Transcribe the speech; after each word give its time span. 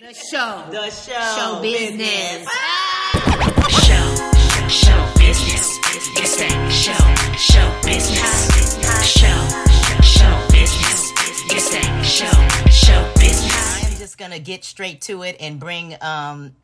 The 0.00 0.14
show. 0.14 0.62
The 0.70 0.90
show. 0.90 1.20
Show 1.36 1.60
business. 1.60 2.46
Show, 3.82 4.06
show 4.68 5.12
business. 5.18 5.78
It's 6.14 6.36
that 6.36 6.70
show, 6.70 6.94
show 7.36 7.68
business. 7.84 8.46
Show, 9.04 9.26
show 10.02 10.46
business. 10.52 11.12
It's 11.50 11.70
that 11.70 12.02
show, 12.04 12.70
show 12.70 13.12
business. 13.18 13.84
I'm 13.92 13.98
just 13.98 14.18
gonna 14.18 14.38
get 14.38 14.64
straight 14.64 15.00
to 15.02 15.22
it 15.24 15.36
and 15.40 15.58
bring 15.58 15.96
um 16.00 16.54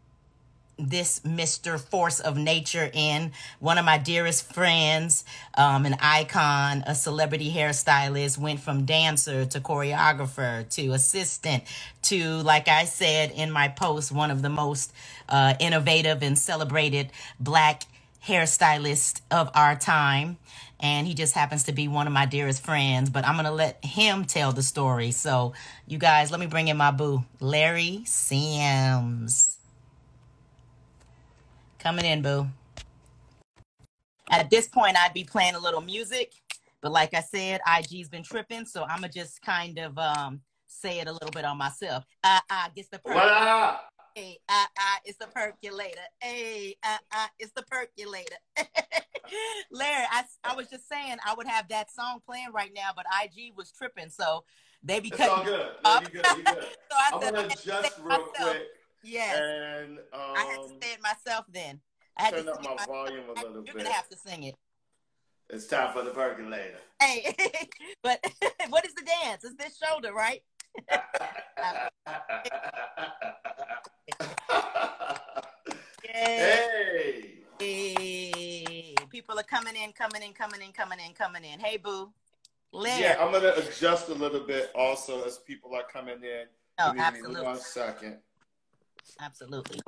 this 0.79 1.21
Mr. 1.21 1.79
Force 1.79 2.21
of 2.21 2.37
Nature 2.37 2.91
in, 2.93 3.33
one 3.61 3.79
of 3.79 3.85
my 3.85 3.99
dearest 3.99 4.53
friends, 4.53 5.25
um, 5.57 5.87
an 5.87 5.97
icon, 6.01 6.83
a 6.87 6.95
celebrity 6.95 7.53
hairstylist, 7.53 8.39
went 8.39 8.61
from 8.61 8.85
dancer 8.85 9.47
to 9.47 9.61
choreographer 9.61 10.69
to 10.71 10.93
assistant 10.93 11.65
to, 12.03 12.39
like 12.43 12.69
I 12.69 12.85
said 12.85 13.31
in 13.31 13.51
my 13.51 13.69
post, 13.69 14.13
one 14.13 14.31
of 14.31 14.43
the 14.43 14.51
most 14.51 14.93
uh, 15.29 15.55
innovative 15.61 16.23
and 16.23 16.39
celebrated 16.39 17.11
black 17.39 17.85
hairstylist 18.27 19.21
of 19.31 19.51
our 19.55 19.77
time. 19.77 20.39
And 20.81 21.07
he 21.07 21.15
just 21.15 21.35
happens 21.35 21.65
to 21.65 21.73
be 21.73 21.89
one 21.89 22.07
of 22.07 22.13
my 22.13 22.27
dearest 22.27 22.65
friends, 22.65 23.09
but 23.09 23.25
I'm 23.27 23.35
going 23.35 23.47
to 23.47 23.53
let 23.53 23.83
him 23.85 24.25
tell 24.25 24.53
the 24.53 24.63
story. 24.63 25.13
So, 25.13 25.55
you 25.87 25.99
guys, 25.99 26.31
let 26.31 26.41
me 26.41 26.47
bring 26.47 26.69
in 26.69 26.77
my 26.77 26.91
boo, 26.91 27.25
Larry 27.41 28.03
Sims. 28.05 29.54
Coming 31.85 32.07
in, 32.07 32.23
boo. 32.23 32.49
At 34.31 34.49
this 34.49 34.67
point, 34.67 34.97
I'd 34.97 35.13
be 35.13 35.23
playing 35.23 35.55
a 35.55 35.59
little 35.59 35.83
music, 35.83 36.33
but 36.81 36.91
like 36.93 37.13
I 37.13 37.21
said, 37.21 37.61
IG's 37.79 38.09
been 38.09 38.23
tripping, 38.23 38.65
so 38.65 38.85
I'm 38.85 39.03
gonna 39.03 39.11
just 39.11 39.43
kind 39.43 39.79
of 39.79 39.99
um 39.99 40.41
say 40.67 41.01
it 41.01 41.09
a 41.09 41.13
little 41.13 41.31
bit 41.31 41.45
on 41.45 41.59
myself. 41.59 42.07
Ah, 42.25 42.43
ah, 42.51 42.71
gets 42.75 42.89
the 42.89 43.01
What 43.03 43.17
up? 43.29 43.91
Hey, 44.15 44.39
ah, 44.49 44.67
ah, 44.79 44.99
it's 45.05 45.19
the 45.19 45.27
percolator. 45.27 46.01
Hey, 46.23 46.75
ah, 46.83 47.01
ah, 47.13 47.29
it's 47.39 47.53
the 47.53 47.63
percolator. 47.65 48.37
Larry, 49.71 50.07
I, 50.11 50.25
I 50.43 50.55
was 50.55 50.69
just 50.69 50.89
saying 50.89 51.19
I 51.27 51.35
would 51.35 51.47
have 51.47 51.69
that 51.69 51.93
song 51.93 52.21
playing 52.25 52.53
right 52.55 52.73
now, 52.75 52.93
but 52.97 53.05
IG 53.23 53.53
was 53.55 53.71
tripping, 53.71 54.09
so 54.09 54.45
they 54.83 55.01
be 55.01 55.09
It's 55.09 55.19
cutting 55.19 55.35
all 55.35 55.45
good. 55.45 55.69
No, 55.85 56.01
you 56.01 56.07
good. 56.07 56.27
You 56.39 56.45
good. 56.45 56.63
so 56.91 56.97
I 56.97 57.11
I'm 57.13 57.21
said, 57.21 57.35
gonna 57.35 57.47
I 57.47 57.51
had 57.51 57.59
to 57.59 57.61
adjust 57.61 57.99
real 57.99 58.09
myself. 58.09 58.33
quick 58.37 58.69
Yes, 59.05 59.37
and 59.39 59.99
I 60.13 60.45
had 60.45 60.57
to 60.57 60.63
um, 60.63 60.79
say 60.83 60.93
it 60.95 61.03
myself 61.03 61.45
then. 61.53 61.81
I 62.17 62.23
had 62.25 62.35
turn 62.35 62.47
to 62.47 62.53
up 62.53 62.63
my 62.63 62.71
myself. 62.71 62.89
volume 62.89 63.25
a 63.29 63.33
I- 63.39 63.43
little 63.43 63.53
You're 63.57 63.75
bit. 63.75 63.77
gonna 63.85 63.93
have 63.93 64.09
to 64.09 64.17
sing 64.17 64.45
it. 64.45 64.55
It's 65.51 65.67
time 65.67 65.93
for 65.93 66.03
the 66.03 66.11
percolator. 66.11 66.79
Hey, 67.01 67.35
but 68.03 68.19
what 68.71 68.87
is 68.87 68.95
the 68.95 69.03
dance? 69.23 69.45
It's 69.45 69.55
this 69.57 69.77
shoulder, 69.79 70.13
right? 70.15 70.43
Yay. 76.05 77.35
hey. 77.59 78.95
People 79.11 79.39
are 79.39 79.43
coming 79.45 79.75
in, 79.77 79.93
coming 79.93 80.23
in, 80.23 80.33
coming 80.33 80.61
in, 80.63 80.73
coming 80.73 80.99
in, 81.07 81.13
coming 81.15 81.45
in. 81.45 81.61
Hey, 81.61 81.77
boo. 81.77 82.11
Larry. 82.73 83.03
Yeah, 83.03 83.17
I'm 83.21 83.31
gonna 83.33 83.53
adjust 83.57 84.09
a 84.09 84.15
little 84.15 84.41
bit 84.41 84.71
also 84.75 85.23
as 85.25 85.39
people 85.39 85.75
are 85.75 85.85
coming 85.93 86.23
in. 86.23 86.47
Oh, 86.81 86.87
Give 86.89 86.97
me 86.97 87.01
absolutely. 87.03 87.43
One 87.43 87.59
second. 87.61 88.17
Absolutely. 89.21 89.81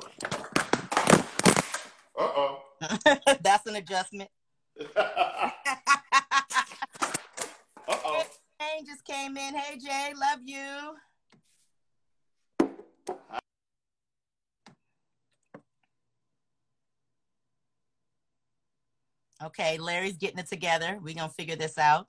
Uh 2.19 2.20
oh. 2.20 2.62
That's 3.42 3.67
an 3.67 3.77
adjustment. 3.77 4.31
uh 4.97 5.50
oh. 7.89 8.22
Jane 8.61 8.87
just 8.87 9.05
came 9.05 9.37
in. 9.37 9.55
Hey, 9.55 9.78
Jay, 9.78 10.12
love 10.19 10.41
you. 10.44 10.97
Okay, 19.44 19.77
Larry's 19.77 20.17
getting 20.17 20.39
it 20.39 20.48
together. 20.48 20.98
We're 21.03 21.15
gonna 21.15 21.28
figure 21.28 21.56
this 21.56 21.76
out. 21.76 22.06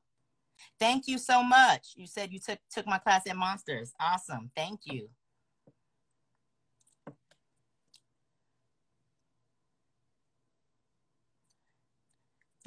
Thank 0.79 1.07
you 1.07 1.17
so 1.17 1.43
much. 1.43 1.89
You 1.95 2.07
said 2.07 2.31
you 2.31 2.39
took 2.39 2.59
took 2.71 2.87
my 2.87 2.97
class 2.97 3.27
at 3.27 3.35
Monsters. 3.35 3.91
Awesome. 3.99 4.49
Thank 4.55 4.81
you. 4.85 5.09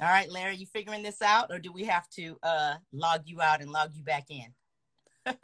All 0.01 0.07
right, 0.07 0.29
Larry, 0.31 0.55
you 0.55 0.65
figuring 0.65 1.03
this 1.03 1.21
out, 1.21 1.51
or 1.51 1.59
do 1.59 1.71
we 1.71 1.83
have 1.83 2.09
to 2.15 2.35
uh, 2.41 2.73
log 2.91 3.21
you 3.25 3.39
out 3.39 3.61
and 3.61 3.69
log 3.69 3.91
you 3.93 4.03
back 4.03 4.25
in? 4.31 4.47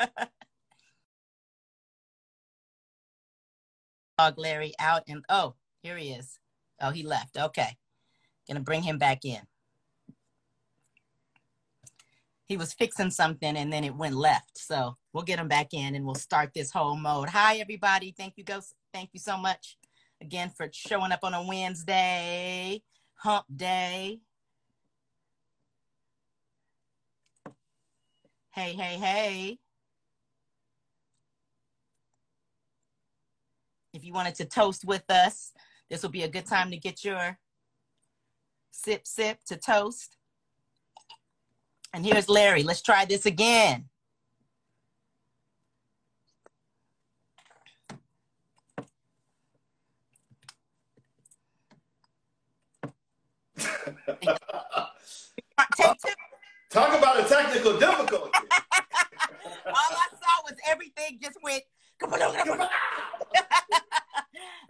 log 4.17 4.39
Larry 4.39 4.73
out 4.79 5.03
and 5.07 5.23
oh, 5.29 5.53
here 5.83 5.95
he 5.95 6.09
is. 6.09 6.39
Oh, 6.81 6.89
he 6.89 7.03
left. 7.03 7.37
Okay, 7.37 7.77
gonna 8.47 8.61
bring 8.61 8.81
him 8.81 8.97
back 8.97 9.25
in. 9.25 9.41
He 12.47 12.57
was 12.57 12.73
fixing 12.73 13.11
something 13.11 13.55
and 13.55 13.71
then 13.71 13.83
it 13.83 13.95
went 13.95 14.15
left, 14.15 14.57
so 14.57 14.97
we'll 15.13 15.21
get 15.21 15.37
him 15.37 15.47
back 15.47 15.71
in 15.73 15.93
and 15.93 16.03
we'll 16.03 16.15
start 16.15 16.49
this 16.55 16.71
whole 16.71 16.95
mode. 16.95 17.29
Hi, 17.29 17.57
everybody. 17.57 18.11
Thank 18.17 18.33
you, 18.37 18.43
Ghost. 18.43 18.73
Thank 18.91 19.11
you 19.13 19.19
so 19.19 19.37
much 19.37 19.77
again 20.19 20.49
for 20.49 20.67
showing 20.73 21.11
up 21.11 21.19
on 21.21 21.35
a 21.35 21.45
Wednesday, 21.45 22.81
Hump 23.17 23.45
Day. 23.55 24.21
Hey, 28.57 28.73
hey, 28.73 28.97
hey. 28.97 29.59
If 33.93 34.03
you 34.03 34.13
wanted 34.13 34.33
to 34.33 34.45
toast 34.45 34.83
with 34.83 35.03
us, 35.11 35.51
this 35.91 36.01
will 36.01 36.09
be 36.09 36.23
a 36.23 36.27
good 36.27 36.47
time 36.47 36.71
to 36.71 36.77
get 36.77 37.03
your 37.03 37.37
sip, 38.71 39.05
sip 39.05 39.37
to 39.45 39.57
toast. 39.57 40.17
And 41.93 42.03
here's 42.03 42.27
Larry. 42.27 42.63
Let's 42.63 42.81
try 42.81 43.05
this 43.05 43.27
again. 43.27 43.89
Take 55.75 55.99
two. 56.03 56.26
Talk 56.69 56.97
about 56.97 57.19
a 57.19 57.23
technical 57.27 57.77
difficulty. 57.79 58.31
All 59.65 59.73
I 59.75 60.07
saw 60.11 60.43
was 60.43 60.53
everything 60.69 61.19
just 61.21 61.37
went. 61.41 61.63
Feels 61.99 62.13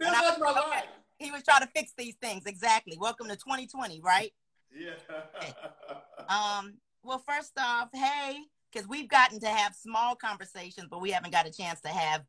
And 0.00 0.16
I- 0.16 0.28
like 0.30 0.38
my 0.40 0.50
life. 0.52 0.84
he 1.18 1.30
was 1.30 1.42
trying 1.42 1.62
to 1.62 1.68
fix 1.74 1.92
these 1.98 2.14
things. 2.22 2.44
Exactly. 2.46 2.96
Welcome 2.98 3.26
to 3.28 3.36
2020, 3.36 4.00
right? 4.02 4.30
Yeah. 4.74 4.92
Um, 6.28 6.74
well, 7.02 7.22
first 7.26 7.52
off, 7.58 7.88
hey, 7.92 8.38
because 8.72 8.88
we've 8.88 9.08
gotten 9.08 9.40
to 9.40 9.48
have 9.48 9.74
small 9.74 10.14
conversations, 10.14 10.86
but 10.90 11.00
we 11.00 11.10
haven't 11.10 11.32
got 11.32 11.46
a 11.46 11.52
chance 11.52 11.80
to 11.80 11.88
have 11.88 12.22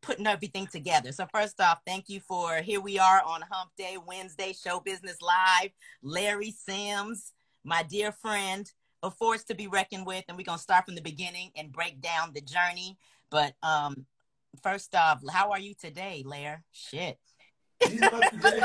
putting 0.00 0.26
everything 0.28 0.66
together. 0.68 1.10
So 1.12 1.26
first 1.34 1.60
off, 1.60 1.80
thank 1.86 2.08
you 2.08 2.20
for 2.20 2.56
here 2.62 2.80
we 2.80 2.98
are 2.98 3.20
on 3.26 3.42
Hump 3.50 3.70
Day 3.76 3.96
Wednesday, 4.06 4.52
Show 4.52 4.80
Business 4.80 5.16
Live. 5.20 5.70
Larry 6.02 6.52
Sims, 6.52 7.32
my 7.68 7.82
dear 7.82 8.10
friend, 8.10 8.70
a 9.02 9.10
force 9.10 9.44
to 9.44 9.54
be 9.54 9.66
reckoned 9.68 10.06
with, 10.06 10.24
and 10.28 10.36
we're 10.36 10.42
gonna 10.44 10.58
start 10.58 10.86
from 10.86 10.94
the 10.94 11.02
beginning 11.02 11.50
and 11.54 11.70
break 11.70 12.00
down 12.00 12.32
the 12.34 12.40
journey. 12.40 12.96
But 13.30 13.52
um, 13.62 14.06
first 14.62 14.94
off, 14.94 15.20
how 15.30 15.50
are 15.52 15.58
you 15.60 15.74
today, 15.74 16.22
Lair? 16.26 16.64
Shit. 16.72 17.18
Today- 17.80 18.62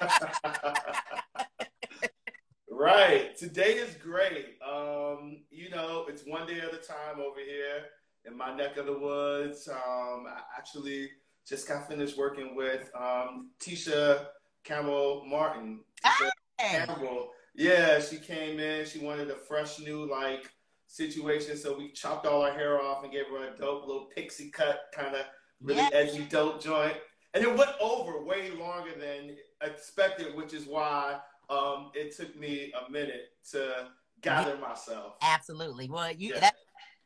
right. 2.70 3.36
Today 3.36 3.72
is 3.74 3.94
great. 3.96 4.56
Um, 4.64 5.42
you 5.50 5.70
know, 5.70 6.06
it's 6.08 6.22
one 6.26 6.46
day 6.46 6.58
at 6.60 6.72
a 6.72 6.76
time 6.76 7.18
over 7.20 7.40
here 7.40 7.86
in 8.26 8.36
my 8.36 8.54
neck 8.54 8.76
of 8.76 8.86
the 8.86 8.96
woods. 8.98 9.66
Um, 9.68 10.26
I 10.28 10.42
actually 10.56 11.10
just 11.48 11.66
got 11.66 11.88
finished 11.88 12.16
working 12.16 12.54
with 12.54 12.88
um, 12.94 13.50
Tisha 13.60 14.26
Campbell 14.62 15.24
Martin. 15.26 15.80
Tisha 16.04 16.30
Hey. 16.60 16.84
Campbell. 16.86 17.30
Yeah, 17.54 18.00
she 18.00 18.18
came 18.18 18.58
in. 18.60 18.86
She 18.86 18.98
wanted 19.00 19.30
a 19.30 19.36
fresh 19.36 19.78
new 19.80 20.08
like 20.08 20.50
situation, 20.86 21.56
so 21.56 21.76
we 21.76 21.92
chopped 21.92 22.26
all 22.26 22.42
her 22.44 22.52
hair 22.52 22.80
off 22.80 23.02
and 23.04 23.12
gave 23.12 23.26
her 23.26 23.52
a 23.52 23.56
dope 23.56 23.86
little 23.86 24.06
pixie 24.14 24.50
cut, 24.50 24.80
kind 24.92 25.14
of 25.14 25.24
really 25.60 25.80
Yeah. 25.80 25.90
edgy 25.92 26.24
dope 26.24 26.62
joint. 26.62 26.96
And 27.34 27.44
it 27.44 27.56
went 27.56 27.70
over 27.80 28.24
way 28.24 28.50
longer 28.50 28.92
than 28.98 29.36
expected, 29.62 30.34
which 30.34 30.52
is 30.52 30.66
why 30.66 31.20
um, 31.48 31.90
it 31.94 32.16
took 32.16 32.34
me 32.36 32.72
a 32.72 32.90
minute 32.90 33.30
to 33.50 33.88
gather 34.20 34.56
myself. 34.56 35.14
Absolutely. 35.22 35.88
Well, 35.88 36.10
you 36.12 36.32
Yeah. 36.34 36.40
that 36.40 36.56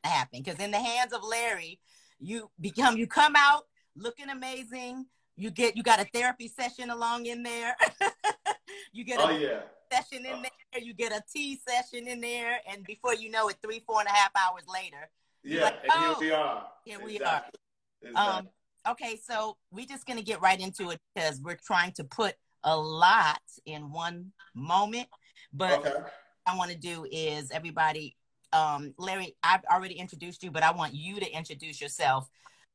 happened 0.02 0.44
because 0.44 0.60
in 0.60 0.70
the 0.70 0.78
hands 0.78 1.12
of 1.12 1.22
Larry, 1.24 1.80
you 2.18 2.50
become 2.60 2.96
you 2.96 3.06
come 3.06 3.34
out 3.36 3.66
looking 3.96 4.28
amazing. 4.30 5.06
You 5.36 5.50
get 5.50 5.76
you 5.76 5.82
got 5.82 6.00
a 6.00 6.04
therapy 6.04 6.48
session 6.48 6.90
along 6.90 7.26
in 7.26 7.42
there. 7.42 7.76
you 8.92 9.04
get 9.04 9.20
a 9.20 9.24
Oh 9.24 9.30
yeah, 9.30 9.62
session 9.94 10.26
in 10.26 10.42
there. 10.42 10.82
You 10.82 10.94
get 10.94 11.12
a 11.12 11.22
tea 11.32 11.60
session 11.66 12.08
in 12.08 12.20
there, 12.20 12.58
and 12.70 12.84
before 12.84 13.14
you 13.14 13.30
know 13.30 13.48
it, 13.48 13.56
three 13.62 13.82
four 13.86 14.00
and 14.00 14.08
a 14.08 14.12
half 14.12 14.30
hours 14.36 14.64
later, 14.72 15.08
yeah. 15.42 15.64
like, 15.64 15.74
and 15.82 15.92
oh, 15.94 16.16
here 16.20 16.28
we 16.28 16.32
are. 16.32 16.66
here 16.84 16.98
we 17.04 17.16
Exactly. 17.16 17.60
Exactly. 18.02 18.38
Um, 18.38 18.48
okay, 18.88 19.18
so 19.22 19.56
we're 19.70 19.86
just 19.86 20.06
gonna 20.06 20.22
get 20.22 20.40
right 20.40 20.60
into 20.60 20.90
it 20.90 21.00
because 21.14 21.40
we're 21.40 21.58
trying 21.64 21.92
to 21.92 22.04
put 22.04 22.34
a 22.64 22.76
lot 22.76 23.40
in 23.66 23.92
one 23.92 24.32
moment. 24.54 25.08
But 25.52 25.80
okay. 25.80 25.90
what 25.90 26.12
I 26.46 26.56
want 26.56 26.70
to 26.72 26.76
do 26.76 27.06
is 27.10 27.50
everybody, 27.50 28.16
um, 28.52 28.94
Larry, 28.98 29.36
I've 29.42 29.64
already 29.72 29.94
introduced 29.94 30.42
you, 30.42 30.50
but 30.50 30.62
I 30.62 30.72
want 30.72 30.94
you 30.94 31.20
to 31.20 31.30
introduce 31.30 31.80
yourself. 31.80 32.28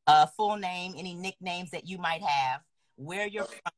Uh, 0.07 0.25
full 0.37 0.55
name, 0.55 0.93
any 0.97 1.13
nicknames 1.13 1.69
that 1.71 1.87
you 1.87 1.97
might 1.97 2.23
have, 2.23 2.61
where 2.95 3.27
you're 3.27 3.43
Okay. 3.43 3.59
from, 3.63 3.73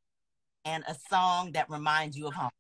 and 0.66 0.84
a 0.88 0.96
song 1.10 1.52
that 1.54 1.70
reminds 1.70 2.16
you 2.16 2.28
of 2.28 2.34
home. 2.34 2.52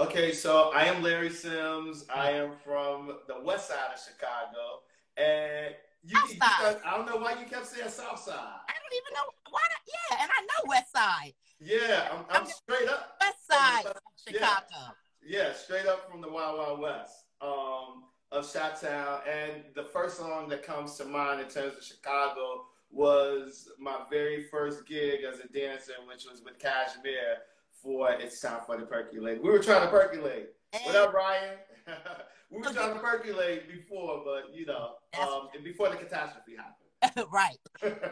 Okay, 0.00 0.32
so 0.32 0.70
I 0.74 0.84
am 0.84 1.02
Larry 1.02 1.28
Sims. 1.28 2.06
I 2.14 2.30
am 2.30 2.52
from 2.64 3.18
the 3.28 3.38
west 3.44 3.68
side 3.68 3.76
of 3.94 4.00
Chicago. 4.00 4.80
And 5.18 5.74
you, 6.02 6.18
you 6.26 6.38
side. 6.38 6.78
I 6.86 6.96
don't 6.96 7.04
know 7.06 7.18
why 7.18 7.32
you 7.32 7.44
kept 7.44 7.66
saying 7.66 7.90
south 7.90 8.18
side. 8.18 8.34
I 8.34 8.72
don't 8.80 8.94
even 8.96 9.12
know 9.12 9.28
why. 9.50 9.60
Not, 9.60 9.82
yeah, 9.86 10.22
and 10.22 10.30
I 10.30 10.40
know 10.40 10.70
West 10.70 10.92
Side, 10.92 11.34
Yeah, 11.60 12.08
I'm, 12.12 12.24
I'm 12.30 12.46
straight 12.46 12.88
up. 12.88 13.18
West 13.20 13.46
Side, 13.46 13.84
of 13.84 13.96
Yeah. 14.26 14.32
Chicago. 14.32 14.94
Yeah, 15.22 15.52
straight 15.52 15.84
up 15.84 16.10
from 16.10 16.22
the 16.22 16.32
Wild 16.32 16.56
Wild 16.56 16.80
West 16.80 17.26
um, 17.42 18.04
of 18.32 18.50
Chi-Town. 18.50 19.20
And 19.30 19.64
the 19.74 19.84
first 19.84 20.16
song 20.16 20.48
that 20.48 20.62
comes 20.62 20.96
to 20.96 21.04
mind 21.04 21.42
in 21.42 21.48
terms 21.48 21.76
of 21.76 21.84
Chicago 21.84 22.64
was 22.90 23.68
my 23.78 23.98
very 24.08 24.44
first 24.44 24.86
gig 24.86 25.20
as 25.30 25.40
a 25.40 25.48
dancer, 25.48 25.92
which 26.08 26.24
was 26.24 26.40
with 26.42 26.58
Cajmere 26.58 27.36
for 27.82 28.12
It's 28.12 28.40
Time 28.40 28.60
for 28.66 28.76
the 28.76 28.86
Percolate. 28.86 29.42
We 29.42 29.50
were 29.50 29.58
trying 29.58 29.82
to 29.82 29.88
percolate. 29.88 30.50
What 30.84 30.96
up, 30.96 31.12
Ryan? 31.12 31.56
we 32.50 32.58
were 32.58 32.72
trying 32.72 32.94
to 32.94 33.00
percolate 33.00 33.68
before, 33.68 34.22
but 34.24 34.54
you 34.54 34.66
know, 34.66 34.94
um, 35.20 35.48
before 35.64 35.88
the 35.88 35.96
catastrophe 35.96 36.56
right. 37.32 37.56
happened. 37.80 38.10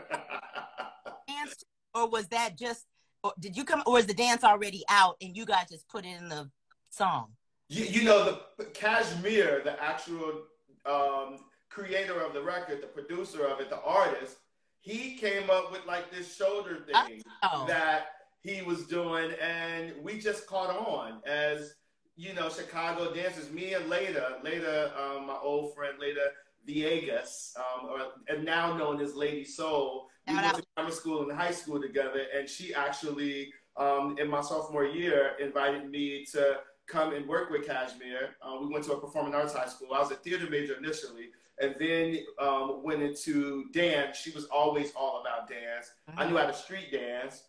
Dance, 1.28 1.64
or 1.94 2.08
was 2.08 2.26
that 2.28 2.56
just? 2.58 2.86
Or 3.22 3.32
did 3.38 3.56
you 3.56 3.64
come? 3.64 3.82
Or 3.86 3.94
was 3.94 4.06
the 4.06 4.14
dance 4.14 4.44
already 4.44 4.84
out 4.88 5.16
and 5.20 5.36
you 5.36 5.44
guys 5.44 5.68
just 5.70 5.88
put 5.88 6.04
it 6.04 6.16
in 6.18 6.28
the 6.28 6.50
song? 6.90 7.32
You, 7.68 7.84
you 7.84 8.04
know, 8.04 8.38
the 8.56 8.64
Cajmere, 8.64 9.62
the 9.62 9.82
actual 9.82 10.44
um, 10.86 11.40
creator 11.68 12.20
of 12.20 12.32
the 12.32 12.42
record, 12.42 12.82
the 12.82 12.86
producer 12.86 13.44
of 13.46 13.60
it, 13.60 13.68
the 13.68 13.80
artist, 13.82 14.36
he 14.80 15.16
came 15.16 15.50
up 15.50 15.70
with 15.70 15.84
like 15.86 16.10
this 16.10 16.34
shoulder 16.34 16.86
thing 16.86 17.22
Oh. 17.42 17.66
that 17.68 18.06
he 18.42 18.62
was 18.62 18.86
doing, 18.86 19.32
and 19.40 19.92
we 20.02 20.18
just 20.18 20.46
caught 20.46 20.70
on 20.70 21.20
as 21.26 21.74
you 22.18 22.34
know, 22.34 22.50
Chicago 22.50 23.14
dancers. 23.14 23.50
Me 23.50 23.74
and 23.74 23.88
Leda, 23.88 24.38
Leda, 24.42 24.92
um, 25.00 25.28
my 25.28 25.36
old 25.40 25.72
friend 25.74 25.94
Leda 26.00 26.32
Viegas, 26.68 27.56
um, 27.56 27.88
or, 27.88 28.00
and 28.28 28.44
now 28.44 28.76
known 28.76 29.00
as 29.00 29.14
Lady 29.14 29.44
Soul. 29.44 30.08
We 30.26 30.34
went 30.34 30.56
to 30.56 30.62
grammar 30.76 30.90
school 30.90 31.22
and 31.22 31.38
high 31.38 31.52
school 31.52 31.80
together, 31.80 32.26
and 32.36 32.48
she 32.48 32.74
actually, 32.74 33.52
um, 33.76 34.16
in 34.18 34.28
my 34.28 34.42
sophomore 34.42 34.84
year, 34.84 35.32
invited 35.40 35.88
me 35.88 36.26
to 36.32 36.58
come 36.88 37.14
and 37.14 37.26
work 37.26 37.50
with 37.50 37.66
Cajmere. 37.66 38.30
Uh, 38.42 38.58
we 38.60 38.66
went 38.66 38.84
to 38.86 38.92
a 38.92 39.00
performing 39.00 39.34
arts 39.34 39.54
high 39.54 39.68
school. 39.68 39.94
I 39.94 40.00
was 40.00 40.10
a 40.10 40.16
theater 40.16 40.50
major 40.50 40.74
initially, 40.76 41.28
and 41.60 41.76
then 41.78 42.18
um, 42.40 42.82
went 42.82 43.00
into 43.00 43.66
dance. 43.72 44.16
She 44.16 44.32
was 44.32 44.46
always 44.46 44.92
all 44.96 45.20
about 45.20 45.48
dance. 45.48 45.92
I 46.16 46.28
knew 46.28 46.36
how 46.36 46.46
to 46.46 46.52
street 46.52 46.90
dance. 46.90 47.44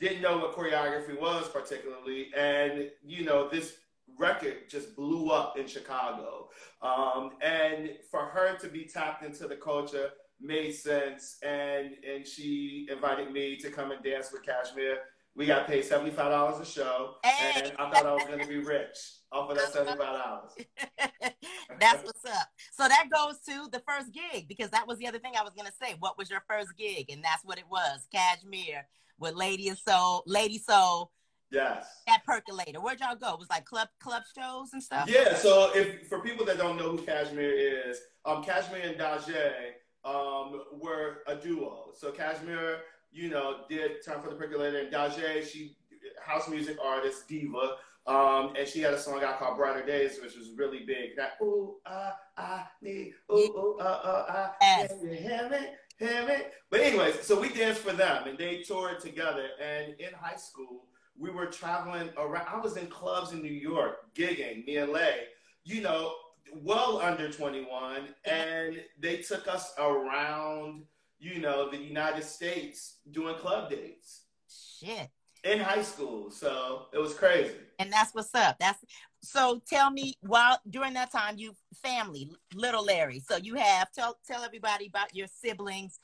Didn't 0.00 0.22
know 0.22 0.38
what 0.38 0.54
choreography 0.54 1.18
was 1.18 1.48
particularly, 1.48 2.30
and 2.36 2.90
you 3.04 3.24
know 3.24 3.48
this 3.48 3.74
record 4.18 4.68
just 4.68 4.94
blew 4.96 5.30
up 5.30 5.58
in 5.58 5.66
Chicago. 5.66 6.48
Um, 6.82 7.32
and 7.40 7.90
for 8.10 8.20
her 8.26 8.56
to 8.58 8.68
be 8.68 8.84
tapped 8.84 9.24
into 9.24 9.46
the 9.48 9.56
culture 9.56 10.10
made 10.40 10.72
sense. 10.72 11.38
And 11.42 11.94
and 12.08 12.26
she 12.26 12.86
invited 12.90 13.32
me 13.32 13.56
to 13.56 13.70
come 13.70 13.92
and 13.92 14.02
dance 14.02 14.32
with 14.32 14.42
Cajmere. 14.44 14.96
We 15.36 15.46
got 15.46 15.66
paid 15.66 15.84
seventy 15.84 16.10
five 16.10 16.30
dollars 16.30 16.60
a 16.60 16.70
show, 16.70 17.14
Hey. 17.24 17.62
and 17.64 17.72
I 17.78 17.90
thought 17.90 18.06
I 18.06 18.12
was 18.12 18.24
gonna 18.24 18.46
be 18.46 18.58
rich 18.58 18.96
off 19.32 19.50
of 19.50 19.56
that 19.56 19.72
seventy 19.72 19.98
five 19.98 20.22
dollars. 20.22 20.50
That's 21.80 22.04
what's 22.04 22.24
up. 22.24 22.48
So 22.72 22.86
that 22.86 23.06
goes 23.12 23.40
to 23.48 23.68
the 23.72 23.82
first 23.86 24.12
gig 24.12 24.46
because 24.46 24.70
that 24.70 24.86
was 24.86 24.98
the 24.98 25.08
other 25.08 25.18
thing 25.18 25.32
I 25.36 25.42
was 25.42 25.52
gonna 25.56 25.72
say. 25.82 25.96
What 25.98 26.16
was 26.16 26.30
your 26.30 26.44
first 26.48 26.76
gig? 26.76 27.10
And 27.10 27.22
that's 27.24 27.44
what 27.44 27.58
it 27.58 27.64
was. 27.68 28.06
Cajmere 28.14 28.82
with 29.18 29.34
Lady 29.34 29.68
of 29.68 29.78
Soul, 29.78 30.22
Lady 30.26 30.58
Soul, 30.58 31.10
Yes. 31.50 32.02
that 32.06 32.24
percolator. 32.24 32.80
Where'd 32.80 33.00
y'all 33.00 33.14
go? 33.14 33.34
It 33.34 33.38
was 33.38 33.50
like 33.50 33.64
club 33.64 33.88
club 34.00 34.22
shows 34.36 34.72
and 34.72 34.82
stuff. 34.82 35.08
Yeah, 35.08 35.36
so 35.36 35.70
if 35.74 36.08
for 36.08 36.20
people 36.20 36.44
that 36.46 36.58
don't 36.58 36.76
know 36.76 36.90
who 36.90 36.98
Cajmere 36.98 37.88
is, 37.90 38.00
um, 38.24 38.42
Cajmere 38.42 38.88
and 38.90 38.98
Dajae 38.98 39.74
um, 40.04 40.62
were 40.72 41.18
a 41.26 41.36
duo. 41.36 41.90
So 41.94 42.10
Cajmere, 42.10 42.78
you 43.12 43.30
know, 43.30 43.58
did 43.68 44.04
Time 44.04 44.20
for 44.22 44.30
the 44.30 44.36
Percolator, 44.36 44.78
and 44.78 44.92
Dajae, 44.92 45.46
she 45.46 45.76
house 46.22 46.48
music 46.48 46.76
artist, 46.84 47.28
diva, 47.28 47.76
um, 48.06 48.54
and 48.58 48.66
she 48.68 48.80
had 48.80 48.92
a 48.92 48.98
song 48.98 49.22
out 49.24 49.38
called 49.38 49.56
Brighter 49.56 49.86
Days, 49.86 50.18
which 50.20 50.36
was 50.36 50.50
really 50.56 50.80
big. 50.84 51.16
That 51.16 51.34
ooh 51.40 51.76
ah 51.86 52.14
I 52.36 52.64
need 52.82 53.14
ooh 53.32 53.36
ooh 53.36 53.78
ah 53.80 54.00
ah 54.04 54.26
ah, 54.28 54.54
Yes. 54.60 54.88
can 54.90 55.00
you 55.08 55.14
hear 55.16 55.48
me? 55.48 55.68
Hear 55.98 56.28
it. 56.28 56.52
But 56.70 56.80
anyways, 56.80 57.22
so 57.22 57.40
we 57.40 57.50
danced 57.50 57.80
for 57.80 57.92
them, 57.92 58.26
and 58.26 58.36
they 58.36 58.62
toured 58.62 59.00
together. 59.00 59.48
And 59.62 59.94
in 60.00 60.12
high 60.12 60.36
school, 60.36 60.86
we 61.16 61.30
were 61.30 61.46
traveling 61.46 62.10
around. 62.16 62.46
I 62.48 62.58
was 62.58 62.76
in 62.76 62.88
clubs 62.88 63.32
in 63.32 63.42
New 63.42 63.52
York, 63.52 64.14
gigging, 64.14 64.66
me 64.66 64.78
and 64.78 64.92
Lay, 64.92 65.20
you 65.64 65.80
know, 65.80 66.14
well 66.52 67.00
under 67.00 67.30
21. 67.30 68.08
And 68.24 68.82
they 68.98 69.18
took 69.18 69.46
us 69.46 69.72
around, 69.78 70.84
you 71.20 71.38
know, 71.38 71.70
the 71.70 71.78
United 71.78 72.24
States 72.24 72.98
doing 73.12 73.36
club 73.36 73.70
dates 73.70 74.24
Shit. 74.48 75.10
In 75.44 75.60
high 75.60 75.82
school. 75.82 76.30
So 76.30 76.86
it 76.92 76.98
was 76.98 77.14
crazy. 77.14 77.54
And 77.78 77.92
that's 77.92 78.14
what's 78.14 78.34
up. 78.34 78.56
That's 78.58 78.82
so 79.22 79.60
tell 79.68 79.90
me 79.90 80.14
while 80.20 80.58
during 80.68 80.94
that 80.94 81.12
time 81.12 81.34
you 81.36 81.54
family, 81.82 82.30
little 82.54 82.84
Larry. 82.84 83.20
So 83.20 83.36
you 83.36 83.54
have 83.54 83.92
tell 83.92 84.18
tell 84.26 84.42
everybody 84.42 84.86
about 84.86 85.14
your 85.14 85.26
siblings. 85.26 86.00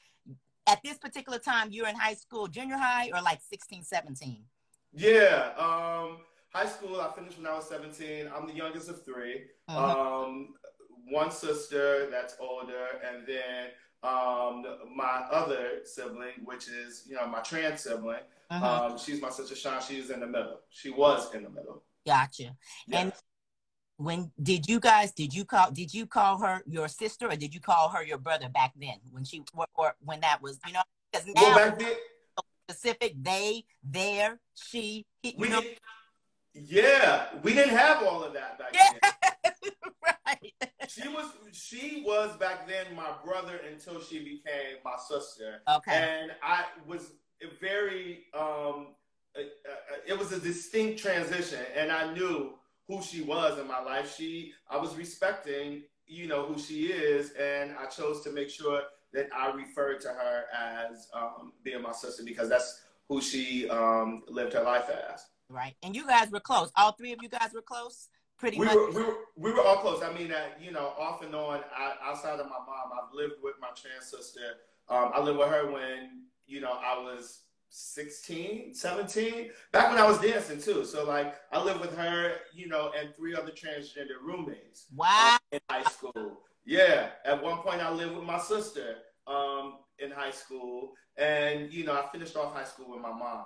At 0.67 0.81
this 0.85 0.99
particular 0.99 1.39
time, 1.39 1.69
you're 1.73 1.89
in 1.89 1.97
high 1.97 2.15
school, 2.15 2.47
junior 2.47 2.77
high, 2.77 3.11
or 3.13 3.21
like 3.23 3.41
16, 3.41 3.83
17? 3.83 4.45
Yeah. 4.93 5.53
Um, 5.57 6.19
high 6.53 6.67
school, 6.67 7.01
I 7.01 7.11
finished 7.13 7.39
when 7.39 7.47
I 7.47 7.55
was 7.57 7.69
17. 7.69 8.31
I'm 8.33 8.47
the 8.47 8.55
youngest 8.55 8.89
of 8.89 9.05
3 9.05 9.47
Mhm. 9.69 9.77
Um, 9.77 10.55
one 11.09 11.31
sister 11.33 12.09
that's 12.11 12.37
older, 12.39 13.01
and 13.05 13.27
then 13.27 13.71
um, 14.02 14.64
my 14.97 15.25
other 15.31 15.81
sibling, 15.85 16.44
which 16.44 16.69
is, 16.69 17.05
you 17.08 17.17
know, 17.17 17.26
my 17.26 17.41
trans 17.41 17.82
sibling. 17.82 18.20
Mhm. 18.51 18.63
Um, 18.63 18.98
she's 18.98 19.20
my 19.20 19.31
sister 19.31 19.55
Sean. 19.55 19.81
She's 19.81 20.10
in 20.10 20.20
the 20.20 20.27
middle. 20.27 20.60
She 20.70 20.91
was 20.91 21.32
in 21.34 21.44
the 21.44 21.51
middle. 21.51 21.84
Gotcha. 22.06 22.56
And 22.93 23.13
when 24.01 24.32
did 24.43 24.67
you 24.67 24.81
guys 24.81 25.13
did 25.13 25.34
you 25.34 25.44
call 25.44 25.70
did 25.70 25.93
you 25.93 26.06
call 26.06 26.39
her 26.39 26.63
your 26.67 26.89
sister 26.89 27.29
or 27.29 27.36
did 27.36 27.53
you 27.55 27.60
call 27.60 27.91
her 27.91 28.03
your 28.03 28.17
brother 28.17 28.48
back 28.48 28.72
then 28.81 28.96
when 29.10 29.25
she 29.25 29.43
or, 29.55 29.67
or 29.75 29.94
when 30.01 30.20
that 30.20 30.41
was 30.41 30.58
you 30.67 30.72
know 30.72 30.81
because 31.13 31.27
well, 31.36 31.51
now 31.51 31.55
back 31.56 31.79
then, 31.79 31.93
specific 32.67 33.13
they 33.22 33.63
there 33.84 34.41
she 34.55 35.05
he, 35.22 35.32
you 35.32 35.34
we 35.36 35.48
know 35.51 35.63
yeah, 36.53 37.27
we 37.43 37.55
didn't 37.55 37.77
have 37.77 38.03
all 38.03 38.25
of 38.25 38.32
that 38.32 38.58
back 38.58 38.70
yeah 38.72 39.10
then. 39.44 39.72
right 40.06 40.69
She 40.91 41.09
was 41.09 41.27
she 41.53 42.03
was 42.05 42.37
back 42.39 42.67
then 42.67 42.97
my 42.97 43.13
brother 43.25 43.61
until 43.70 44.01
she 44.01 44.19
became 44.19 44.79
my 44.85 44.97
sister. 45.09 45.63
okay. 45.69 45.93
And 45.93 46.32
I 46.43 46.65
was 46.87 47.13
very 47.61 48.25
um 48.35 48.89
it 50.06 50.19
was 50.19 50.32
a 50.32 50.41
distinct 50.41 51.01
transition 51.01 51.61
and 51.77 51.93
I 51.93 52.13
knew 52.13 52.55
who 52.89 53.03
she 53.03 53.23
was 53.23 53.59
in 53.59 53.69
my 53.69 53.81
life. 53.81 54.15
She 54.17 54.53
I 54.69 54.79
was 54.79 54.97
respecting 54.97 55.82
you 56.06 56.27
know 56.27 56.44
who 56.44 56.59
she 56.59 56.87
is 56.87 57.32
and 57.32 57.73
I 57.79 57.87
chose 57.87 58.23
to 58.23 58.32
make 58.32 58.51
sure 58.51 58.82
that 59.13 59.29
I 59.37 59.53
referred 59.53 60.01
to 60.01 60.09
her 60.09 60.44
as 60.53 61.09
um, 61.15 61.53
being 61.63 61.82
my 61.82 61.93
sister 61.93 62.25
because 62.25 62.49
that's 62.49 62.82
who 63.09 63.20
she 63.20 63.69
um, 63.69 64.23
lived 64.29 64.55
her 64.55 64.63
life 64.63 64.89
as. 64.89 65.25
Right. 65.49 65.75
And 65.82 65.94
you 65.97 66.06
guys 66.06 66.31
were 66.31 66.41
close. 66.41 66.70
All 66.77 66.93
three 66.93 67.13
of 67.13 67.19
you 67.23 67.29
guys 67.29 67.51
were 67.53 67.63
close 67.63 68.09
pretty 68.41 68.59
we 68.59 68.67
much 68.67 68.75
were, 68.75 68.91
we 68.91 69.03
were 69.03 69.15
we 69.37 69.53
were 69.53 69.61
all 69.61 69.77
close. 69.77 70.03
I 70.03 70.13
mean, 70.13 70.29
that 70.29 70.59
you 70.61 70.73
know, 70.73 70.94
off 70.99 71.23
and 71.23 71.35
on. 71.35 71.61
I, 71.77 71.94
outside 72.03 72.41
of 72.41 72.47
my 72.47 72.59
mom, 72.59 72.91
I've 72.93 73.15
lived 73.15 73.35
with 73.43 73.55
my 73.61 73.69
trans 73.69 74.06
sister. 74.06 74.41
Um, 74.89 75.13
I 75.15 75.20
lived 75.20 75.39
with 75.39 75.49
her 75.49 75.70
when 75.70 76.23
you 76.47 76.61
know 76.61 76.73
I 76.73 76.99
was 76.99 77.43
16, 77.69 78.75
17, 78.75 79.51
back 79.73 79.91
when 79.91 79.99
I 79.99 80.06
was 80.06 80.19
dancing 80.19 80.61
too. 80.61 80.85
So 80.85 81.05
like, 81.05 81.37
I 81.53 81.63
lived 81.63 81.81
with 81.81 81.97
her, 81.97 82.32
you 82.53 82.67
know, 82.67 82.91
and 82.99 83.15
three 83.15 83.35
other 83.35 83.53
transgender 83.53 84.19
roommates 84.23 84.87
wow 84.97 85.37
in 85.53 85.61
high 85.70 85.85
school. 85.85 86.41
Yeah, 86.65 87.11
at 87.25 87.43
one 87.43 87.59
point 87.59 87.81
I 87.81 87.91
lived 87.93 88.17
with 88.17 88.25
my 88.25 88.39
sister 88.39 88.97
um, 89.27 89.79
in 89.99 90.11
high 90.11 90.32
school, 90.32 90.93
and 91.17 91.73
you 91.73 91.85
know, 91.85 91.93
I 91.93 92.06
finished 92.11 92.37
off 92.37 92.55
high 92.55 92.65
school 92.65 92.91
with 92.91 93.01
my 93.01 93.13
mom. 93.13 93.44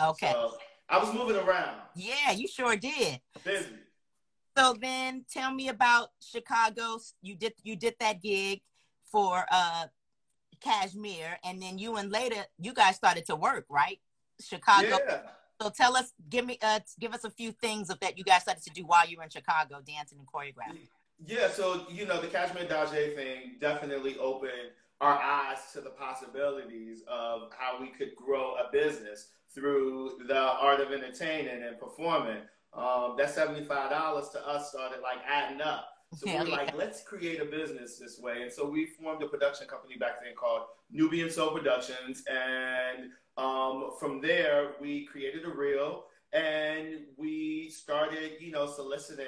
okay 0.00 0.32
So 0.32 0.54
I 0.88 0.98
was 0.98 1.12
moving 1.12 1.36
around, 1.36 1.76
yeah 1.94 2.30
you 2.32 2.48
sure 2.48 2.76
did 2.76 3.20
busy. 3.44 3.66
So 4.56 4.74
then 4.80 5.24
tell 5.32 5.52
me 5.52 5.68
about 5.68 6.10
chicago 6.20 6.98
you 7.22 7.36
did 7.36 7.54
you 7.62 7.76
did 7.76 7.94
that 8.00 8.20
gig 8.22 8.60
for 9.04 9.44
uh 9.50 9.86
Cajmere, 10.60 11.36
and 11.42 11.60
then 11.60 11.78
you 11.78 11.96
and 11.96 12.10
later 12.10 12.44
you 12.58 12.72
guys 12.74 12.96
started 12.96 13.26
to 13.26 13.36
work, 13.36 13.64
right? 13.68 13.98
Chicago. 14.40 14.98
Yeah. 15.06 15.20
So 15.60 15.68
tell 15.68 15.96
us, 15.96 16.12
give 16.30 16.46
me, 16.46 16.58
uh, 16.62 16.80
give 16.98 17.12
us 17.12 17.24
a 17.24 17.30
few 17.30 17.52
things 17.52 17.90
of 17.90 18.00
that 18.00 18.16
you 18.16 18.24
guys 18.24 18.42
started 18.42 18.64
to 18.64 18.70
do 18.70 18.82
while 18.86 19.06
you 19.06 19.18
were 19.18 19.24
in 19.24 19.30
Chicago, 19.30 19.80
dancing 19.86 20.18
and 20.18 20.26
choreographing. 20.26 20.88
Yeah, 21.26 21.50
so 21.50 21.86
you 21.90 22.06
know 22.06 22.18
the 22.18 22.28
Cajmere 22.28 22.66
Dajae 22.66 23.14
thing 23.14 23.56
definitely 23.60 24.16
opened 24.18 24.70
our 25.02 25.18
eyes 25.18 25.58
to 25.74 25.82
the 25.82 25.90
possibilities 25.90 27.02
of 27.08 27.50
how 27.58 27.78
we 27.80 27.88
could 27.88 28.16
grow 28.16 28.54
a 28.54 28.70
business 28.72 29.28
through 29.54 30.12
the 30.28 30.38
art 30.38 30.80
of 30.80 30.92
entertaining 30.92 31.62
and 31.62 31.78
performing. 31.78 32.42
Um, 32.72 33.14
that 33.18 33.30
seventy-five 33.30 33.90
dollars 33.90 34.28
to 34.30 34.46
us 34.46 34.70
started 34.70 35.00
like 35.02 35.18
adding 35.28 35.60
up. 35.60 35.88
So 36.14 36.26
we 36.26 36.38
were 36.38 36.44
like, 36.56 36.76
let's 36.76 37.02
create 37.04 37.40
a 37.40 37.44
business 37.44 37.98
this 37.98 38.18
way. 38.20 38.42
And 38.42 38.52
so 38.52 38.68
we 38.68 38.86
formed 38.86 39.22
a 39.22 39.26
production 39.26 39.68
company 39.68 39.96
back 39.96 40.20
then 40.22 40.34
called 40.34 40.62
Nubian 40.90 41.30
Soul 41.30 41.52
Productions. 41.52 42.24
And 42.28 43.10
um, 43.36 43.90
from 44.00 44.20
there, 44.20 44.72
we 44.80 45.06
created 45.06 45.44
a 45.44 45.48
reel 45.48 46.06
and 46.32 47.02
we 47.16 47.70
started, 47.70 48.32
you 48.40 48.50
know, 48.50 48.66
soliciting, 48.66 49.26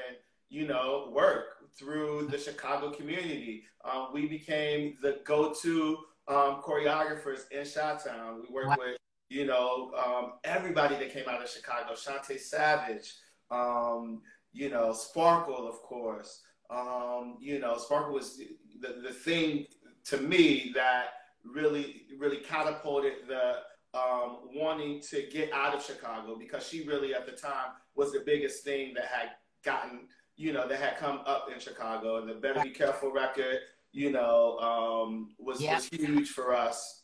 you 0.49 0.67
know, 0.67 1.11
work 1.13 1.71
through 1.79 2.27
the 2.33 2.39
Chicago 2.39 2.91
community. 2.91 3.63
Um, 3.85 4.09
we 4.13 4.27
became 4.27 4.97
the 5.03 5.21
go-to 5.25 5.99
um, 6.27 6.63
choreographers 6.63 7.43
in 7.53 7.65
Chi-Town. 7.65 8.43
We 8.43 8.55
worked 8.55 8.71
Wow. 8.71 8.77
with, 8.79 8.99
you 9.29 9.47
know, 9.47 9.93
um, 10.05 10.33
everybody 10.43 10.97
that 10.97 11.13
came 11.13 11.29
out 11.29 11.43
of 11.43 11.49
Chicago. 11.49 11.95
Shantae 11.95 12.41
Savage, 12.41 13.15
um, 13.53 14.23
you 14.53 14.69
know, 14.71 14.93
Sparkle, 14.93 15.69
of 15.69 15.77
course. 15.83 16.41
Um, 16.71 17.37
you 17.41 17.59
know, 17.59 17.77
Sparkle 17.79 18.15
was 18.15 18.39
the, 18.39 19.01
the 19.03 19.13
thing 19.13 19.67
to 20.05 20.17
me 20.19 20.73
that 20.75 21.07
really, 21.45 22.03
really 22.19 22.39
catapulted 22.39 23.15
the 23.29 23.57
um, 23.95 24.39
wanting 24.55 25.01
to 25.11 25.27
get 25.31 25.53
out 25.53 25.75
of 25.75 25.85
Chicago 25.85 26.37
because 26.39 26.67
she 26.67 26.87
really, 26.87 27.15
at 27.15 27.27
the 27.27 27.33
time, 27.33 27.73
was 27.95 28.11
the 28.13 28.23
biggest 28.25 28.65
thing 28.65 28.95
that 28.95 29.05
had 29.07 29.31
gotten, 29.65 30.09
you 30.37 30.53
know, 30.53 30.67
that 30.67 30.81
had 30.81 30.97
come 30.97 31.21
up 31.27 31.49
in 31.53 31.61
Chicago. 31.61 32.17
And 32.17 32.29
the 32.29 32.35
Better 32.35 32.61
Be 32.63 32.71
Careful 32.71 33.13
record, 33.13 33.59
you 33.93 34.11
know, 34.11 34.59
um, 34.59 35.35
was, 35.39 35.61
Yeah. 35.61 35.75
was 35.75 35.89
huge 35.89 36.31
for 36.31 36.55
us. 36.55 37.03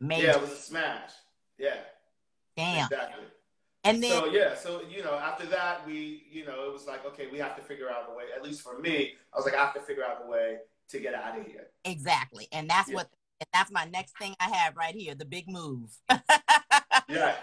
Major. 0.00 0.26
Yeah, 0.26 0.36
it 0.36 0.40
was 0.40 0.52
a 0.52 0.56
smash. 0.56 1.10
Yeah, 1.58 1.74
Damn. 2.56 2.84
exactly. 2.86 3.24
And 3.84 4.02
then 4.02 4.10
So 4.10 4.26
yeah, 4.26 4.54
so 4.54 4.82
you 4.88 5.02
know, 5.02 5.14
after 5.14 5.46
that, 5.46 5.86
we, 5.86 6.24
you 6.30 6.44
know, 6.44 6.64
it 6.66 6.72
was 6.72 6.86
like, 6.86 7.04
okay, 7.06 7.28
we 7.30 7.38
have 7.38 7.56
to 7.56 7.62
figure 7.62 7.88
out 7.90 8.08
a 8.12 8.16
way. 8.16 8.24
At 8.34 8.42
least 8.42 8.62
for 8.62 8.78
me, 8.78 9.14
I 9.32 9.36
was 9.36 9.44
like, 9.44 9.54
I 9.54 9.58
have 9.58 9.74
to 9.74 9.80
figure 9.80 10.04
out 10.04 10.22
a 10.24 10.28
way 10.28 10.58
to 10.90 10.98
get 10.98 11.14
out 11.14 11.38
of 11.38 11.46
here. 11.46 11.68
exactly, 11.84 12.48
and 12.52 12.68
that's 12.68 12.88
Yeah. 12.88 12.96
what. 12.96 13.10
And 13.40 13.46
that's 13.54 13.70
my 13.70 13.84
next 13.84 14.18
thing 14.18 14.34
I 14.40 14.48
have 14.48 14.76
right 14.76 14.92
here, 14.96 15.14
the 15.14 15.24
big 15.24 15.48
move. 15.48 15.96
Yeah. 17.08 17.36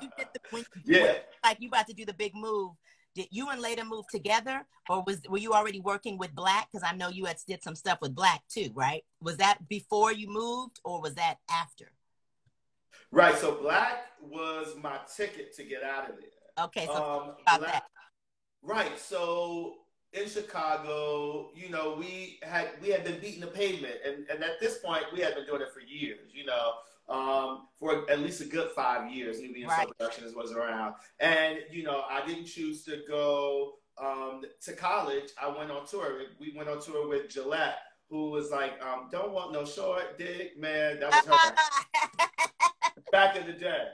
you 0.00 0.08
did 0.16 0.28
the, 0.32 0.40
when 0.50 0.64
yeah. 0.84 1.14
like 1.42 1.56
you 1.60 1.68
about 1.68 1.86
to 1.88 1.94
do 1.94 2.04
the 2.04 2.12
big 2.14 2.34
move. 2.34 2.72
Did 3.14 3.26
you 3.30 3.48
and 3.50 3.60
Leda 3.60 3.84
move 3.84 4.04
together, 4.08 4.64
or 4.88 5.02
was 5.04 5.20
were 5.28 5.38
you 5.38 5.52
already 5.52 5.80
working 5.80 6.16
with 6.18 6.32
Black? 6.34 6.68
Because 6.70 6.86
I 6.88 6.94
know 6.94 7.08
you 7.08 7.24
had 7.24 7.38
did 7.48 7.62
some 7.62 7.74
stuff 7.74 7.98
with 8.00 8.14
Black 8.14 8.42
too, 8.48 8.70
right? 8.74 9.02
Was 9.20 9.38
that 9.38 9.68
before 9.68 10.12
you 10.12 10.28
moved, 10.28 10.78
or 10.84 11.00
was 11.00 11.14
that 11.16 11.38
after? 11.50 11.90
Right. 13.10 13.36
So 13.36 13.54
black 13.56 14.04
was 14.22 14.74
my 14.82 14.98
ticket 15.16 15.54
to 15.56 15.64
get 15.64 15.82
out 15.82 16.08
of 16.10 16.16
there. 16.16 16.64
Okay, 16.66 16.86
so 16.86 16.92
Um, 16.94 17.34
about 17.42 17.60
Black- 17.60 17.72
that. 17.72 17.84
Right. 18.62 18.98
So 18.98 19.78
in 20.12 20.28
Chicago, 20.28 21.50
you 21.54 21.70
know, 21.70 21.94
we 21.98 22.38
had 22.42 22.70
we 22.82 22.88
had 22.90 23.04
been 23.04 23.20
beating 23.20 23.40
the 23.40 23.46
pavement, 23.46 23.96
and, 24.04 24.28
and 24.28 24.42
at 24.44 24.60
this 24.60 24.78
point, 24.78 25.04
we 25.12 25.20
had 25.20 25.34
been 25.34 25.46
doing 25.46 25.62
it 25.62 25.72
for 25.72 25.80
years. 25.80 26.30
You 26.34 26.44
know, 26.46 26.72
um, 27.08 27.68
for 27.78 28.08
at 28.10 28.20
least 28.20 28.40
a 28.40 28.44
good 28.44 28.70
five 28.72 29.10
years. 29.10 29.40
Nubian 29.40 29.68
Right. 29.68 29.84
Soul 29.86 29.92
Productions 29.98 30.34
was 30.34 30.52
around, 30.52 30.94
and 31.20 31.58
you 31.70 31.82
know, 31.82 32.02
I 32.10 32.24
didn't 32.26 32.46
choose 32.46 32.84
to 32.84 33.02
go 33.08 33.74
um, 33.98 34.42
to 34.64 34.72
college. 34.74 35.30
I 35.40 35.48
went 35.48 35.70
on 35.70 35.86
tour. 35.86 36.22
We 36.38 36.52
went 36.56 36.68
on 36.68 36.80
tour 36.82 37.08
with 37.08 37.28
Gillette, 37.30 37.78
who 38.10 38.30
was 38.30 38.50
like, 38.50 38.72
um, 38.84 39.08
"Don't 39.10 39.32
want 39.32 39.52
no 39.52 39.64
short 39.64 40.18
dick, 40.18 40.58
man." 40.58 41.00
That 41.00 41.10
was 41.12 41.38
her 41.38 42.26
back 43.12 43.36
in 43.36 43.46
the 43.46 43.52
day, 43.52 43.84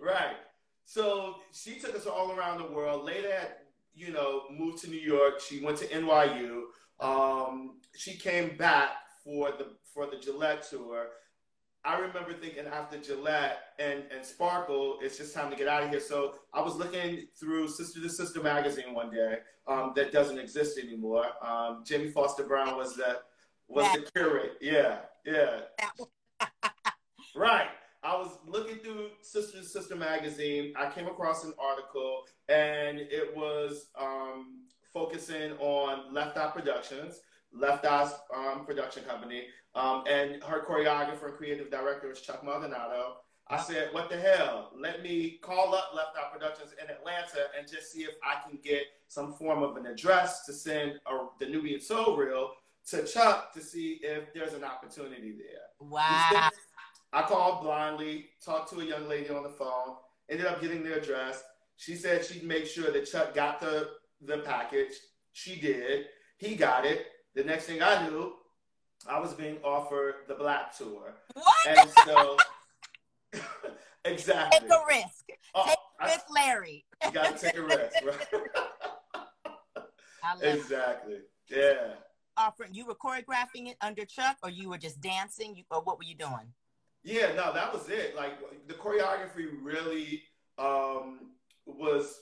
right? 0.00 0.36
So 0.84 1.36
she 1.52 1.78
took 1.78 1.94
us 1.94 2.06
all 2.06 2.32
around 2.32 2.58
the 2.58 2.70
world. 2.70 3.04
Leda, 3.04 3.30
had, 3.30 3.48
you 3.94 4.12
know, 4.12 4.42
moved 4.50 4.82
to 4.82 4.90
New 4.90 5.00
York. 5.00 5.40
She 5.40 5.64
went 5.64 5.78
to 5.78 5.86
NYU. 5.86 6.62
Um, 7.00 7.80
she 7.96 8.14
came 8.16 8.56
back 8.56 8.90
for 9.24 9.50
the 9.52 9.76
for 9.92 10.06
the 10.06 10.16
Gillette 10.16 10.68
tour. 10.68 11.08
I 11.84 11.98
remember 11.98 12.32
thinking 12.32 12.66
after 12.66 12.96
Gillette 12.98 13.58
and, 13.80 14.04
and 14.14 14.24
Sparkle, 14.24 14.98
it's 15.02 15.18
just 15.18 15.34
time 15.34 15.50
to 15.50 15.56
get 15.56 15.66
out 15.66 15.82
of 15.82 15.90
here. 15.90 15.98
So 15.98 16.34
I 16.54 16.60
was 16.60 16.76
looking 16.76 17.26
through 17.38 17.66
Sister 17.68 18.00
to 18.00 18.08
Sister 18.08 18.40
magazine 18.40 18.94
one 18.94 19.10
day 19.10 19.38
um, 19.66 19.92
that 19.96 20.12
doesn't 20.12 20.38
exist 20.38 20.78
anymore. 20.78 21.26
Um, 21.44 21.82
Jamie 21.84 22.10
Foster 22.10 22.44
Brown 22.44 22.76
was 22.76 22.94
the 22.94 23.18
was 23.66 23.90
the 23.92 24.08
curate. 24.12 24.58
Yeah, 24.60 24.98
yeah. 25.24 25.60
Right. 27.34 27.68
I 28.04 28.16
was 28.16 28.38
looking 28.46 28.78
through 28.78 29.10
Sister 29.20 29.58
to 29.58 29.64
Sister 29.64 29.94
magazine. 29.94 30.74
I 30.76 30.90
came 30.90 31.06
across 31.06 31.44
an 31.44 31.54
article, 31.58 32.24
and 32.48 32.98
it 32.98 33.34
was 33.36 33.90
um, 33.98 34.62
focusing 34.92 35.52
on 35.58 36.12
Left 36.12 36.36
Eye 36.36 36.50
Productions, 36.52 37.20
Left 37.52 37.84
Eye's 37.84 38.12
um, 38.36 38.66
production 38.66 39.04
company, 39.04 39.46
um, 39.76 40.02
and 40.08 40.42
her 40.42 40.64
choreographer 40.64 41.28
and 41.28 41.36
creative 41.36 41.70
director 41.70 42.10
is 42.10 42.20
Chuck 42.20 42.42
Maldonado. 42.44 43.18
I 43.46 43.60
said, 43.60 43.90
"What 43.92 44.10
the 44.10 44.16
hell? 44.16 44.72
Let 44.76 45.02
me 45.02 45.38
call 45.40 45.72
up 45.74 45.90
Left 45.94 46.16
Eye 46.16 46.32
Productions 46.32 46.72
in 46.82 46.90
Atlanta 46.90 47.50
and 47.56 47.70
just 47.70 47.92
see 47.92 48.00
if 48.00 48.14
I 48.24 48.48
can 48.48 48.58
get 48.64 48.82
some 49.06 49.32
form 49.34 49.62
of 49.62 49.76
an 49.76 49.86
address 49.86 50.44
to 50.46 50.52
send 50.52 50.98
a, 51.06 51.26
the 51.38 51.46
Nubian 51.46 51.80
Soul 51.80 52.16
Reel 52.16 52.54
to 52.88 53.06
Chuck 53.06 53.52
to 53.52 53.60
see 53.60 54.00
if 54.02 54.32
there's 54.34 54.54
an 54.54 54.64
opportunity 54.64 55.32
there." 55.32 55.68
wow. 55.78 56.50
I 57.12 57.22
called 57.22 57.62
blindly, 57.62 58.26
talked 58.44 58.70
to 58.70 58.80
a 58.80 58.84
young 58.84 59.08
lady 59.08 59.28
on 59.30 59.42
the 59.42 59.48
phone, 59.50 59.96
ended 60.30 60.46
up 60.46 60.60
getting 60.60 60.82
their 60.82 60.98
address. 60.98 61.42
She 61.76 61.94
said 61.94 62.24
she'd 62.24 62.44
make 62.44 62.66
sure 62.66 62.90
that 62.90 63.10
Chuck 63.10 63.34
got 63.34 63.60
the, 63.60 63.88
the 64.20 64.38
package. 64.38 64.92
She 65.32 65.60
did. 65.60 66.06
He 66.38 66.54
got 66.54 66.84
it. 66.86 67.06
The 67.34 67.44
next 67.44 67.64
thing 67.64 67.82
I 67.82 68.08
knew, 68.08 68.32
I 69.08 69.18
was 69.20 69.34
being 69.34 69.58
offered 69.64 70.14
the 70.28 70.34
Black 70.34 70.76
Tour. 70.76 71.14
What? 71.34 71.54
And 71.66 71.90
so, 72.06 72.36
exactly. 74.04 74.60
Take 74.60 74.70
a 74.70 74.82
risk. 74.88 75.24
Oh, 75.54 75.64
Take 75.66 75.76
a 76.00 76.04
risk, 76.06 76.24
Larry. 76.34 76.84
you 77.04 77.10
got 77.10 77.36
to 77.36 77.46
take 77.46 77.56
a 77.58 77.62
risk, 77.62 77.96
right? 78.04 78.26
Exactly. 80.40 81.16
Yeah. 81.50 81.94
offering. 82.36 82.72
You 82.72 82.86
were 82.86 82.94
choreographing 82.94 83.66
it 83.68 83.76
under 83.80 84.04
Chuck, 84.04 84.36
or 84.44 84.50
you 84.50 84.70
were 84.70 84.78
just 84.78 85.00
dancing, 85.00 85.56
you, 85.56 85.64
or 85.70 85.82
what 85.82 85.98
were 85.98 86.04
you 86.04 86.14
doing? 86.14 86.52
Yeah, 87.04 87.32
no, 87.34 87.52
that 87.52 87.72
was 87.72 87.88
it. 87.88 88.14
Like 88.16 88.34
the 88.68 88.74
choreography 88.74 89.46
really 89.62 90.22
um, 90.58 91.30
was 91.66 92.20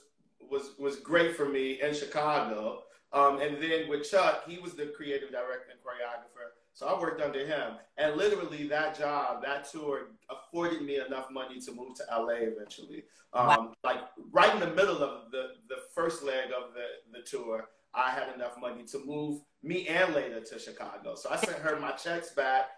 was 0.49 0.71
was 0.79 0.97
great 0.97 1.35
for 1.35 1.47
me 1.47 1.81
in 1.81 1.93
Chicago. 1.93 2.83
Um, 3.13 3.41
and 3.41 3.61
then 3.61 3.89
with 3.89 4.09
Chuck, 4.09 4.43
he 4.47 4.57
was 4.57 4.73
the 4.73 4.87
creative 4.95 5.31
director 5.31 5.65
and 5.69 5.79
choreographer, 5.81 6.51
so 6.73 6.87
I 6.87 6.97
worked 6.97 7.21
under 7.21 7.45
him. 7.45 7.73
And 7.97 8.15
literally, 8.15 8.67
that 8.69 8.97
job, 8.97 9.43
that 9.43 9.69
tour, 9.69 10.07
afforded 10.29 10.81
me 10.81 10.95
enough 10.97 11.29
money 11.29 11.59
to 11.59 11.71
move 11.73 11.95
to 11.97 12.03
LA 12.09 12.35
eventually. 12.53 13.03
Um, 13.33 13.47
Wow. 13.47 13.73
Like 13.83 13.99
right 14.31 14.53
in 14.53 14.61
the 14.61 14.73
middle 14.75 15.03
of 15.03 15.31
the 15.31 15.51
the 15.69 15.77
first 15.93 16.23
leg 16.23 16.45
of 16.57 16.73
the 16.73 17.17
the 17.17 17.23
tour, 17.25 17.67
I 17.93 18.11
had 18.11 18.33
enough 18.33 18.57
money 18.59 18.83
to 18.91 19.05
move 19.05 19.41
me 19.61 19.87
and 19.87 20.13
Leda 20.15 20.41
to 20.41 20.59
Chicago. 20.59 21.15
So 21.15 21.29
I 21.29 21.35
sent 21.37 21.57
her 21.59 21.79
my 21.79 21.91
checks 21.91 22.31
back 22.33 22.69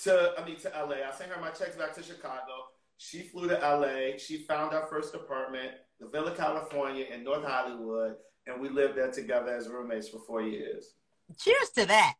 to 0.00 0.32
I 0.38 0.44
mean 0.44 0.56
to 0.60 0.68
LA. 0.68 0.96
I 1.08 1.12
sent 1.16 1.30
her 1.30 1.40
my 1.40 1.50
checks 1.50 1.76
back 1.76 1.94
to 1.94 2.02
Chicago. 2.02 2.52
She 2.96 3.22
flew 3.22 3.48
to 3.48 3.54
LA. 3.54 4.18
She 4.18 4.38
found 4.44 4.74
our 4.74 4.86
first 4.86 5.14
apartment, 5.14 5.72
the 6.00 6.08
Villa 6.08 6.34
California 6.34 7.06
in 7.12 7.24
North 7.24 7.44
Hollywood, 7.44 8.14
and 8.46 8.60
we 8.60 8.68
lived 8.68 8.96
there 8.96 9.10
together 9.10 9.54
as 9.54 9.68
roommates 9.68 10.08
for 10.08 10.20
four 10.26 10.42
years. 10.42 10.94
Cheers 11.40 11.70
to 11.76 11.86
that. 11.86 12.14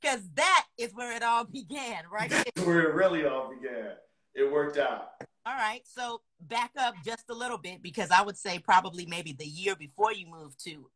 Because 0.00 0.28
that 0.34 0.64
is 0.78 0.92
where 0.94 1.16
it 1.16 1.22
all 1.22 1.44
began, 1.44 2.04
right? 2.12 2.30
That's 2.30 2.60
where 2.66 2.82
it 2.90 2.94
really 2.94 3.24
all 3.24 3.50
began. 3.50 3.92
It 4.34 4.52
worked 4.52 4.76
out. 4.76 5.08
all 5.46 5.54
right. 5.54 5.80
So 5.84 6.20
back 6.40 6.70
up 6.78 6.94
just 7.04 7.24
a 7.30 7.34
little 7.34 7.56
bit 7.58 7.82
because 7.82 8.10
I 8.10 8.22
would 8.22 8.36
say 8.36 8.58
probably 8.58 9.06
maybe 9.06 9.32
the 9.32 9.46
year 9.46 9.74
before 9.74 10.12
you 10.12 10.26
moved 10.30 10.62
to 10.64 10.86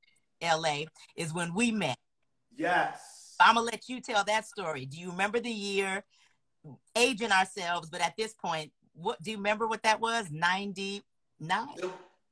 LA 0.43 0.83
is 1.17 1.33
when 1.33 1.55
we 1.55 1.73
met. 1.73 1.97
Yes. 2.55 3.01
I'm 3.41 3.55
gonna 3.55 3.67
let 3.67 3.89
you 3.89 4.01
tell 4.01 4.25
that 4.25 4.47
story. 4.47 4.87
Do 4.87 4.99
you 4.99 5.11
remember 5.11 5.41
the 5.41 5.51
year? 5.51 6.05
Aging 6.95 7.33
ourselves, 7.33 7.89
but 7.89 8.03
at 8.03 8.15
this 8.17 8.35
point, 8.35 8.71
what 8.95 9.23
do 9.23 9.31
you 9.31 9.39
remember 9.39 9.67
what 9.67 9.83
that 9.85 10.01
was? 10.01 10.31
99? 10.31 11.03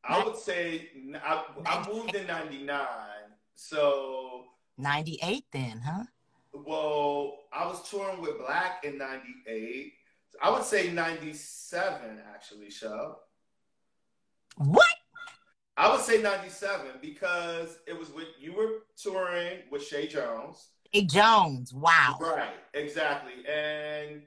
I 0.05 0.25
would 0.25 0.37
say 0.37 0.91
I, 1.25 1.45
I 1.67 1.89
moved 1.89 2.15
in 2.15 2.27
'99, 2.27 2.79
so 3.55 4.45
98 4.77 5.45
then, 5.53 5.81
huh? 5.85 6.05
well, 6.53 7.39
I 7.53 7.67
was 7.67 7.89
touring 7.89 8.21
with 8.21 8.39
Black 8.39 8.85
in 8.85 8.99
'98. 8.99 9.93
I 10.43 10.51
would 10.51 10.65
say 10.65 10.91
'97 10.91 12.21
actually, 12.33 12.71
show. 12.71 13.17
What? 14.57 14.87
I 15.77 15.91
would 15.93 16.01
say 16.01 16.23
'97 16.23 16.93
because 17.01 17.79
it 17.87 17.99
was 17.99 18.11
with 18.11 18.29
you 18.39 18.55
were 18.55 18.85
touring 18.97 19.59
with 19.71 19.85
Shay 19.85 20.07
Jones. 20.07 20.69
Hey 20.93 21.05
Jones. 21.05 21.73
Wow. 21.73 22.17
Right, 22.21 22.55
exactly. 22.75 23.47
And 23.47 24.23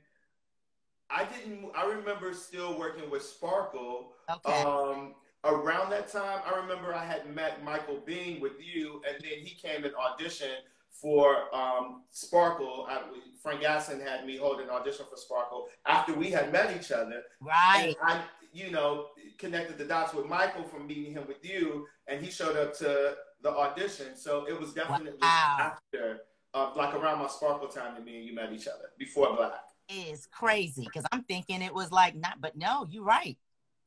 I 1.09 1.25
didn't 1.25 1.71
I 1.75 1.85
remember 1.85 2.33
still 2.33 2.77
working 2.77 3.09
with 3.09 3.23
Sparkle. 3.23 4.13
Okay. 4.29 4.61
Um 4.61 5.15
around 5.43 5.89
that 5.89 6.11
time, 6.11 6.41
I 6.45 6.57
remember 6.59 6.93
I 6.93 7.03
had 7.05 7.33
met 7.33 7.63
Michael 7.63 7.99
Bean 8.05 8.39
with 8.39 8.53
you, 8.59 9.01
and 9.07 9.17
then 9.23 9.39
he 9.43 9.55
came 9.55 9.83
and 9.83 9.93
auditioned 9.95 10.61
for 10.91 11.53
um, 11.55 12.03
Sparkle. 12.11 12.85
I, 12.87 13.01
Frank 13.41 13.61
Gasson 13.61 14.05
had 14.05 14.25
me 14.25 14.37
hold 14.37 14.59
an 14.59 14.69
audition 14.69 15.05
for 15.09 15.15
Sparkle 15.17 15.67
after 15.87 16.13
we 16.13 16.29
had 16.29 16.51
met 16.51 16.75
each 16.77 16.91
other. 16.91 17.23
right. 17.39 17.95
And 18.07 18.19
I, 18.19 18.21
you 18.53 18.69
know, 18.69 19.07
connected 19.39 19.77
the 19.77 19.85
dots 19.85 20.13
with 20.13 20.27
Michael 20.27 20.63
from 20.63 20.85
meeting 20.85 21.13
him 21.13 21.25
with 21.27 21.43
you, 21.43 21.87
and 22.07 22.23
he 22.23 22.29
showed 22.29 22.55
up 22.55 22.77
to 22.77 23.15
the 23.41 23.49
audition. 23.49 24.15
So 24.15 24.45
it 24.47 24.59
was 24.59 24.73
definitely 24.73 25.17
Wow. 25.21 25.57
after, 25.93 26.21
uh, 26.53 26.71
like 26.75 26.93
around 26.93 27.19
my 27.19 27.27
Sparkle 27.27 27.67
time 27.67 27.95
that 27.95 28.05
me 28.05 28.17
and 28.17 28.25
you 28.25 28.35
met 28.35 28.51
each 28.51 28.67
other 28.67 28.91
before 28.97 29.35
Black. 29.35 29.53
Is 29.89 30.25
crazy 30.27 30.83
because 30.85 31.05
I'm 31.11 31.23
thinking 31.23 31.61
it 31.61 31.73
was 31.73 31.91
like 31.91 32.15
not, 32.15 32.39
but 32.39 32.55
no, 32.55 32.87
you're 32.89 33.03
right. 33.03 33.37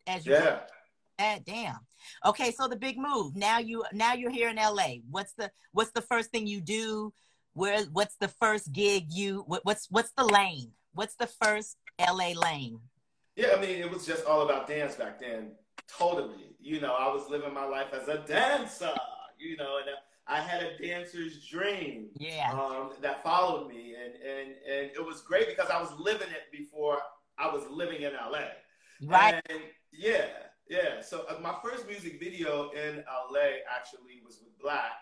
As 0.07 0.27
you 0.27 0.33
Yeah. 0.33 0.61
that 1.19 1.45
damn. 1.47 1.79
Okay, 2.27 2.51
so 2.51 2.69
the 2.69 2.77
big 2.77 2.99
move. 2.99 3.37
Now 3.37 3.59
you 3.59 3.85
now 3.93 4.13
you're 4.13 4.31
here 4.31 4.51
in 4.51 4.57
LA. 4.57 4.97
What's 5.11 5.33
the 5.35 5.51
what's 5.73 5.93
the 5.93 6.03
first 6.03 6.31
thing 6.31 6.47
you 6.47 6.61
do? 6.61 7.13
Where 7.55 7.85
what's 7.85 8.17
the 8.17 8.29
first 8.29 8.73
gig 8.73 9.07
you 9.11 9.45
what, 9.47 9.65
what's 9.65 9.87
what's 9.91 10.13
the 10.13 10.25
lane? 10.25 10.73
What's 10.93 11.15
the 11.15 11.29
first 11.43 11.77
LA 11.99 12.33
lane? 12.33 12.81
Yeah, 13.37 13.55
I 13.57 13.61
mean, 13.61 13.81
it 13.81 13.91
was 13.91 14.07
just 14.07 14.27
all 14.27 14.43
about 14.43 14.69
dance 14.69 14.95
back 14.95 15.21
then. 15.21 15.53
Totally. 15.89 16.55
You 16.61 16.81
know, 16.81 16.95
I 16.95 17.13
was 17.13 17.29
living 17.29 17.53
my 17.53 17.65
life 17.65 17.93
as 17.93 18.09
a 18.09 18.19
dancer, 18.19 18.93
you 19.39 19.57
know, 19.57 19.79
and 19.79 19.89
I 20.27 20.41
had 20.41 20.63
a 20.63 20.79
dancer's 20.79 21.47
dream 21.47 22.09
Yeah. 22.19 22.51
um, 22.53 22.93
that 23.03 23.23
followed 23.23 23.69
me. 23.69 23.95
And, 23.95 24.15
and, 24.15 24.49
and 24.71 24.91
it 24.95 25.05
was 25.05 25.21
great 25.23 25.49
because 25.49 25.71
I 25.71 25.81
was 25.81 25.91
living 25.99 26.29
it 26.29 26.51
before 26.57 26.99
I 27.39 27.53
was 27.53 27.63
living 27.71 28.03
in 28.03 28.13
LA. 28.15 28.41
Right. 29.03 29.41
And 29.51 29.61
yeah, 29.93 30.27
yeah. 30.69 31.01
So 31.03 31.25
uh, 31.29 31.41
my 31.43 31.55
first 31.63 31.87
music 31.87 32.19
video 32.21 32.71
in 32.71 33.05
LA 33.31 33.59
actually 33.75 34.23
was 34.25 34.39
with 34.43 34.59
Black, 34.61 34.93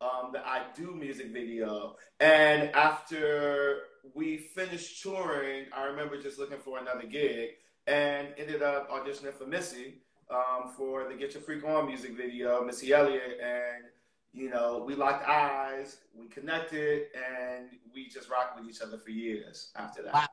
um, 0.00 0.30
the 0.32 0.40
I 0.46 0.62
Do 0.74 0.94
music 0.94 1.32
video. 1.32 1.96
And 2.20 2.70
after 2.74 3.80
we 4.14 4.38
finished 4.38 5.02
touring, 5.02 5.66
I 5.76 5.84
remember 5.84 6.20
just 6.20 6.38
looking 6.38 6.58
for 6.58 6.78
another 6.78 7.06
gig 7.06 7.50
and 7.86 8.28
ended 8.38 8.62
up 8.62 8.90
auditioning 8.90 9.34
for 9.34 9.46
Missy 9.46 9.98
um, 10.30 10.72
for 10.76 11.06
the 11.08 11.14
Get 11.14 11.34
Your 11.34 11.42
Freak 11.42 11.64
On 11.64 11.86
music 11.86 12.16
video, 12.16 12.64
Missy 12.64 12.92
Elliott. 12.92 13.38
And, 13.42 13.84
you 14.32 14.48
know, 14.50 14.82
we 14.86 14.94
locked 14.94 15.26
eyes, 15.28 15.98
we 16.14 16.28
connected, 16.28 17.06
and 17.14 17.68
we 17.92 18.08
just 18.08 18.28
rocked 18.30 18.58
with 18.58 18.68
each 18.68 18.80
other 18.80 18.96
for 18.98 19.10
years 19.10 19.70
after 19.76 20.02
that. 20.02 20.14
Wow. 20.14 20.26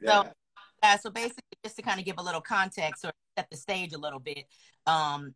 Yeah. 0.00 0.22
So- 0.24 0.32
Uh, 0.84 0.96
so 0.98 1.10
basically, 1.10 1.44
just 1.62 1.76
to 1.76 1.82
kind 1.82 2.00
of 2.00 2.04
give 2.04 2.18
a 2.18 2.22
little 2.22 2.40
context 2.40 3.04
or 3.04 3.12
set 3.38 3.48
the 3.50 3.56
stage 3.56 3.92
a 3.92 3.98
little 3.98 4.18
bit, 4.18 4.46
um, 4.86 5.32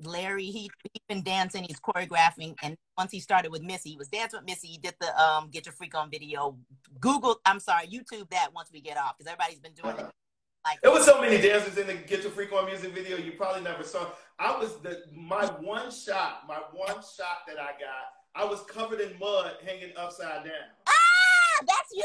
Larry 0.00 0.46
he 0.46 0.70
he's 0.92 1.02
been 1.06 1.22
dancing, 1.22 1.64
he's 1.64 1.78
choreographing, 1.78 2.54
and 2.62 2.74
once 2.96 3.12
he 3.12 3.20
started 3.20 3.52
with 3.52 3.60
Missy, 3.62 3.90
he 3.90 3.96
was 3.98 4.08
dancing 4.08 4.38
with 4.40 4.46
Missy. 4.46 4.68
He 4.68 4.78
did 4.78 4.94
the 5.00 5.14
um, 5.22 5.50
"Get 5.50 5.66
Your 5.66 5.74
Freak 5.74 5.94
On" 5.94 6.10
video. 6.10 6.56
Google, 6.98 7.38
I'm 7.44 7.60
sorry, 7.60 7.88
YouTube 7.88 8.30
that 8.30 8.54
once 8.54 8.70
we 8.72 8.80
get 8.80 8.96
off 8.96 9.18
because 9.18 9.30
everybody's 9.30 9.60
been 9.60 9.74
doing 9.74 9.94
Uh-huh. 9.96 10.06
it. 10.06 10.14
Like 10.64 10.80
There 10.80 10.90
was 10.90 11.04
so 11.04 11.20
many 11.20 11.38
dancers 11.42 11.76
in 11.76 11.86
the 11.86 11.94
Get 11.94 12.22
Your 12.22 12.32
Freak 12.32 12.50
On 12.54 12.64
music 12.64 12.94
video 12.94 13.18
you 13.18 13.32
probably 13.32 13.60
never 13.60 13.84
saw. 13.84 14.10
I 14.38 14.58
was 14.58 14.76
the 14.82 15.02
my 15.12 15.46
one 15.46 15.90
shot, 15.90 16.42
my 16.48 16.58
one 16.72 16.96
shot 16.96 17.46
that 17.46 17.58
I 17.58 17.72
got. 17.78 18.10
I 18.34 18.44
was 18.44 18.62
covered 18.62 19.00
in 19.00 19.16
mud, 19.18 19.52
hanging 19.64 19.92
upside 19.96 20.44
down. 20.44 20.52
ah, 20.88 21.64
that's 21.66 21.90
you. 21.92 22.04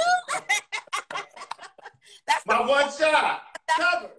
that's 2.28 2.46
My 2.46 2.62
the, 2.62 2.70
one 2.70 2.92
shot, 2.92 3.42
covered. 3.76 4.12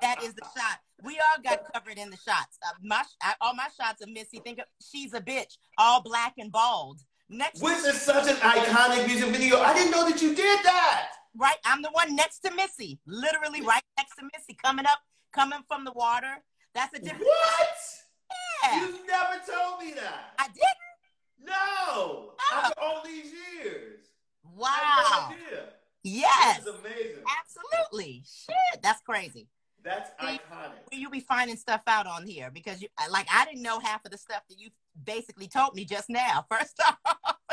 that 0.00 0.22
is 0.22 0.34
the 0.34 0.44
shot. 0.56 0.78
We 1.02 1.14
all 1.18 1.42
got 1.42 1.62
covered 1.74 1.98
in 1.98 2.10
the 2.10 2.16
shots. 2.16 2.58
Uh, 2.64 2.70
my 2.80 3.02
I, 3.22 3.34
all 3.40 3.54
my 3.54 3.66
shots 3.80 4.02
of 4.02 4.08
Missy. 4.10 4.38
Think 4.38 4.58
of 4.60 4.66
she's 4.80 5.14
a 5.14 5.20
bitch, 5.20 5.56
all 5.78 6.00
black 6.00 6.34
and 6.38 6.52
bald. 6.52 7.00
Next, 7.28 7.60
Which 7.62 7.78
is 7.78 8.00
such 8.00 8.28
an 8.28 8.36
iconic 8.36 9.06
music 9.06 9.30
video. 9.30 9.58
I 9.60 9.72
didn't 9.74 9.90
know 9.90 10.08
that 10.08 10.20
you 10.20 10.34
did 10.34 10.60
that. 10.64 11.08
right, 11.34 11.56
I'm 11.64 11.80
the 11.82 11.88
one 11.92 12.14
next 12.14 12.40
to 12.40 12.54
Missy, 12.54 13.00
literally 13.06 13.62
right 13.62 13.82
next 13.96 14.16
to 14.16 14.24
Missy, 14.36 14.54
coming 14.62 14.84
up, 14.86 14.98
coming 15.34 15.60
from 15.66 15.84
the 15.84 15.92
water. 15.92 16.36
That's 16.74 16.96
a 16.98 17.00
different. 17.00 17.24
What? 17.26 17.68
Yeah, 18.64 18.86
You 18.86 19.06
never 19.06 19.40
told 19.46 19.80
me 19.84 19.92
that. 19.94 20.34
I 20.38 20.46
didn't. 20.48 21.44
No. 21.44 21.54
Oh. 21.54 22.34
After 22.52 22.80
all 22.80 23.02
these 23.04 23.32
years. 23.32 24.00
Wow. 24.56 24.68
no 25.30 25.34
idea. 25.34 25.64
Yes, 26.04 26.58
This 26.64 26.66
is 26.74 26.80
amazing. 26.80 27.22
absolutely. 27.40 28.22
Shit, 28.26 28.82
that's 28.82 29.00
crazy. 29.02 29.48
That's 29.84 30.10
See, 30.20 30.26
iconic. 30.26 30.78
You 30.92 31.10
be 31.10 31.20
finding 31.20 31.56
stuff 31.56 31.82
out 31.86 32.06
on 32.06 32.24
here 32.26 32.50
because 32.52 32.80
you 32.80 32.88
like 33.10 33.26
I 33.32 33.44
didn't 33.44 33.62
know 33.62 33.80
half 33.80 34.04
of 34.04 34.10
the 34.12 34.18
stuff 34.18 34.42
that 34.48 34.58
you 34.58 34.70
basically 35.04 35.48
told 35.48 35.74
me 35.74 35.84
just 35.84 36.08
now. 36.08 36.44
First 36.50 36.80
off, 36.86 36.96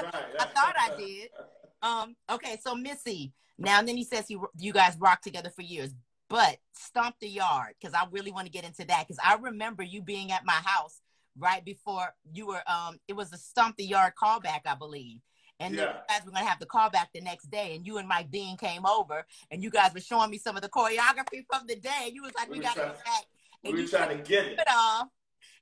Right. 0.01 0.13
I 0.39 0.45
thought 0.45 0.75
I 0.79 0.95
did. 0.97 1.29
Um, 1.81 2.17
okay, 2.29 2.59
so 2.61 2.75
Missy. 2.75 3.31
Now 3.57 3.79
and 3.79 3.87
then 3.87 3.95
he 3.95 4.03
says 4.03 4.25
he 4.27 4.37
you 4.57 4.73
guys 4.73 4.97
rock 4.99 5.21
together 5.21 5.49
for 5.49 5.61
years, 5.61 5.91
but 6.29 6.57
stomp 6.73 7.15
the 7.19 7.27
yard 7.27 7.73
because 7.79 7.93
I 7.93 8.05
really 8.11 8.31
want 8.31 8.45
to 8.45 8.51
get 8.51 8.63
into 8.63 8.85
that 8.85 9.07
because 9.07 9.19
I 9.23 9.35
remember 9.35 9.83
you 9.83 10.01
being 10.01 10.31
at 10.31 10.45
my 10.45 10.53
house 10.63 11.01
right 11.37 11.63
before 11.63 12.13
you 12.31 12.47
were. 12.47 12.61
Um, 12.67 12.99
it 13.07 13.13
was 13.13 13.33
a 13.33 13.37
stomp 13.37 13.77
the 13.77 13.83
yard 13.85 14.13
callback, 14.21 14.61
I 14.65 14.75
believe. 14.75 15.19
And 15.59 15.77
then 15.77 15.87
Yeah. 15.87 15.93
you 15.93 15.99
guys 16.07 16.25
were 16.25 16.31
gonna 16.31 16.45
have 16.45 16.59
the 16.59 16.65
callback 16.65 17.07
the 17.13 17.21
next 17.21 17.49
day, 17.51 17.75
and 17.75 17.85
you 17.85 17.97
and 17.97 18.07
Mike 18.07 18.31
Dean 18.31 18.55
came 18.57 18.85
over, 18.85 19.25
and 19.51 19.61
you 19.61 19.69
guys 19.69 19.93
were 19.93 19.99
showing 19.99 20.29
me 20.29 20.37
some 20.37 20.55
of 20.55 20.61
the 20.61 20.69
choreography 20.69 21.43
from 21.51 21.67
the 21.67 21.75
day. 21.75 22.03
And 22.05 22.13
you 22.15 22.21
was 22.21 22.31
like, 22.35 22.49
We 22.49 22.59
"We 22.59 22.63
got 22.63 22.75
to 22.75 22.81
back." 22.81 23.25
We 23.63 23.69
And 23.69 23.73
were 23.77 23.83
you 23.83 23.87
trying 23.89 24.17
to 24.17 24.23
get 24.23 24.45
it. 24.45 24.59
off. 24.69 25.07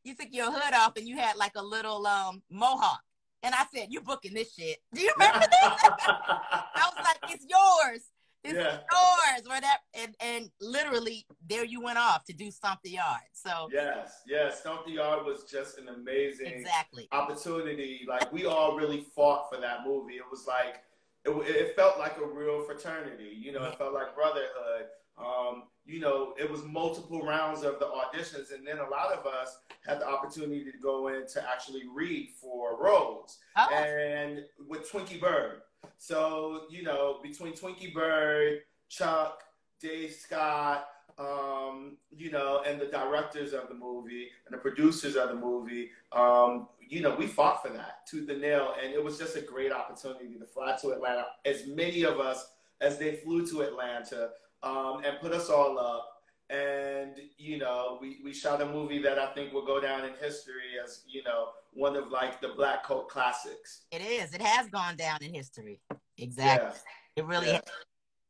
You 0.03 0.15
took 0.15 0.27
your 0.31 0.51
hood 0.51 0.73
off 0.75 0.93
and 0.97 1.07
you 1.07 1.17
had 1.17 1.35
like 1.35 1.53
a 1.55 1.63
little 1.63 2.05
um 2.05 2.43
mohawk. 2.51 3.01
And 3.43 3.53
I 3.55 3.65
said, 3.73 3.87
You 3.89 4.01
booking 4.01 4.33
this 4.33 4.53
shit. 4.53 4.77
Do 4.93 5.01
you 5.01 5.11
remember 5.17 5.39
this? 5.39 5.49
I 5.81 6.89
was 6.95 7.03
like, 7.03 7.17
It's 7.33 7.45
yours. 7.49 8.01
It's 8.47 8.57
Yeah. 8.57 8.79
yours. 8.91 9.47
Where 9.47 9.61
that 9.61 9.79
and, 9.93 10.15
and 10.21 10.49
literally 10.61 11.25
there 11.47 11.65
you 11.65 11.81
went 11.81 11.97
off 11.97 12.23
to 12.25 12.33
do 12.33 12.49
Stomp 12.49 12.79
the 12.83 12.91
Yard. 12.91 13.21
So 13.33 13.69
yes, 13.71 14.21
yes. 14.25 14.61
Stomp 14.61 14.85
the 14.85 14.93
Yard 14.93 15.25
was 15.25 15.43
just 15.43 15.77
an 15.77 15.89
amazing 15.89 16.47
exactly. 16.47 17.07
opportunity. 17.11 18.05
Like 18.07 18.31
we 18.31 18.45
all 18.45 18.77
really 18.77 19.05
fought 19.15 19.49
for 19.53 19.59
that 19.59 19.79
movie. 19.85 20.13
It 20.15 20.23
was 20.31 20.47
like 20.47 20.83
it, 21.25 21.31
it 21.31 21.75
felt 21.75 21.99
like 21.99 22.17
a 22.17 22.25
real 22.25 22.63
fraternity. 22.63 23.35
You 23.37 23.51
know, 23.51 23.63
it 23.65 23.77
felt 23.77 23.93
like 23.93 24.15
brotherhood. 24.15 24.87
Um, 25.17 25.63
you 25.85 25.99
know, 25.99 26.33
it 26.39 26.49
was 26.49 26.63
multiple 26.63 27.21
rounds 27.21 27.63
of 27.63 27.79
the 27.79 27.85
auditions, 27.85 28.53
and 28.53 28.65
then 28.67 28.77
a 28.79 28.87
lot 28.89 29.11
of 29.11 29.25
us 29.25 29.57
had 29.85 29.99
the 29.99 30.07
opportunity 30.07 30.63
to 30.65 30.77
go 30.81 31.07
in 31.07 31.25
to 31.27 31.43
actually 31.49 31.83
read 31.93 32.29
for 32.39 32.81
roles. 32.81 33.39
Oh, 33.55 33.73
and 33.73 34.41
with 34.67 34.89
Twinkie 34.91 35.19
Bird. 35.19 35.61
So, 35.97 36.63
you 36.69 36.83
know, 36.83 37.19
between 37.21 37.53
Twinkie 37.53 37.93
Bird, 37.93 38.61
Chuck, 38.89 39.43
Dave 39.81 40.11
Scott, 40.11 40.87
um, 41.19 41.97
you 42.15 42.31
know, 42.31 42.61
and 42.65 42.79
the 42.79 42.85
directors 42.85 43.53
of 43.53 43.69
the 43.69 43.75
movie 43.75 44.29
and 44.45 44.53
the 44.53 44.57
producers 44.57 45.15
of 45.15 45.29
the 45.29 45.35
movie, 45.35 45.89
um, 46.11 46.67
you 46.79 47.01
know, 47.01 47.15
we 47.15 47.27
fought 47.27 47.63
for 47.63 47.69
that 47.69 48.07
tooth 48.09 48.29
and 48.29 48.41
nail. 48.41 48.75
And 48.81 48.93
it 48.93 49.03
was 49.03 49.17
just 49.17 49.35
a 49.35 49.41
great 49.41 49.71
opportunity 49.71 50.37
to 50.37 50.45
fly 50.45 50.77
to 50.81 50.91
Atlanta. 50.91 51.25
As 51.45 51.65
many 51.67 52.03
of 52.03 52.19
us 52.19 52.51
as 52.81 52.97
they 52.97 53.15
flew 53.15 53.45
to 53.47 53.61
Atlanta 53.61 54.29
um, 54.63 55.01
and 55.05 55.19
put 55.19 55.33
us 55.33 55.49
all 55.49 55.79
up. 55.79 56.16
And, 56.49 57.15
you 57.37 57.57
know, 57.57 57.97
we, 58.01 58.19
we 58.23 58.33
shot 58.33 58.61
a 58.61 58.65
movie 58.65 59.01
that 59.01 59.19
I 59.19 59.33
think 59.33 59.51
will 59.51 59.65
go 59.65 59.81
down 59.81 60.05
in 60.05 60.11
history 60.21 60.79
as, 60.81 61.03
you 61.07 61.21
know, 61.23 61.49
one 61.73 61.95
of 61.97 62.09
like 62.09 62.39
the 62.39 62.49
black 62.49 62.85
cult 62.85 63.09
classics. 63.09 63.81
it 63.91 64.01
is. 64.01 64.33
It 64.33 64.41
has 64.41 64.69
gone 64.69 64.95
down 64.95 65.21
in 65.21 65.33
history. 65.33 65.81
Exactly. 66.17 66.69
Yeah. 67.17 67.21
It 67.21 67.25
really 67.25 67.47
Yeah. 67.47 67.61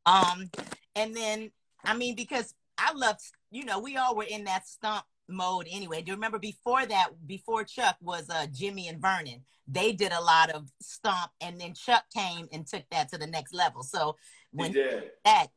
has. 0.05 0.31
Um, 0.33 0.49
and 0.95 1.15
then 1.15 1.51
I 1.85 1.95
mean, 1.95 2.15
because 2.15 2.53
I 2.77 2.91
loved, 2.93 3.21
you 3.51 3.65
know, 3.65 3.79
we 3.79 3.97
all 3.97 4.15
were 4.15 4.23
in 4.23 4.43
that 4.45 4.67
stump 4.67 5.03
mode 5.29 5.67
anyway. 5.69 6.01
Do 6.01 6.09
you 6.11 6.15
remember 6.15 6.39
before 6.39 6.85
that, 6.85 7.09
before 7.27 7.63
Chuck 7.65 7.97
was 8.01 8.29
uh 8.29 8.47
Jimmy 8.51 8.87
and 8.87 8.99
Vernon, 8.99 9.43
they 9.67 9.91
did 9.91 10.11
a 10.11 10.21
lot 10.21 10.49
of 10.49 10.69
stomp, 10.81 11.31
and 11.41 11.59
then 11.61 11.73
Chuck 11.75 12.05
came 12.15 12.47
and 12.51 12.65
took 12.65 12.83
that 12.89 13.09
to 13.09 13.17
the 13.17 13.27
next 13.27 13.53
level. 13.53 13.83
So 13.83 14.15
He 14.51 14.57
when 14.57 14.71
did. 14.71 15.11
that 15.25 15.47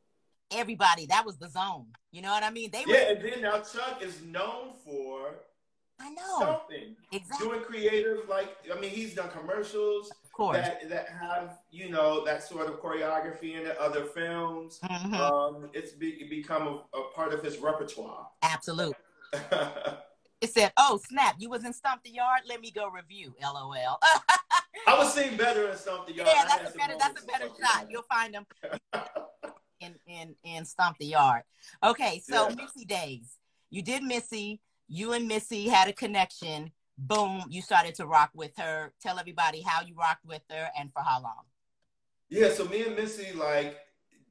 everybody, 0.51 1.05
that 1.07 1.25
was 1.25 1.37
the 1.37 1.49
zone. 1.49 1.85
You 2.11 2.21
know 2.21 2.31
what 2.31 2.43
I 2.43 2.49
mean? 2.51 2.71
They 2.71 2.83
were 2.85 2.93
Yeah, 2.93 3.11
and 3.11 3.21
then 3.23 3.41
now 3.41 3.59
Chuck 3.59 4.01
is 4.01 4.21
known 4.21 4.73
for 4.85 5.35
I 5.99 6.09
know. 6.09 6.39
something. 6.39 6.95
Exactly. 7.11 7.47
Doing 7.47 7.61
creative, 7.61 8.27
like, 8.27 8.55
I 8.75 8.79
mean, 8.79 8.89
he's 8.89 9.13
done 9.13 9.29
commercials. 9.29 10.09
Of 10.23 10.31
course. 10.31 10.57
that 10.57 10.89
that 10.89 11.09
have 11.09 11.59
you 11.71 11.89
know 11.89 12.23
that 12.25 12.41
sort 12.41 12.67
of 12.67 12.81
choreography 12.81 13.57
in 13.57 13.65
the 13.65 13.79
other 13.79 14.05
films. 14.05 14.79
Mhm. 14.81 15.13
Um, 15.13 15.69
it's 15.73 15.91
be, 15.91 16.23
become 16.29 16.67
a, 16.67 16.97
a 16.97 17.11
part 17.13 17.33
of 17.33 17.43
his 17.43 17.57
repertoire. 17.57 18.27
Absolutely. 18.41 18.95
It 20.41 20.51
said, 20.51 20.73
"Oh 20.75 20.99
snap! 21.07 21.35
You 21.37 21.51
was 21.51 21.63
in 21.63 21.71
Stomp 21.71 22.01
the 22.03 22.09
Yard. 22.09 22.41
Let 22.49 22.61
me 22.61 22.71
go 22.71 22.87
review." 22.89 23.35
LOL. 23.43 23.99
I 24.87 24.97
was 24.97 25.13
seeing 25.13 25.37
better 25.37 25.69
in 25.69 25.77
something. 25.77 26.15
yeah, 26.17 26.23
Y'all. 26.23 26.31
I 26.33 26.35
had 26.39 26.49
that's 26.65 26.73
a 26.73 26.77
better. 26.79 26.93
That's 26.97 27.23
a 27.23 27.25
better 27.27 27.47
shot. 27.61 27.85
You'll 27.91 28.01
find 28.09 28.33
them 28.33 28.47
in 29.81 29.95
in 30.05 30.35
in 30.43 30.65
Stomp 30.65 30.97
the 30.99 31.07
Yard. 31.07 31.43
Okay, 31.83 32.21
so 32.23 32.49
Yeah. 32.49 32.55
Missy 32.55 32.85
days. 32.85 33.37
You 33.69 33.81
did 33.81 34.03
Missy. 34.03 34.61
You 34.87 35.13
and 35.13 35.27
Missy 35.27 35.67
had 35.67 35.87
a 35.87 35.93
connection. 35.93 36.71
Boom! 36.97 37.43
You 37.49 37.61
started 37.61 37.95
to 37.95 38.05
rock 38.05 38.31
with 38.33 38.55
her. 38.57 38.93
Tell 39.01 39.17
everybody 39.17 39.61
how 39.61 39.81
you 39.81 39.95
rocked 39.95 40.25
with 40.25 40.43
her 40.49 40.69
and 40.77 40.91
for 40.93 41.01
how 41.01 41.21
long. 41.21 41.45
Yeah, 42.29 42.51
so 42.53 42.65
me 42.65 42.83
and 42.83 42.95
Missy 42.95 43.33
like 43.33 43.77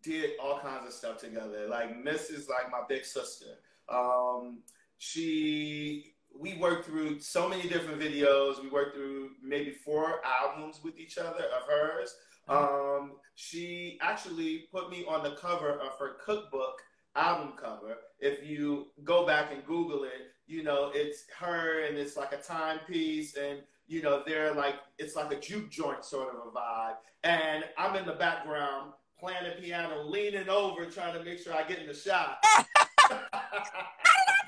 did 0.03 0.33
all 0.43 0.61
kinds 0.61 0.87
of 0.87 0.93
stuff 0.93 1.19
together. 1.19 1.67
Like 1.69 2.03
Miss 2.03 2.31
is 2.31 2.49
like 2.49 2.71
my 2.71 2.83
big 2.89 3.05
sister. 3.05 3.59
Um, 3.89 4.61
she 4.99 6.15
we 6.39 6.57
worked 6.59 6.87
through 6.87 7.19
so 7.21 7.49
many 7.49 7.69
different 7.69 8.01
videos. 8.01 8.63
We 8.63 8.69
worked 8.69 8.95
through 8.95 9.31
maybe 9.43 9.73
four 9.73 10.21
albums 10.25 10.81
with 10.85 10.99
each 10.99 11.19
other 11.19 11.45
of 11.45 11.69
hers. 11.69 12.15
Um, 12.49 12.90
she 13.41 13.99
actually 14.03 14.67
put 14.71 14.91
me 14.91 15.03
on 15.09 15.23
the 15.23 15.35
cover 15.35 15.71
of 15.71 15.99
her 15.99 16.17
cookbook 16.23 16.83
album 17.17 17.55
cover. 17.57 17.97
If 18.19 18.47
you 18.47 18.89
go 19.03 19.27
back 19.27 19.51
and 19.51 19.65
Google 19.65 20.05
it, 20.05 20.33
you 20.47 20.63
know, 20.63 20.93
it's 20.95 21.25
her 21.39 21.85
and 21.85 21.97
it's 21.97 22.19
like 22.19 22.33
a 22.33 22.37
timepiece 22.37 23.37
and 23.37 23.61
you 23.87 24.03
know, 24.03 24.23
they're 24.27 24.53
like 24.55 24.75
it's 24.99 25.17
like 25.17 25.33
a 25.33 25.41
juke 25.41 25.71
joint 25.71 26.05
sort 26.05 26.35
of 26.35 26.47
a 26.47 26.51
vibe. 26.51 26.97
And 27.25 27.65
I'm 27.79 27.97
in 27.97 28.05
the 28.05 28.13
background 28.13 28.93
playing 29.19 29.45
the 29.45 29.61
piano, 29.61 30.03
leaning 30.05 30.51
over, 30.51 30.85
trying 30.85 31.15
to 31.15 31.25
make 31.25 31.39
sure 31.39 31.55
I 31.55 31.63
get 31.67 31.79
in 31.79 31.87
the 31.87 31.95
shot. 31.95 32.39
How 32.43 32.65
did 33.09 33.19
I 33.33 33.41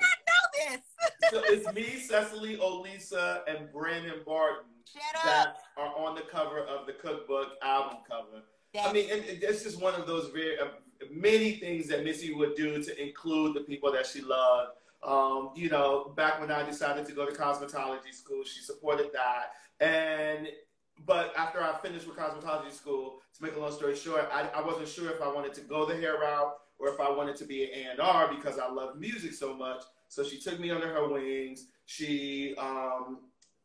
not 0.01 0.19
know 0.27 0.77
this. 0.77 1.31
so 1.31 1.41
it's 1.45 1.73
me, 1.73 1.99
Cecily 1.99 2.57
Olisa, 2.57 3.41
and 3.47 3.71
Brandon 3.71 4.21
Barton 4.25 4.69
Shut 4.85 5.01
up. 5.15 5.23
that 5.25 5.55
are 5.77 5.97
on 5.97 6.15
the 6.15 6.21
cover 6.21 6.59
of 6.59 6.85
the 6.85 6.93
cookbook 6.93 7.49
album 7.63 7.97
cover. 8.07 8.43
I 8.81 8.91
mean, 8.91 9.09
and 9.11 9.23
and 9.25 9.43
it's 9.43 9.63
just 9.63 9.79
one 9.79 9.93
of 9.95 10.07
those 10.07 10.29
very 10.29 10.59
uh, 10.59 10.65
many 11.11 11.53
things 11.53 11.87
that 11.87 12.03
Missy 12.03 12.33
would 12.33 12.55
do 12.55 12.81
to 12.81 13.01
include 13.01 13.55
the 13.55 13.61
people 13.61 13.91
that 13.91 14.05
she 14.05 14.21
loved. 14.21 14.71
Um, 15.03 15.51
you 15.55 15.69
know, 15.69 16.13
back 16.15 16.39
when 16.39 16.49
I 16.49 16.63
decided 16.63 17.05
to 17.07 17.11
go 17.11 17.25
to 17.25 17.31
cosmetology 17.31 18.13
school, 18.13 18.43
she 18.43 18.61
supported 18.61 19.11
that. 19.13 19.51
And 19.79 20.47
but 21.05 21.33
after 21.37 21.61
I 21.61 21.77
finished 21.81 22.07
with 22.07 22.17
cosmetology 22.17 22.71
school, 22.71 23.19
to 23.35 23.43
make 23.43 23.55
a 23.55 23.59
long 23.59 23.71
story 23.71 23.95
short, 23.95 24.29
I, 24.31 24.47
I 24.55 24.65
wasn't 24.65 24.87
sure 24.87 25.09
if 25.11 25.21
I 25.21 25.27
wanted 25.27 25.53
to 25.55 25.61
go 25.61 25.85
the 25.85 25.95
hair 25.95 26.19
route 26.19 26.53
or 26.79 26.89
if 26.89 26.99
I 26.99 27.09
wanted 27.09 27.35
to 27.37 27.45
be 27.45 27.63
an 27.65 27.99
A&R 27.99 28.33
because 28.33 28.57
I 28.59 28.69
love 28.69 28.97
music 28.97 29.33
so 29.33 29.53
much. 29.55 29.83
So 30.07 30.23
she 30.23 30.39
took 30.39 30.59
me 30.59 30.71
under 30.71 30.87
her 30.87 31.07
wings. 31.09 31.67
She 31.85 32.55
um, 32.57 33.19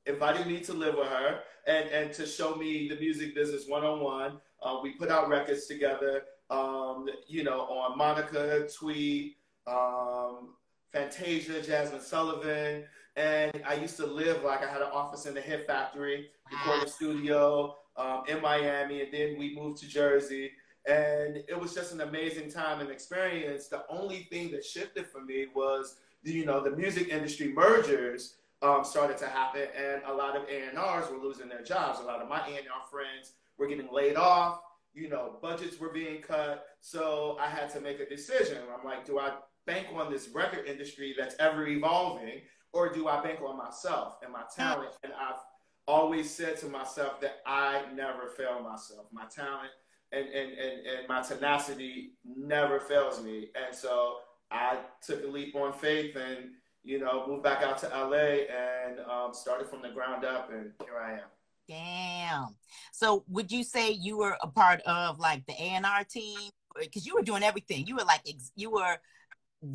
invited 0.06 0.46
me 0.46 0.60
to 0.60 0.72
live 0.72 0.96
with 0.96 1.08
her 1.08 1.40
and, 1.66 1.88
and 1.90 2.12
to 2.14 2.26
show 2.26 2.56
me 2.56 2.88
the 2.88 2.96
music 2.96 3.34
business 3.34 3.66
one 3.68 3.84
on 3.84 4.00
one. 4.00 4.40
We 4.82 4.92
put 4.92 5.10
out 5.10 5.28
records 5.28 5.66
together, 5.66 6.22
um, 6.50 7.06
you 7.26 7.44
know, 7.44 7.60
on 7.60 7.96
Monica, 7.96 8.68
Tweet, 8.78 9.36
um, 9.66 10.54
Fantasia, 10.92 11.60
Jazmine 11.60 12.00
Sullivan. 12.00 12.84
And 13.16 13.62
I 13.66 13.74
used 13.74 13.96
to 13.96 14.06
live 14.06 14.44
like 14.44 14.62
I 14.62 14.70
had 14.70 14.80
an 14.80 14.88
office 14.92 15.26
in 15.26 15.34
the 15.34 15.40
Hit 15.40 15.66
Factory, 15.66 16.30
recording 16.50 16.88
studio 16.88 17.76
um, 17.96 18.22
in 18.28 18.40
Miami, 18.40 19.02
and 19.02 19.12
then 19.12 19.36
we 19.38 19.56
moved 19.56 19.80
to 19.82 19.88
Jersey. 19.88 20.52
And 20.88 21.38
it 21.48 21.58
was 21.58 21.74
just 21.74 21.92
an 21.92 22.00
amazing 22.00 22.50
time 22.50 22.80
and 22.80 22.90
experience. 22.90 23.68
The 23.68 23.84
only 23.90 24.28
thing 24.30 24.50
that 24.52 24.64
shifted 24.64 25.06
for 25.08 25.20
me 25.20 25.46
was, 25.54 25.96
you 26.22 26.46
know, 26.46 26.62
the 26.62 26.70
music 26.70 27.08
industry 27.08 27.52
mergers 27.52 28.36
um, 28.62 28.84
started 28.84 29.18
to 29.18 29.26
happen, 29.26 29.66
and 29.76 30.02
a 30.06 30.12
lot 30.12 30.36
of 30.36 30.44
A&Rs 30.48 31.10
were 31.10 31.18
losing 31.18 31.48
their 31.48 31.62
jobs. 31.62 32.00
A 32.00 32.04
lot 32.04 32.22
of 32.22 32.28
my 32.28 32.38
A&R 32.38 32.86
friends 32.90 33.32
were 33.58 33.66
getting 33.66 33.88
laid 33.92 34.16
off. 34.16 34.60
You 34.94 35.08
know, 35.08 35.38
budgets 35.42 35.78
were 35.78 35.92
being 35.92 36.22
cut. 36.22 36.64
So 36.80 37.36
I 37.40 37.48
had 37.48 37.70
to 37.70 37.80
make 37.80 38.00
a 38.00 38.08
decision. 38.08 38.58
I'm 38.76 38.84
like, 38.84 39.04
do 39.04 39.18
I 39.18 39.32
bank 39.66 39.88
on 39.94 40.10
this 40.10 40.28
record 40.30 40.66
industry 40.66 41.14
that's 41.16 41.36
ever 41.38 41.66
evolving, 41.66 42.40
or 42.72 42.92
do 42.92 43.06
I 43.06 43.22
bank 43.22 43.40
on 43.42 43.56
myself 43.56 44.16
and 44.22 44.32
my 44.32 44.42
talent? 44.54 44.92
And 45.04 45.12
I've 45.12 45.40
always 45.86 46.30
said 46.30 46.56
to 46.58 46.66
myself 46.66 47.20
that 47.20 47.38
I 47.46 47.82
never 47.94 48.28
fail 48.28 48.60
myself. 48.62 49.06
My 49.12 49.24
talent 49.24 49.70
and, 50.12 50.26
and, 50.26 50.52
and, 50.52 50.86
and 50.86 51.08
my 51.08 51.22
tenacity 51.22 52.12
never 52.24 52.80
fails 52.80 53.22
me. 53.22 53.48
And 53.54 53.74
so 53.74 54.16
I 54.50 54.78
took 55.02 55.22
a 55.24 55.26
leap 55.26 55.54
on 55.54 55.72
faith 55.72 56.16
and, 56.16 56.50
you 56.82 56.98
know, 56.98 57.26
moved 57.26 57.42
back 57.42 57.62
out 57.62 57.78
to 57.78 57.88
LA 57.88 58.44
and 58.54 59.00
um, 59.00 59.34
started 59.34 59.68
from 59.68 59.82
the 59.82 59.90
ground 59.90 60.24
up. 60.24 60.50
And 60.52 60.72
here 60.84 60.98
I 61.02 61.12
am. 61.14 61.37
Damn. 61.68 62.56
So 62.92 63.24
would 63.28 63.52
you 63.52 63.62
say 63.62 63.90
you 63.90 64.18
were 64.18 64.36
a 64.42 64.48
part 64.48 64.80
of 64.82 65.18
like 65.18 65.46
the 65.46 65.52
A&R 65.52 66.04
team? 66.04 66.38
Because 66.78 67.06
you 67.06 67.14
were 67.14 67.22
doing 67.22 67.42
everything. 67.42 67.86
You 67.86 67.96
were 67.96 68.04
like, 68.04 68.22
ex- 68.26 68.52
you 68.56 68.70
were 68.70 68.96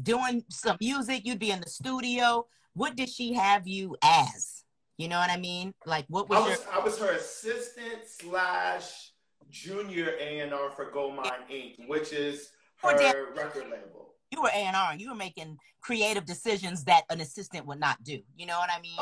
doing 0.01 0.43
some 0.49 0.77
music. 0.79 1.21
You'd 1.25 1.39
be 1.39 1.51
in 1.51 1.59
the 1.61 1.69
studio. 1.69 2.47
What 2.73 2.95
did 2.95 3.09
she 3.09 3.33
have 3.33 3.67
you 3.67 3.95
as? 4.03 4.63
You 4.97 5.07
know 5.07 5.19
what 5.19 5.29
I 5.29 5.37
mean? 5.37 5.73
Like, 5.85 6.05
what 6.07 6.29
was, 6.29 6.39
I 6.39 6.41
your? 6.41 6.49
was, 6.49 6.65
I 6.71 6.79
was 6.79 6.97
her 6.99 7.11
assistant 7.13 8.01
slash 8.05 9.11
junior 9.49 10.13
A&R 10.19 10.71
for 10.71 10.91
Goldmind 10.91 11.49
Inc., 11.51 11.87
which 11.87 12.11
is 12.13 12.49
Oh, 12.85 12.89
her 12.89 13.33
record 13.35 13.65
label. 13.71 14.12
You 14.33 14.41
were 14.41 14.49
A&R. 14.51 14.95
You 14.95 15.09
were 15.09 15.15
making 15.15 15.59
creative 15.79 16.25
decisions 16.25 16.83
that 16.85 17.03
an 17.11 17.21
assistant 17.21 17.67
would 17.67 17.79
not 17.79 18.03
do. 18.03 18.19
You 18.35 18.47
know 18.47 18.57
what 18.57 18.71
I 18.75 18.81
mean? 18.81 18.97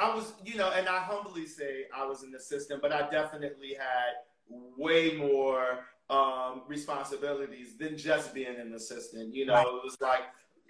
I, 0.00 0.14
was, 0.14 0.34
you 0.44 0.56
know, 0.56 0.70
and 0.70 0.88
I 0.88 0.98
humbly 0.98 1.46
say 1.46 1.86
I 1.92 2.06
was 2.06 2.22
an 2.22 2.32
assistant, 2.36 2.80
but 2.80 2.92
I 2.92 3.10
definitely 3.10 3.74
had 3.74 4.12
way 4.48 5.16
more 5.16 5.80
um, 6.10 6.62
responsibilities 6.68 7.76
than 7.76 7.98
just 7.98 8.32
being 8.32 8.54
an 8.54 8.72
assistant. 8.74 9.34
You 9.34 9.46
know, 9.46 9.54
Right. 9.54 9.66
it 9.66 9.82
was 9.82 9.96
like, 10.00 10.22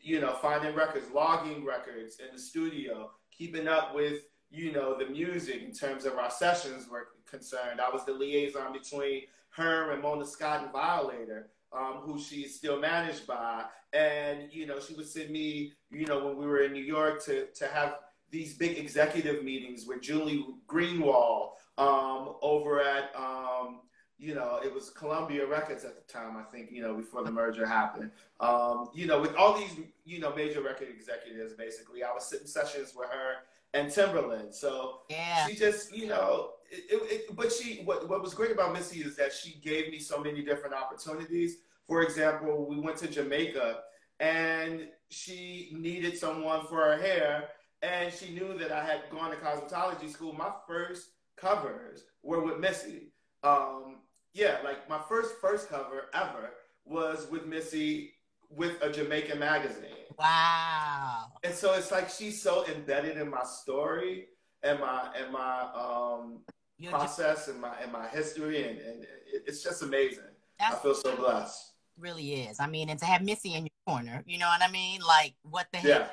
you 0.03 0.21
know, 0.21 0.33
finding 0.41 0.75
records, 0.75 1.11
logging 1.13 1.67
records 1.67 2.19
in 2.19 2.35
the 2.35 2.41
studio, 2.41 3.11
keeping 3.31 3.69
up 3.69 3.95
with, 3.95 4.23
you 4.51 4.73
know, 4.73 4.97
the 4.99 5.07
music 5.07 5.63
in 5.63 5.73
terms 5.73 6.07
of 6.07 6.15
our 6.17 6.31
sessions 6.31 6.89
were 6.89 7.09
concerned. 7.29 7.79
I 7.79 7.91
was 7.91 8.07
the 8.07 8.15
liaison 8.15 8.73
between 8.73 9.25
her 9.51 9.91
and 9.91 10.01
Mona 10.01 10.25
Scott 10.25 10.63
and 10.63 10.73
Violator. 10.73 11.51
Um, 11.71 12.01
who 12.03 12.19
she's 12.19 12.57
still 12.57 12.81
managed 12.81 13.27
by, 13.27 13.65
and 13.93 14.49
you 14.51 14.67
know 14.67 14.81
she 14.81 14.95
would 14.95 15.07
send 15.07 15.29
me, 15.29 15.73
you 15.91 16.07
know, 16.07 16.25
when 16.25 16.39
we 16.39 16.47
were 16.47 16.61
in 16.61 16.73
New 16.73 16.83
York 16.83 17.23
to 17.27 17.47
to 17.47 17.67
have 17.67 17.97
these 18.31 18.55
big 18.55 18.79
executive 18.79 19.43
meetings 19.43 19.87
with 19.87 20.03
Julie 20.03 20.45
Greenwald 20.67 21.53
um, 21.79 22.35
over 22.43 22.83
at, 22.83 23.15
um, 23.17 23.81
you 24.19 24.35
know, 24.35 24.61
it 24.63 24.73
was 24.73 24.91
Columbia 24.91 25.47
Records 25.47 25.85
at 25.85 25.95
the 25.95 26.13
time, 26.13 26.37
I 26.37 26.43
think, 26.43 26.71
you 26.73 26.83
know, 26.83 26.95
before 26.95 27.23
the 27.23 27.31
merger 27.31 27.65
happened. 27.65 28.11
Um, 28.41 28.91
you 28.93 29.07
know, 29.07 29.21
with 29.21 29.35
all 29.37 29.57
these, 29.57 29.77
you 30.05 30.19
know, 30.19 30.35
major 30.35 30.61
record 30.61 30.89
executives, 30.89 31.55
basically, 31.55 32.03
I 32.03 32.13
was 32.13 32.25
sitting 32.25 32.47
sessions 32.47 32.95
with 32.97 33.09
her 33.11 33.37
and 33.75 33.89
Timbaland. 33.89 34.55
So 34.55 35.01
yeah. 35.09 35.47
she 35.47 35.55
just, 35.55 35.95
you 35.97 36.09
know, 36.09 36.51
it, 36.71 36.87
it, 36.91 37.37
but 37.37 37.53
she, 37.53 37.83
what, 37.85 38.09
what 38.09 38.23
was 38.23 38.35
great 38.35 38.53
about 38.53 38.73
Missy 38.73 39.01
is 39.01 39.17
that 39.17 39.33
she 39.33 39.59
gave 39.61 39.91
me 39.91 39.99
so 39.99 40.21
many 40.21 40.43
different 40.43 40.75
opportunities. 40.75 41.59
For 41.87 42.03
example, 42.03 42.67
we 42.69 42.79
went 42.79 42.99
to 42.99 43.09
Jamaica 43.09 43.81
and 44.21 44.89
she 45.11 45.71
needed 45.73 46.19
someone 46.19 46.67
for 46.67 46.85
her 46.85 46.99
hair 46.99 47.49
and 47.83 48.13
she 48.13 48.31
knew 48.31 48.59
that 48.59 48.73
I 48.73 48.85
had 48.85 49.03
gone 49.11 49.31
to 49.31 49.37
cosmetology 49.37 50.11
school. 50.11 50.33
My 50.33 50.53
first 50.67 51.11
covers 51.37 52.05
were 52.23 52.43
with 52.43 52.59
Missy. 52.59 53.13
Um, 53.43 54.01
yeah, 54.35 54.59
like 54.65 54.89
my 54.89 55.01
first 55.09 55.37
first 55.41 55.69
cover 55.69 56.07
ever 56.13 56.51
was 56.85 57.29
with 57.31 57.47
Missy 57.47 58.15
with 58.51 58.83
a 58.83 58.91
Jamaican 58.91 59.39
magazine. 59.39 60.07
Wow. 60.19 61.27
And 61.45 61.55
so 61.55 61.75
it's 61.75 61.91
like 61.91 62.11
she's 62.11 62.43
so 62.43 62.67
embedded 62.67 63.17
in 63.17 63.31
my 63.31 63.45
story 63.45 64.27
and 64.63 64.81
my 64.81 65.09
and 65.17 65.33
my 65.33 65.69
um, 65.75 66.41
You're 66.79 66.93
just, 66.93 67.17
process 67.19 67.49
and 67.49 67.61
my 67.61 67.75
and 67.83 67.93
my 67.93 68.09
history, 68.09 68.69
and, 68.69 68.79
and 68.79 69.07
it's 69.47 69.63
just 69.63 69.83
amazing. 69.83 70.25
I 70.61 70.75
feel 70.77 70.95
so 70.95 71.17
blessed. 71.17 71.73
really 71.99 72.33
is. 72.45 72.61
I 72.61 72.67
mean, 72.67 72.89
and 72.89 72.99
to 73.01 73.05
have 73.05 73.23
Missy 73.23 73.55
in 73.55 73.65
your 73.65 73.71
corner, 73.87 74.23
you 74.27 74.39
know 74.39 74.47
what 74.47 74.63
I 74.63 74.71
mean? 74.71 75.01
Like, 75.07 75.35
what 75.43 75.67
the 75.73 75.79
heck? 75.79 75.89
Yeah. 75.89 76.07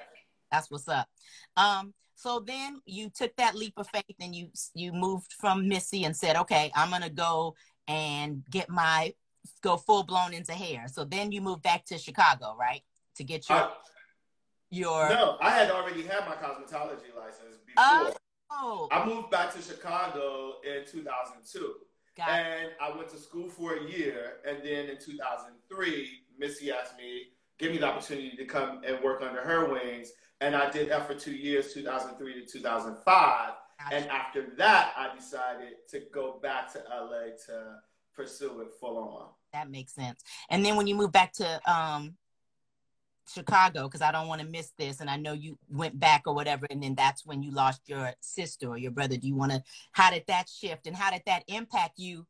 That's 0.51 0.69
what's 0.71 0.88
up. 0.88 1.08
Um, 1.58 1.93
so 2.15 2.39
then 2.39 2.80
you 2.86 3.10
took 3.10 3.36
that 3.36 3.56
leap 3.56 3.73
of 3.78 3.88
faith 3.89 4.15
and 4.19 4.34
you 4.34 4.49
you 4.73 4.91
moved 4.93 5.34
from 5.34 5.67
Missy 5.67 6.06
and 6.06 6.15
said, 6.15 6.36
okay, 6.38 6.71
I'm 6.75 6.89
gonna 6.89 7.10
go 7.10 7.56
and 7.88 8.43
get 8.49 8.69
my 8.69 9.13
go 9.62 9.78
full 9.78 10.04
blown 10.04 10.34
into 10.34 10.54
hair. 10.54 10.88
So 10.88 11.04
then 11.04 11.32
you 11.32 11.41
moved 11.41 11.62
back 11.62 11.86
to 11.86 11.97
Chicago, 11.97 12.56
right? 12.60 12.82
To 13.17 13.23
get 13.23 13.47
your 13.49 13.58
I- 13.60 13.71
your 14.71 15.10
no, 15.10 15.38
I 15.41 15.51
had 15.51 15.69
already 15.69 16.01
had 16.04 16.28
my 16.28 16.36
cosmetology 16.36 17.15
license 17.15 17.58
before. 17.65 17.75
Oh, 17.78 18.13
Oh, 18.57 18.87
I 18.91 19.05
moved 19.05 19.29
back 19.29 19.53
to 19.53 19.61
Chicago 19.61 20.55
in 20.63 20.85
2002. 20.85 21.73
got 22.15 22.29
it. 22.29 22.31
And 22.31 22.69
I 22.81 22.95
went 22.95 23.09
to 23.09 23.17
school 23.17 23.49
for 23.49 23.75
a 23.75 23.83
year, 23.83 24.37
and 24.47 24.59
then 24.63 24.89
in 24.89 24.97
2003, 24.97 26.09
Missy 26.39 26.71
asked 26.71 26.97
me, 26.97 27.23
give 27.57 27.71
me 27.71 27.77
the 27.77 27.87
opportunity 27.87 28.35
to 28.37 28.45
come 28.45 28.81
and 28.85 29.03
work 29.03 29.21
under 29.21 29.41
her 29.41 29.69
wings, 29.71 30.11
and 30.41 30.55
I 30.55 30.69
did 30.69 30.89
that 30.89 31.07
for 31.07 31.15
two 31.15 31.35
years, 31.35 31.73
2003 31.73 32.45
to 32.45 32.45
2005. 32.45 33.53
And 33.91 34.05
after 34.05 34.47
that, 34.57 34.93
I 34.97 35.13
decided 35.15 35.73
to 35.89 36.01
go 36.13 36.39
back 36.41 36.71
to 36.73 36.79
LA 36.89 37.35
to 37.47 37.75
pursue 38.15 38.61
it 38.61 38.69
full 38.79 38.97
on. 38.97 39.27
That 39.53 39.69
makes 39.69 39.93
sense. 39.93 40.23
And 40.49 40.65
then 40.65 40.75
when 40.75 40.87
you 40.87 40.95
move 40.95 41.11
back 41.11 41.33
to 41.33 41.71
um 41.71 42.15
Chicago, 43.27 43.83
because 43.83 44.01
I 44.01 44.11
don't 44.11 44.27
want 44.27 44.41
to 44.41 44.47
miss 44.47 44.71
this, 44.77 44.99
and 44.99 45.09
I 45.09 45.17
know 45.17 45.33
you 45.33 45.57
went 45.69 45.99
back 45.99 46.23
or 46.25 46.35
whatever, 46.35 46.67
and 46.69 46.81
then 46.81 46.95
that's 46.95 47.25
when 47.25 47.41
you 47.41 47.51
lost 47.51 47.81
your 47.88 48.13
sister 48.19 48.69
or 48.69 48.77
your 48.77 48.91
brother. 48.91 49.17
Do 49.17 49.27
you 49.27 49.35
want 49.35 49.51
to? 49.51 49.63
How 49.91 50.11
did 50.11 50.23
that 50.27 50.49
shift, 50.49 50.88
and 50.88 50.95
how 50.95 51.11
did 51.11 51.23
that 51.25 51.43
impact 51.47 51.97
you 51.97 52.25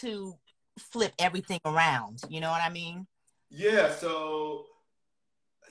to 0.00 0.34
flip 0.78 1.12
everything 1.18 1.60
around? 1.64 2.20
You 2.28 2.40
know 2.40 2.50
what 2.50 2.62
I 2.62 2.70
mean? 2.70 3.06
Yeah, 3.50 3.94
so 3.94 4.66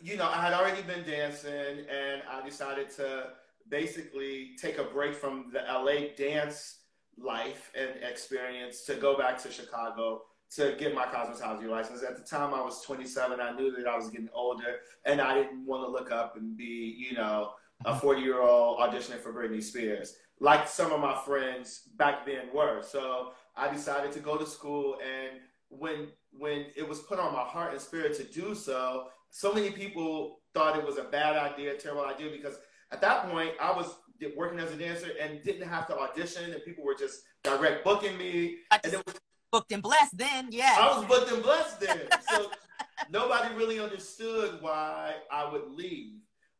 you 0.01 0.15
know, 0.15 0.27
I 0.27 0.41
had 0.41 0.53
already 0.53 0.81
been 0.83 1.03
dancing, 1.03 1.51
and 1.89 2.21
I 2.29 2.45
decided 2.45 2.89
to 2.97 3.31
basically 3.69 4.51
take 4.61 4.77
a 4.77 4.83
break 4.83 5.13
from 5.13 5.51
the 5.51 5.59
LA 5.59 6.13
dance 6.15 6.77
life 7.17 7.71
and 7.75 8.03
experience 8.03 8.83
to 8.85 8.95
go 8.95 9.17
back 9.17 9.41
to 9.43 9.51
Chicago 9.51 10.21
to 10.55 10.75
get 10.79 10.95
my 10.95 11.05
cosmetology 11.05 11.67
license. 11.67 12.03
At 12.03 12.17
the 12.17 12.23
time, 12.23 12.53
I 12.53 12.61
was 12.61 12.81
27. 12.83 13.39
I 13.39 13.51
knew 13.55 13.71
that 13.71 13.87
I 13.87 13.95
was 13.95 14.09
getting 14.09 14.29
older, 14.33 14.77
and 15.05 15.19
I 15.19 15.35
didn't 15.35 15.65
want 15.65 15.83
to 15.83 15.91
look 15.91 16.11
up 16.11 16.37
and 16.37 16.55
be, 16.55 16.95
you 16.97 17.15
know, 17.15 17.51
a 17.85 17.97
40 17.99 18.21
year 18.21 18.41
old 18.41 18.79
auditioning 18.79 19.19
for 19.19 19.33
Britney 19.33 19.61
Spears, 19.61 20.15
like 20.39 20.67
some 20.67 20.91
of 20.91 20.99
my 20.99 21.15
friends 21.25 21.89
back 21.97 22.25
then 22.25 22.45
were. 22.53 22.81
So 22.81 23.31
I 23.55 23.71
decided 23.71 24.11
to 24.13 24.19
go 24.19 24.37
to 24.37 24.45
school, 24.45 24.97
and 25.01 25.39
when 25.69 26.07
when 26.31 26.67
it 26.75 26.87
was 26.87 26.99
put 26.99 27.19
on 27.19 27.33
my 27.33 27.43
heart 27.43 27.73
and 27.73 27.81
spirit 27.81 28.15
to 28.15 28.23
do 28.23 28.53
so, 28.55 29.07
so 29.29 29.53
many 29.53 29.71
people 29.71 30.39
thought 30.53 30.77
it 30.77 30.85
was 30.85 30.97
a 30.97 31.03
bad 31.03 31.35
idea, 31.35 31.75
terrible 31.75 32.05
idea, 32.05 32.29
because 32.31 32.57
at 32.91 33.01
that 33.01 33.29
point 33.29 33.51
I 33.59 33.71
was 33.71 33.95
working 34.35 34.59
as 34.59 34.71
a 34.71 34.75
dancer 34.75 35.09
and 35.21 35.43
didn't 35.43 35.67
have 35.67 35.87
to 35.87 35.97
audition, 35.97 36.51
and 36.51 36.63
people 36.63 36.83
were 36.83 36.95
just 36.95 37.21
direct 37.43 37.83
booking 37.83 38.17
me, 38.17 38.57
and 38.71 38.93
it 38.93 39.05
was 39.05 39.15
booked 39.51 39.71
and 39.71 39.83
blessed 39.83 40.17
then, 40.17 40.47
yeah. 40.51 40.75
I 40.79 40.97
was 40.97 41.05
booked 41.05 41.31
and 41.31 41.43
blessed 41.43 41.79
then. 41.81 42.01
So 42.29 42.51
nobody 43.09 43.53
really 43.55 43.79
understood 43.79 44.57
why 44.61 45.15
I 45.31 45.49
would 45.51 45.71
leave. 45.71 46.13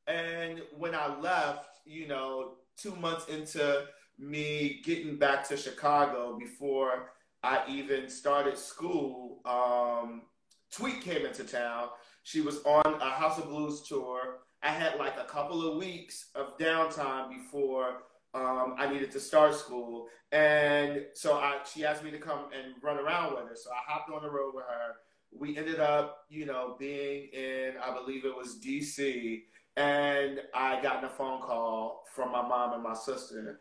And 0.08 0.62
when 0.78 0.95
I 0.95 1.17
left, 1.19 1.67
you 1.86 2.08
know, 2.08 2.54
two 2.78 2.95
months 2.95 3.28
into 3.28 3.86
me 4.17 4.82
getting 4.84 5.17
back 5.17 5.47
to 5.50 5.58
Chicago 5.58 6.38
before 6.39 7.12
I 7.43 7.63
even 7.69 8.10
started 8.10 8.58
school, 8.58 9.41
um, 9.45 10.23
Tweet 10.71 11.02
came 11.02 11.26
into 11.26 11.43
town. 11.43 11.89
She 12.23 12.41
was 12.41 12.60
on 12.65 12.95
a 13.02 13.10
House 13.10 13.38
of 13.38 13.47
Blues 13.47 13.82
tour. 13.88 14.39
I 14.62 14.69
had 14.69 14.97
like 14.97 15.17
a 15.17 15.23
couple 15.23 15.65
of 15.65 15.78
weeks 15.78 16.30
of 16.36 16.58
downtime 16.58 17.30
before 17.30 18.00
um, 18.34 18.76
I 18.78 18.92
needed 18.92 19.12
to 19.12 19.20
start 19.20 19.56
school. 19.56 20.08
And 20.32 21.06
so 21.13 21.34
I, 21.34 21.60
she 21.72 21.86
asked 21.86 22.04
me 22.04 22.12
to 22.12 22.18
come 22.18 22.46
and 22.54 22.76
run 22.82 22.98
around 22.98 23.36
with 23.36 23.48
her. 23.48 23.56
So 23.56 23.70
I 23.72 23.92
hopped 23.92 24.12
on 24.12 24.22
the 24.24 24.30
road 24.30 24.54
with 24.54 24.66
her. 24.66 24.96
We 25.32 25.58
ended 25.58 25.80
up, 25.80 26.26
you 26.30 26.46
know, 26.46 26.76
being 26.80 27.30
in, 27.34 27.74
I 27.84 27.94
believe 27.94 28.26
it 28.26 28.36
was 28.36 28.60
DC. 28.63 29.42
And 29.76 30.42
I 30.54 30.82
got 30.82 31.04
a 31.04 31.10
phone 31.10 31.42
call 31.42 32.04
from 32.13 32.32
my 32.32 32.42
mom 32.42 32.74
and 32.74 32.84
my 32.84 32.96
sister, 32.96 33.60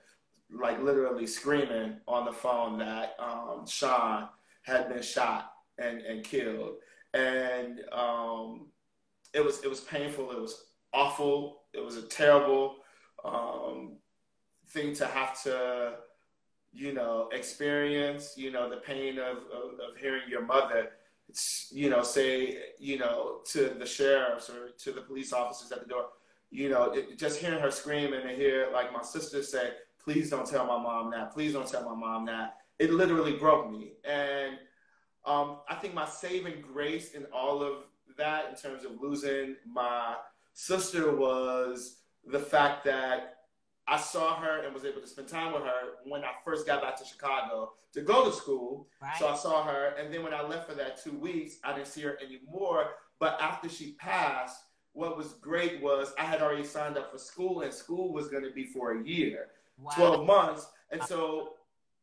like 0.51 0.83
literally 0.83 1.27
screaming 1.27 1.99
on 2.09 2.25
the 2.25 2.33
phone 2.33 2.79
that 2.79 3.15
um, 3.19 3.65
Sean 3.67 4.29
had 4.63 4.89
been 4.89 5.03
shot 5.03 5.53
and, 5.79 6.01
and 6.01 6.25
killed. 6.25 6.77
And 7.15 7.81
um, 7.93 8.69
it 9.33 9.45
was 9.45 9.63
it 9.63 9.69
was 9.69 9.81
painful. 9.81 10.33
It 10.33 10.41
was 10.41 10.65
awful. 10.93 11.63
It 11.75 11.85
was 11.85 11.97
a 11.97 12.03
terrible 12.03 12.77
um, 13.25 13.99
thing 14.69 14.95
to 14.95 15.07
have 15.07 15.43
to, 15.45 15.95
you 16.73 16.93
know, 16.93 17.29
experience, 17.33 18.35
you 18.37 18.51
know, 18.51 18.69
the 18.69 18.77
pain 18.77 19.19
of, 19.19 19.39
of, 19.39 19.75
of 19.81 19.97
hearing 19.99 20.23
your 20.29 20.45
mother, 20.45 20.91
you 21.71 21.91
know, 21.91 22.03
say, 22.03 22.59
you 22.79 22.99
know, 22.99 23.41
to 23.47 23.75
the 23.79 23.87
sheriffs 23.87 24.51
or 24.51 24.71
to 24.79 24.93
the 24.93 25.01
police 25.01 25.33
officers 25.33 25.73
at 25.73 25.83
the 25.83 25.89
door, 25.89 26.07
you 26.51 26.69
know, 26.69 26.93
it, 26.93 27.19
just 27.19 27.41
hearing 27.41 27.61
her 27.61 27.71
scream 27.71 28.13
and 28.13 28.29
to 28.29 28.35
hear 28.35 28.69
like 28.73 28.93
my 28.93 29.03
sister 29.03 29.43
say, 29.43 29.71
please 30.03 30.31
don't 30.31 30.49
tell 30.49 30.67
my 30.67 30.81
mom 30.81 31.11
that, 31.11 31.33
please 31.33 31.53
don't 31.53 31.69
tell 31.69 31.85
my 31.85 31.95
mom 31.95 32.27
that. 32.27 32.57
It 32.79 32.93
literally 32.93 33.37
broke 33.37 33.71
me. 33.71 33.93
And 34.05 34.59
um, 35.25 35.59
I 35.69 35.75
think 35.75 35.95
my 35.95 36.07
saving 36.07 36.63
grace 36.73 37.13
in 37.13 37.25
all 37.33 37.63
of 37.63 37.85
that 38.17 38.49
in 38.49 38.55
terms 38.55 38.85
of 38.85 39.01
losing 39.01 39.57
my 39.67 40.15
sister 40.53 41.15
was 41.15 41.97
the 42.25 42.39
fact 42.39 42.85
that 42.85 43.37
I 43.89 43.97
saw 43.97 44.37
her 44.37 44.63
and 44.65 44.75
was 44.75 44.85
able 44.85 45.01
to 45.01 45.07
spend 45.07 45.29
time 45.29 45.53
with 45.53 45.63
her 45.63 45.81
when 46.05 46.25
I 46.25 46.31
first 46.45 46.67
got 46.67 46.83
back 46.83 46.97
to 46.99 47.05
Chicago 47.05 47.73
to 47.93 48.01
go 48.03 48.25
to 48.25 48.33
school. 48.33 48.89
Right. 49.01 49.15
So 49.19 49.29
I 49.29 49.37
saw 49.37 49.63
her, 49.65 49.95
and 49.99 50.13
then 50.13 50.23
when 50.23 50.35
I 50.35 50.43
left 50.43 50.69
for 50.69 50.75
that 50.75 51.03
two 51.03 51.13
weeks, 51.17 51.57
I 51.65 51.73
didn't 51.75 51.87
see 51.89 52.03
her 52.03 52.19
anymore. 52.25 52.91
But 53.21 53.39
after 53.41 53.69
she 53.69 53.93
passed, 53.93 54.61
what 54.93 55.17
was 55.17 55.35
great 55.35 55.81
was 55.81 56.13
I 56.19 56.25
had 56.25 56.43
already 56.43 56.65
signed 56.65 56.99
up 56.99 57.13
for 57.13 57.19
school, 57.19 57.61
and 57.61 57.73
school 57.73 58.13
was 58.13 58.29
going 58.29 58.43
to 58.45 58.51
be 58.51 58.65
for 58.65 58.99
a 58.99 59.05
year, 59.05 59.49
Wow. 59.79 59.93
12 59.97 60.27
months. 60.27 60.67
And 60.91 61.03
so 61.03 61.51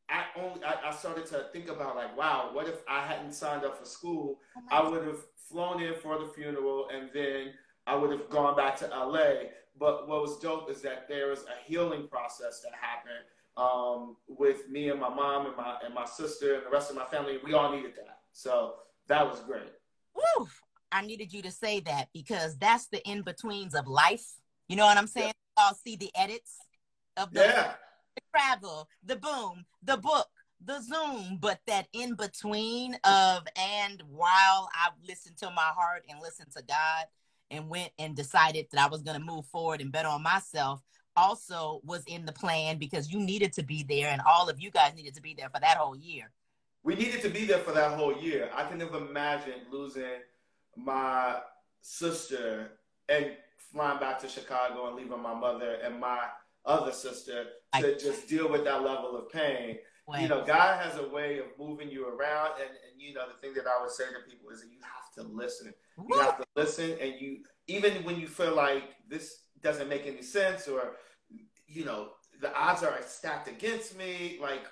I 0.09 0.23
only 0.37 0.63
I, 0.63 0.89
I 0.89 0.91
started 0.91 1.25
to 1.27 1.47
think 1.51 1.69
about 1.69 1.95
like, 1.95 2.15
wow, 2.17 2.49
what 2.53 2.67
if 2.67 2.75
I 2.87 3.05
hadn't 3.05 3.33
signed 3.33 3.65
up 3.65 3.77
for 3.79 3.85
school? 3.85 4.39
Oh 4.57 4.61
I 4.71 4.87
would 4.87 5.05
have 5.05 5.19
flown 5.35 5.81
in 5.81 5.95
for 5.95 6.17
the 6.19 6.27
funeral 6.27 6.87
and 6.93 7.09
then 7.13 7.53
I 7.87 7.95
would 7.95 8.11
have 8.11 8.29
gone 8.29 8.55
back 8.55 8.77
to 8.77 8.87
LA. 8.87 9.49
But 9.77 10.07
what 10.07 10.21
was 10.21 10.39
dope 10.39 10.69
is 10.69 10.81
that 10.81 11.07
there 11.07 11.29
was 11.29 11.45
a 11.45 11.63
healing 11.65 12.07
process 12.07 12.61
that 12.61 12.71
happened 12.79 13.25
um, 13.57 14.17
with 14.27 14.69
me 14.69 14.89
and 14.89 14.99
my 14.99 15.09
mom 15.09 15.47
and 15.47 15.55
my 15.55 15.77
and 15.83 15.93
my 15.93 16.05
sister 16.05 16.55
and 16.55 16.65
the 16.65 16.69
rest 16.69 16.89
of 16.89 16.95
my 16.95 17.05
family. 17.05 17.39
We 17.43 17.53
all 17.53 17.71
needed 17.75 17.95
that, 17.95 18.19
so 18.31 18.75
that 19.07 19.27
was 19.27 19.39
great. 19.41 19.71
Woo! 20.15 20.47
I 20.91 21.01
needed 21.01 21.33
you 21.33 21.41
to 21.41 21.51
say 21.51 21.79
that 21.81 22.09
because 22.13 22.55
that's 22.57 22.87
the 22.87 23.01
in 23.07 23.23
betweens 23.23 23.73
of 23.73 23.87
life. 23.87 24.25
You 24.69 24.75
know 24.75 24.85
what 24.85 24.97
I'm 24.97 25.07
saying? 25.07 25.33
I'll 25.57 25.75
see 25.75 25.95
the 25.95 26.11
edits 26.15 26.57
of 27.17 27.31
the, 27.31 27.41
Yeah, 27.41 27.73
the 28.15 28.21
travel, 28.35 28.87
the 29.03 29.15
boom, 29.15 29.65
the 29.83 29.97
book, 29.97 30.27
the 30.63 30.81
Zoom, 30.81 31.37
but 31.39 31.59
that 31.67 31.87
in 31.93 32.15
between 32.15 32.95
of 33.03 33.43
and 33.55 34.01
while 34.07 34.69
I 34.73 34.89
listened 35.07 35.37
to 35.37 35.51
my 35.51 35.71
heart 35.75 36.03
and 36.09 36.19
listened 36.21 36.51
to 36.55 36.63
God 36.63 37.05
and 37.53 37.69
went 37.69 37.91
and 37.99 38.15
decided 38.15 38.65
that 38.71 38.81
I 38.81 38.89
was 38.89 39.01
going 39.03 39.17
to 39.19 39.23
move 39.25 39.45
forward 39.45 39.79
and 39.79 39.91
bet 39.91 40.05
on 40.05 40.23
myself 40.23 40.81
also 41.15 41.79
was 41.83 42.03
in 42.07 42.25
the 42.25 42.31
plan 42.31 42.77
because 42.79 43.11
you 43.11 43.19
needed 43.19 43.53
to 43.53 43.63
be 43.63 43.83
there 43.83 44.09
and 44.09 44.21
all 44.27 44.49
of 44.49 44.59
you 44.59 44.71
guys 44.71 44.95
needed 44.95 45.13
to 45.13 45.21
be 45.21 45.35
there 45.35 45.49
for 45.53 45.59
that 45.61 45.77
whole 45.77 45.95
year. 45.95 46.31
we 46.83 46.95
needed 46.95 47.21
to 47.21 47.29
be 47.29 47.45
there 47.45 47.59
for 47.59 47.71
that 47.71 47.91
whole 47.97 48.17
year. 48.17 48.49
I 48.55 48.63
can 48.67 48.79
never 48.79 48.97
imagine 48.97 49.53
losing 49.71 50.21
my 50.75 51.37
sister 51.81 52.71
and 53.07 53.31
flying 53.71 53.99
back 53.99 54.19
to 54.19 54.27
Chicago 54.27 54.87
and 54.87 54.95
leaving 54.95 55.21
my 55.21 55.33
mother 55.35 55.77
and 55.83 55.99
my 55.99 56.19
other 56.65 56.91
sister 56.91 57.43
to 57.79 57.87
I- 57.95 57.97
just 57.99 58.27
deal 58.27 58.49
with 58.49 58.63
that 58.63 58.81
level 58.81 59.15
of 59.15 59.29
pain. 59.31 59.77
You 60.19 60.27
know, 60.27 60.43
God 60.45 60.81
has 60.81 60.97
a 60.97 61.07
way 61.07 61.39
of 61.39 61.45
moving 61.57 61.89
you 61.89 62.07
around, 62.07 62.51
and, 62.59 62.69
and 62.69 62.99
you 63.01 63.13
know, 63.13 63.21
the 63.27 63.39
thing 63.39 63.53
that 63.55 63.65
I 63.67 63.81
would 63.81 63.91
say 63.91 64.03
to 64.05 64.29
people 64.29 64.49
is 64.49 64.61
that 64.61 64.69
you 64.69 64.79
have 64.81 65.13
to 65.15 65.33
listen. 65.33 65.73
You 65.97 66.19
have 66.19 66.37
to 66.37 66.45
listen, 66.55 66.97
and 66.99 67.13
you 67.19 67.39
even 67.67 68.03
when 68.03 68.19
you 68.19 68.27
feel 68.27 68.53
like 68.53 68.83
this 69.07 69.43
doesn't 69.61 69.87
make 69.87 70.05
any 70.05 70.21
sense, 70.21 70.67
or 70.67 70.97
you 71.67 71.85
know, 71.85 72.09
the 72.41 72.53
odds 72.55 72.83
are 72.83 72.97
stacked 73.05 73.47
against 73.47 73.97
me, 73.97 74.37
like. 74.41 74.65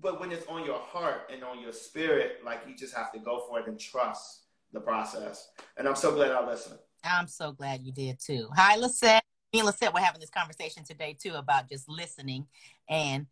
But 0.00 0.20
when 0.20 0.30
it's 0.30 0.46
on 0.46 0.64
your 0.64 0.78
heart 0.78 1.30
and 1.32 1.42
on 1.42 1.60
your 1.60 1.72
spirit, 1.72 2.38
like 2.44 2.60
you 2.68 2.76
just 2.76 2.94
have 2.94 3.10
to 3.12 3.18
go 3.18 3.44
for 3.48 3.58
it 3.58 3.66
and 3.66 3.78
trust 3.78 4.42
the 4.72 4.80
process. 4.80 5.48
And 5.76 5.88
I'm 5.88 5.96
so 5.96 6.14
glad 6.14 6.30
I 6.30 6.46
listened. 6.46 6.78
I'm 7.02 7.26
so 7.26 7.50
glad 7.50 7.82
you 7.82 7.92
did 7.92 8.20
too. 8.20 8.48
Hi, 8.54 8.76
Lisette. 8.76 9.24
Me 9.52 9.58
and 9.58 9.66
Lisette 9.66 9.92
were 9.92 9.98
having 9.98 10.20
this 10.20 10.30
conversation 10.30 10.84
today 10.84 11.16
too 11.20 11.34
about 11.34 11.68
just 11.68 11.88
listening 11.88 12.46
and 12.88 13.26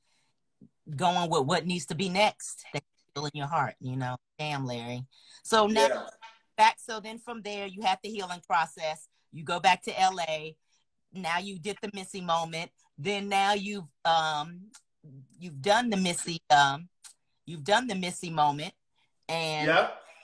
going 0.97 1.31
with 1.31 1.45
what 1.45 1.67
needs 1.67 1.87
to 1.87 1.95
be 1.95 2.09
next 2.09 2.65
that 2.73 2.83
feel 3.15 3.27
in 3.27 3.31
your 3.35 3.47
heart, 3.47 3.75
you 3.81 3.97
know. 3.97 4.17
Damn, 4.39 4.67
Larry. 4.67 5.05
So 5.43 5.67
now 5.67 5.89
Yeah. 5.89 6.07
back 6.57 6.77
so 6.79 7.01
then 7.01 7.19
from 7.19 7.43
there 7.43 7.67
you 7.67 7.83
have 7.83 7.99
the 8.03 8.09
healing 8.09 8.41
process. 8.47 9.09
You 9.33 9.45
go 9.45 9.61
back 9.61 9.83
to 9.85 9.91
LA. 9.93 10.53
Now 11.13 11.39
you 11.39 11.59
did 11.59 11.77
the 11.83 11.91
Missy 11.93 12.21
moment. 12.21 12.71
Then 12.97 13.29
now 13.29 13.55
you've 13.55 13.89
um 14.05 14.71
you've 15.39 15.61
done 15.61 15.91
the 15.91 15.97
Missy 15.97 16.41
um 16.51 16.89
you've 17.47 17.65
done 17.65 17.87
the 17.87 17.95
Missy 17.95 18.31
moment 18.31 18.73
and 19.29 19.67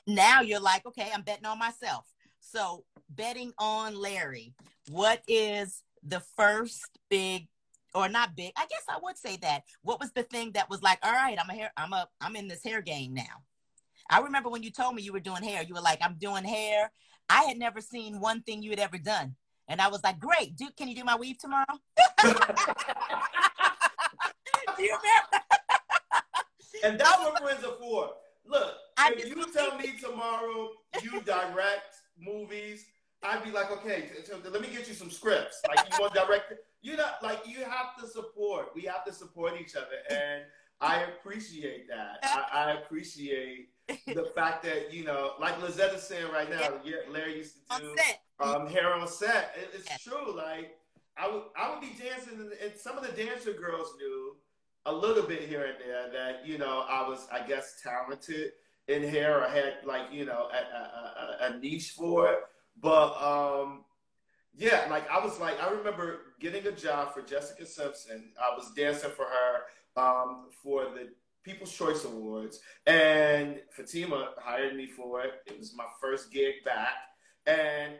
now 0.07 0.41
you're 0.43 0.61
like, 0.61 0.87
okay, 0.87 1.11
I'm 1.13 1.23
betting 1.23 1.47
on 1.47 1.59
myself. 1.59 2.07
So 2.41 2.85
betting 3.09 3.53
on 3.59 3.95
Larry, 3.95 4.55
what 4.91 5.23
is 5.27 5.83
the 6.07 6.21
first 6.37 6.99
big 7.09 7.49
or 7.95 8.09
not 8.09 8.37
big? 8.37 8.53
I 8.57 8.67
guess 8.67 8.85
I 8.89 8.99
would 9.03 9.17
say 9.17 9.37
that. 9.39 9.63
What 9.83 10.01
was 10.01 10.13
the 10.13 10.23
thing 10.25 10.53
that 10.53 10.69
was 10.69 10.83
like, 10.83 10.99
all 11.03 11.13
right, 11.13 11.39
I'm 11.41 11.51
a 11.51 11.55
hair, 11.55 11.73
I'm 11.77 11.93
a, 11.93 12.09
I'm 12.21 12.37
in 12.37 12.49
this 12.49 12.65
hair 12.65 12.83
game 12.83 13.15
now. 13.15 13.43
I 14.11 14.21
remember 14.21 14.51
when 14.51 14.63
you 14.63 14.71
told 14.71 14.95
me 14.95 15.03
you 15.03 15.13
were 15.13 15.21
doing 15.21 15.43
hair, 15.43 15.63
you 15.63 15.75
were 15.75 15.81
like, 15.81 16.01
I'm 16.03 16.17
doing 16.19 16.45
hair. 16.45 16.91
I 17.31 17.45
had 17.45 17.59
never 17.59 17.81
seen 17.81 18.21
one 18.21 18.43
thing 18.43 18.63
you 18.63 18.71
had 18.71 18.81
ever 18.81 18.99
done. 18.99 19.35
And 19.69 19.81
I 19.81 19.89
was 19.89 20.03
like, 20.05 20.19
great, 20.19 20.57
dude, 20.57 20.77
can 20.77 20.89
you 20.89 20.95
do 20.95 21.05
my 21.05 21.17
weave 21.17 21.39
tomorrow? 21.39 21.65
do 22.23 22.29
you 24.83 24.99
remember? 24.99 25.45
and 26.85 27.01
that's 27.01 27.19
what 27.19 27.43
friends 27.43 27.65
are 27.65 27.77
for. 27.81 28.11
Look, 28.47 28.75
I 28.99 29.15
if 29.17 29.29
you 29.29 29.51
tell 29.53 29.79
me 29.79 29.95
tomorrow 29.99 30.69
you 31.03 31.23
direct 31.23 31.97
movies, 32.19 32.85
I'd 33.23 33.43
be 33.43 33.51
like, 33.51 33.71
okay, 33.71 34.11
let 34.51 34.61
me 34.61 34.69
get 34.69 34.87
you 34.87 34.93
some 34.93 35.11
scripts. 35.11 35.63
Like 35.67 35.87
you 35.91 35.99
want 35.99 36.13
direct, 36.13 36.53
you 36.85 36.99
know, 36.99 37.07
like 37.23 37.41
you 37.47 37.65
have 37.65 37.97
to 37.99 38.07
support. 38.07 38.73
We 38.75 38.83
have 38.83 39.05
to 39.07 39.13
support 39.13 39.55
each 39.59 39.75
other, 39.75 39.97
and 40.11 40.43
I 40.83 41.05
appreciate 41.05 41.89
that. 41.89 42.19
I, 42.23 42.67
I 42.67 42.73
appreciate 42.73 43.71
the 43.89 44.31
fact 44.35 44.63
that 44.65 44.93
you 44.93 45.03
know, 45.03 45.33
like 45.41 45.61
Lizette 45.63 45.95
is 45.95 46.03
saying 46.03 46.31
right 46.31 46.49
now. 46.51 46.75
Yeah, 46.85 46.97
Larry 47.11 47.39
used 47.39 47.57
to 47.71 47.81
do 47.81 47.97
um, 48.39 48.67
hair 48.67 48.93
on 48.93 49.09
set. 49.09 49.57
It, 49.57 49.71
it's 49.75 50.05
true. 50.05 50.37
Like 50.37 50.77
I 51.17 51.27
would, 51.31 51.45
I 51.57 51.71
would 51.71 51.81
be 51.81 51.93
dancing, 51.99 52.39
and, 52.39 52.53
and 52.53 52.79
some 52.79 52.99
of 52.99 53.07
the 53.07 53.13
dancer 53.13 53.55
girls 53.55 53.95
knew 53.97 54.37
a 54.85 54.93
little 54.93 55.23
bit 55.23 55.49
here 55.49 55.65
and 55.65 55.77
there 55.81 56.11
that 56.13 56.47
you 56.47 56.59
know 56.59 56.85
I 56.87 57.09
was, 57.09 57.27
I 57.33 57.47
guess, 57.47 57.81
talented 57.83 58.53
in 58.89 59.09
hair 59.09 59.43
or 59.43 59.49
had 59.49 59.77
like 59.87 60.13
you 60.13 60.27
know 60.27 60.51
a, 60.53 60.77
a, 60.77 61.49
a, 61.49 61.55
a 61.55 61.59
niche 61.61 61.95
for 61.97 62.31
it. 62.31 62.41
But 62.79 63.15
um, 63.23 63.84
yeah, 64.57 64.87
like 64.91 65.09
I 65.11 65.25
was 65.25 65.39
like 65.41 65.61
I 65.61 65.71
remember 65.71 66.21
getting 66.41 66.67
a 66.67 66.73
job 66.73 67.13
for 67.13 67.23
Jessica 67.23 67.67
Simpson. 67.67 68.33
I 68.41 68.55
was 68.57 68.73
dancing 68.75 69.11
for 69.11 69.27
her 69.27 70.03
um, 70.03 70.47
for 70.63 70.85
the 70.85 71.11
People's 71.43 71.73
Choice 71.73 72.05
Awards, 72.05 72.61
and 72.87 73.61
Fatima 73.71 74.31
hired 74.39 74.77
me 74.77 74.87
for 74.87 75.23
it. 75.23 75.43
It 75.47 75.59
was 75.59 75.75
my 75.77 75.87
first 76.01 76.33
gig 76.33 76.65
back, 76.65 76.95
and 77.47 77.95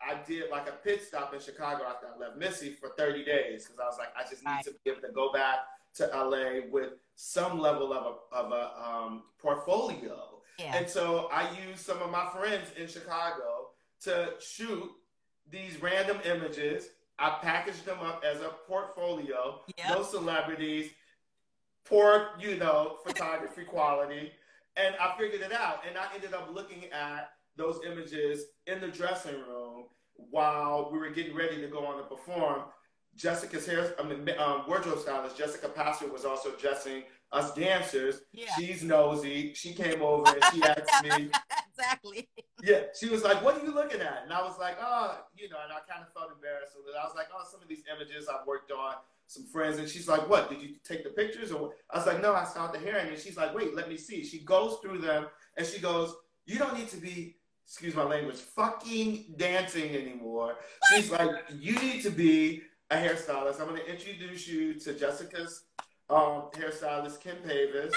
I, 0.00 0.12
I 0.12 0.22
did 0.26 0.50
like 0.50 0.68
a 0.68 0.72
pit 0.72 1.02
stop 1.06 1.34
in 1.34 1.40
Chicago 1.40 1.84
after 1.84 2.06
I 2.06 2.18
left 2.18 2.38
Missy 2.38 2.70
for 2.70 2.90
30 2.96 3.24
days 3.24 3.64
because 3.66 3.80
I 3.80 3.86
was 3.86 3.98
like, 3.98 4.08
I 4.16 4.28
just 4.28 4.44
need 4.44 4.62
to 4.64 4.78
be 4.84 4.90
able 4.90 5.02
to 5.02 5.12
go 5.12 5.32
back 5.32 5.58
to 5.96 6.06
LA 6.06 6.68
with 6.70 6.92
some 7.16 7.58
level 7.58 7.92
of 7.92 8.16
a, 8.32 8.36
of 8.36 8.52
a 8.52 8.88
um, 8.88 9.24
portfolio. 9.38 10.40
Yeah. 10.58 10.76
And 10.76 10.88
so 10.88 11.28
I 11.32 11.50
used 11.68 11.80
some 11.80 12.00
of 12.02 12.10
my 12.10 12.28
friends 12.30 12.70
in 12.76 12.86
Chicago 12.86 13.70
to 14.02 14.34
shoot 14.40 14.88
these 15.50 15.80
random 15.80 16.18
images. 16.24 16.88
I 17.18 17.38
packaged 17.42 17.84
them 17.84 17.98
up 18.00 18.22
as 18.24 18.40
a 18.40 18.50
portfolio. 18.66 19.62
Yep. 19.76 19.88
No 19.88 20.02
celebrities, 20.02 20.90
poor, 21.84 22.28
you 22.38 22.56
know, 22.56 22.98
photography 23.06 23.64
quality. 23.64 24.32
And 24.76 24.94
I 25.00 25.16
figured 25.18 25.40
it 25.40 25.52
out. 25.52 25.80
And 25.88 25.98
I 25.98 26.06
ended 26.14 26.34
up 26.34 26.50
looking 26.54 26.84
at 26.92 27.30
those 27.56 27.80
images 27.84 28.44
in 28.66 28.80
the 28.80 28.88
dressing 28.88 29.34
room 29.34 29.86
while 30.14 30.90
we 30.92 30.98
were 30.98 31.10
getting 31.10 31.34
ready 31.34 31.60
to 31.60 31.66
go 31.66 31.84
on 31.84 31.98
to 31.98 32.04
perform. 32.04 32.62
Jessica's 33.16 33.66
hair, 33.66 33.94
I 33.98 34.04
mean, 34.04 34.28
um, 34.38 34.64
wardrobe 34.68 35.00
stylist 35.00 35.36
Jessica 35.36 35.68
Paster 35.68 36.06
was 36.06 36.24
also 36.24 36.52
dressing 36.52 37.02
us 37.32 37.52
dancers. 37.54 38.22
Yeah. 38.32 38.46
She's 38.58 38.82
nosy. 38.82 39.52
She 39.54 39.74
came 39.74 40.02
over 40.02 40.30
and 40.30 40.44
she 40.52 40.62
asked 40.64 41.04
me, 41.04 41.30
exactly. 41.70 42.28
yeah, 42.62 42.80
she 42.98 43.08
was 43.08 43.22
like, 43.22 43.42
"What 43.44 43.56
are 43.58 43.64
you 43.64 43.74
looking 43.74 44.00
at?" 44.00 44.22
And 44.24 44.32
I 44.32 44.42
was 44.42 44.58
like, 44.58 44.76
"Oh, 44.80 45.18
you 45.36 45.48
know," 45.48 45.58
and 45.62 45.72
I 45.72 45.80
kind 45.90 46.04
of 46.06 46.12
felt 46.12 46.32
embarrassed 46.32 46.74
a 46.74 46.84
little. 46.84 47.00
I 47.00 47.04
was 47.04 47.14
like, 47.14 47.28
"Oh, 47.34 47.44
some 47.50 47.62
of 47.62 47.68
these 47.68 47.82
images 47.94 48.28
I've 48.28 48.46
worked 48.46 48.72
on, 48.72 48.94
some 49.26 49.44
friends," 49.44 49.78
and 49.78 49.88
she's 49.88 50.08
like, 50.08 50.28
"What? 50.28 50.48
Did 50.50 50.62
you 50.62 50.76
take 50.84 51.04
the 51.04 51.10
pictures?" 51.10 51.52
Or? 51.52 51.72
I 51.90 51.98
was 51.98 52.06
like, 52.06 52.22
"No, 52.22 52.34
I 52.34 52.44
saw 52.44 52.70
the 52.70 52.78
hair," 52.78 52.96
and 52.98 53.18
she's 53.18 53.36
like, 53.36 53.54
"Wait, 53.54 53.74
let 53.74 53.88
me 53.88 53.96
see." 53.96 54.24
She 54.24 54.40
goes 54.40 54.78
through 54.82 54.98
them 54.98 55.26
and 55.56 55.66
she 55.66 55.80
goes, 55.80 56.14
"You 56.46 56.58
don't 56.58 56.76
need 56.78 56.88
to 56.88 56.96
be." 56.96 57.34
Excuse 57.66 57.94
my 57.94 58.02
language, 58.02 58.36
fucking 58.36 59.34
dancing 59.36 59.94
anymore. 59.94 60.54
She's 60.90 61.10
like, 61.10 61.28
you 61.52 61.78
need 61.78 62.02
to 62.02 62.08
be 62.08 62.62
a 62.90 62.96
hairstylist. 62.96 63.60
I'm 63.60 63.68
going 63.68 63.82
to 63.82 63.86
introduce 63.92 64.48
you 64.48 64.72
to 64.80 64.94
Jessica's 64.94 65.64
um, 66.10 66.50
hairstylist, 66.54 67.20
Ken 67.20 67.36
Paves 67.46 67.94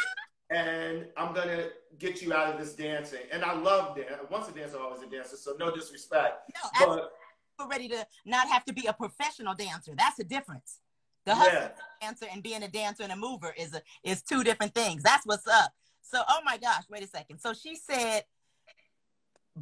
and 0.52 1.06
I'm 1.16 1.34
gonna 1.34 1.70
get 1.98 2.22
you 2.22 2.34
out 2.34 2.54
of 2.54 2.60
this 2.60 2.74
dancing. 2.74 3.22
And 3.32 3.44
I 3.44 3.54
love 3.54 3.96
dance. 3.96 4.12
Once 4.30 4.50
a 4.50 4.52
dancer, 4.52 4.78
always 4.78 5.02
a 5.02 5.08
dancer. 5.08 5.38
So 5.38 5.56
no 5.58 5.74
disrespect, 5.74 6.52
No, 6.54 6.86
but, 6.86 7.14
we're 7.58 7.68
ready 7.68 7.88
to 7.90 8.06
not 8.26 8.48
have 8.50 8.66
to 8.66 8.74
be 8.74 8.88
a 8.88 8.94
professional 8.94 9.56
dancer. 9.56 9.94
That's 9.98 10.18
the 10.18 10.24
difference. 10.24 10.80
The 11.26 11.36
hustle 11.36 11.54
yeah, 11.54 11.70
dancer 12.02 12.26
and 12.32 12.42
being 12.42 12.64
a 12.64 12.68
dancer 12.68 13.04
and 13.04 13.12
a 13.12 13.16
mover 13.16 13.54
is 13.58 13.74
a, 13.76 13.82
is 14.04 14.24
two 14.24 14.44
different 14.44 14.74
things. 14.74 15.04
That's 15.04 15.26
what's 15.26 15.48
up. 15.48 15.72
So, 16.02 16.22
oh 16.28 16.40
my 16.44 16.58
gosh, 16.58 16.84
wait 16.90 17.04
a 17.04 17.08
second. 17.08 17.40
So 17.40 17.54
she 17.54 17.76
said, 17.76 18.24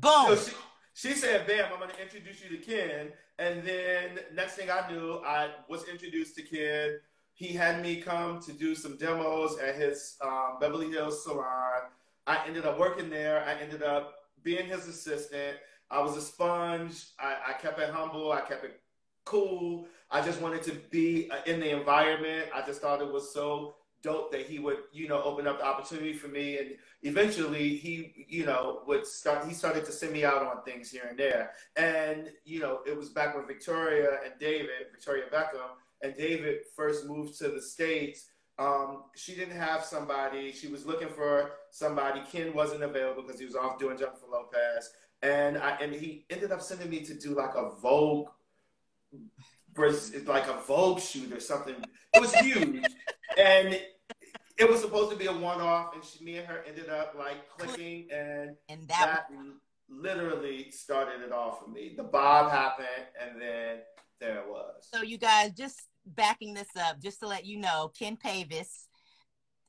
so 0.02 0.28
boom. 0.28 0.38
she, 0.38 0.52
she 0.94 1.14
said, 1.14 1.46
"Bam, 1.46 1.66
I'm 1.74 1.80
gonna 1.80 1.94
introduce 2.02 2.42
you 2.42 2.58
to 2.58 2.64
Ken." 2.64 3.10
And 3.38 3.64
then 3.64 4.20
next 4.34 4.56
thing 4.56 4.70
I 4.72 4.90
knew, 4.90 5.22
I 5.26 5.50
was 5.68 5.84
introduced 5.90 6.36
to 6.38 6.44
Ken. 6.44 7.00
He 7.40 7.54
had 7.54 7.82
me 7.82 8.02
come 8.02 8.42
to 8.42 8.52
do 8.52 8.76
some 8.76 8.98
demos 8.98 9.58
at 9.60 9.76
his 9.76 10.18
um, 10.22 10.58
Beverly 10.60 10.92
Hills 10.92 11.24
salon. 11.24 11.84
I 12.28 12.46
ended 12.46 12.66
up 12.66 12.78
working 12.78 13.10
there. 13.10 13.46
I 13.46 13.54
ended 13.54 13.82
up 13.82 14.16
being 14.44 14.66
his 14.66 14.90
assistant. 14.90 15.56
I 15.90 16.02
was 16.02 16.18
a 16.18 16.22
sponge. 16.22 17.06
I, 17.18 17.38
I 17.48 17.54
kept 17.54 17.80
it 17.80 17.92
humble. 17.92 18.34
I 18.34 18.42
kept 18.42 18.66
it 18.66 18.82
cool. 19.24 19.88
I 20.12 20.22
just 20.22 20.42
wanted 20.42 20.64
to 20.64 20.74
be 20.92 21.32
uh, 21.32 21.38
in 21.46 21.62
the 21.62 21.70
environment. 21.70 22.50
I 22.54 22.62
just 22.66 22.82
thought 22.82 23.00
it 23.00 23.10
was 23.10 23.34
so 23.34 23.76
dope 24.02 24.34
that 24.34 24.46
he 24.46 24.60
would, 24.60 24.80
you 24.92 25.08
know, 25.08 25.24
open 25.24 25.48
up 25.48 25.60
the 25.60 25.66
opportunity 25.66 26.12
for 26.12 26.28
me. 26.28 26.58
And 26.58 26.72
eventually 27.04 27.78
he, 27.78 28.26
you 28.28 28.46
know, 28.46 28.82
would 28.86 29.08
start, 29.08 29.48
he 29.48 29.54
started 29.54 29.86
to 29.86 29.94
send 29.94 30.12
me 30.12 30.26
out 30.26 30.46
on 30.46 30.64
things 30.64 30.92
here 30.92 31.08
and 31.10 31.18
there. 31.18 31.52
And, 31.78 32.32
you 32.44 32.60
know, 32.60 32.82
it 32.86 32.98
was 32.98 33.08
back 33.08 33.34
when 33.38 33.48
Victoria 33.48 34.20
and 34.26 34.34
David, 34.42 34.92
Victoria 34.92 35.24
Beckham 35.32 35.78
and 36.02 36.16
David 36.16 36.60
first 36.76 37.08
moved 37.08 37.38
to 37.40 37.50
the 37.50 37.62
States. 37.62 38.28
Um, 38.58 39.04
she 39.16 39.36
didn't 39.36 39.58
have 39.58 39.84
somebody. 39.86 40.52
She 40.52 40.68
was 40.68 40.86
looking 40.86 41.08
for 41.10 41.52
somebody. 41.72 42.22
Ken 42.32 42.54
wasn't 42.54 42.84
available 42.84 43.24
because 43.24 43.40
he 43.40 43.46
was 43.46 43.56
off 43.56 43.80
doing 43.80 43.98
Jennifer 43.98 44.26
Lopez. 44.30 44.92
And 45.22 45.58
I, 45.58 45.72
and 45.82 45.94
he 45.94 46.26
ended 46.30 46.52
up 46.52 46.62
sending 46.62 46.90
me 46.90 47.02
to 47.02 47.14
do 47.14 47.36
like 47.36 47.56
a 47.56 47.72
Vogue, 47.82 48.30
like 49.78 50.48
a 50.48 50.62
Vogue 50.68 51.00
shoot 51.00 51.32
or 51.34 51.40
something. 51.40 51.76
It 52.14 52.22
was 52.22 52.34
huge, 52.36 52.84
and 53.38 53.80
it 54.58 54.70
was 54.70 54.82
supposed 54.82 55.12
to 55.12 55.18
be 55.18 55.26
a 55.26 55.34
one-off. 55.34 55.94
And 55.94 56.04
she, 56.04 56.24
me 56.24 56.38
and 56.38 56.48
her 56.48 56.64
ended 56.68 56.90
up 56.90 57.16
like 57.18 57.50
clicking, 57.50 58.08
and 58.14 58.56
And 58.70 58.88
that, 58.88 59.26
that 59.30 59.36
literally 59.90 60.70
started 60.72 61.22
it 61.22 61.32
all 61.32 61.52
for 61.52 61.70
me. 61.70 61.94
The 61.96 62.04
Bob 62.04 62.52
happened, 62.52 62.88
and 63.22 63.42
then 63.42 63.78
there 64.20 64.40
it 64.40 64.48
was. 64.48 64.88
so 64.94 65.02
you 65.02 65.18
guys 65.18 65.52
just 65.52 65.82
backing 66.06 66.54
this 66.54 66.70
up, 66.80 67.00
just 67.02 67.20
to 67.20 67.28
let 67.28 67.46
you 67.46 67.58
know, 67.58 67.92
Ken 67.98 68.18
Paves, 68.18 68.88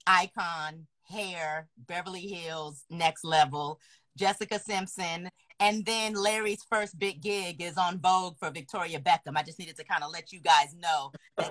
icon, 0.07 0.87
hair, 1.09 1.69
Beverly 1.87 2.27
Hills, 2.27 2.85
next 2.91 3.25
level, 3.25 3.81
Jessica 4.17 4.59
Simpson, 4.59 5.29
and 5.59 5.85
then 5.85 6.15
Larry's 6.15 6.65
first 6.69 6.99
big 6.99 7.21
gig 7.21 7.61
is 7.61 7.77
on 7.77 8.01
Vogue 8.01 8.39
for 8.39 8.51
Victoria 8.51 8.99
Beckham. 8.99 9.37
I 9.37 9.43
just 9.43 9.59
needed 9.59 9.77
to 9.77 9.85
kind 9.85 10.03
of 10.03 10.11
let 10.11 10.33
you 10.33 10.41
guys 10.41 10.75
know. 10.75 11.13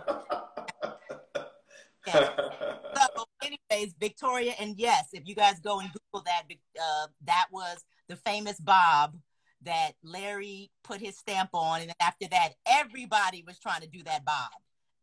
So, 2.05 3.25
anyways, 3.43 3.93
Victoria, 3.99 4.53
and 4.59 4.77
yes, 4.77 5.09
if 5.13 5.27
you 5.27 5.35
guys 5.35 5.59
go 5.59 5.79
and 5.79 5.89
Google 5.91 6.25
that, 6.25 6.43
uh, 6.49 7.07
that 7.25 7.47
was 7.51 7.83
the 8.07 8.15
famous 8.15 8.59
Bob 8.59 9.15
that 9.63 9.91
Larry 10.03 10.71
put 10.83 11.01
his 11.01 11.17
stamp 11.17 11.49
on, 11.53 11.81
and 11.81 11.93
after 11.99 12.27
that, 12.29 12.53
everybody 12.65 13.43
was 13.45 13.59
trying 13.59 13.81
to 13.81 13.87
do 13.87 14.03
that 14.03 14.25
Bob. 14.25 14.49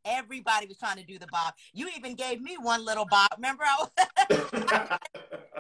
Everybody 0.07 0.67
was 0.67 0.79
trying 0.79 0.97
to 0.97 1.05
do 1.05 1.19
the 1.19 1.27
Bob. 1.27 1.55
You 1.73 1.89
even 1.97 2.15
gave 2.15 2.41
me 2.41 2.57
one 2.61 2.85
little 2.85 3.07
Bob. 3.07 3.29
Remember, 3.37 3.65
I 3.65 3.77
was 3.81 3.91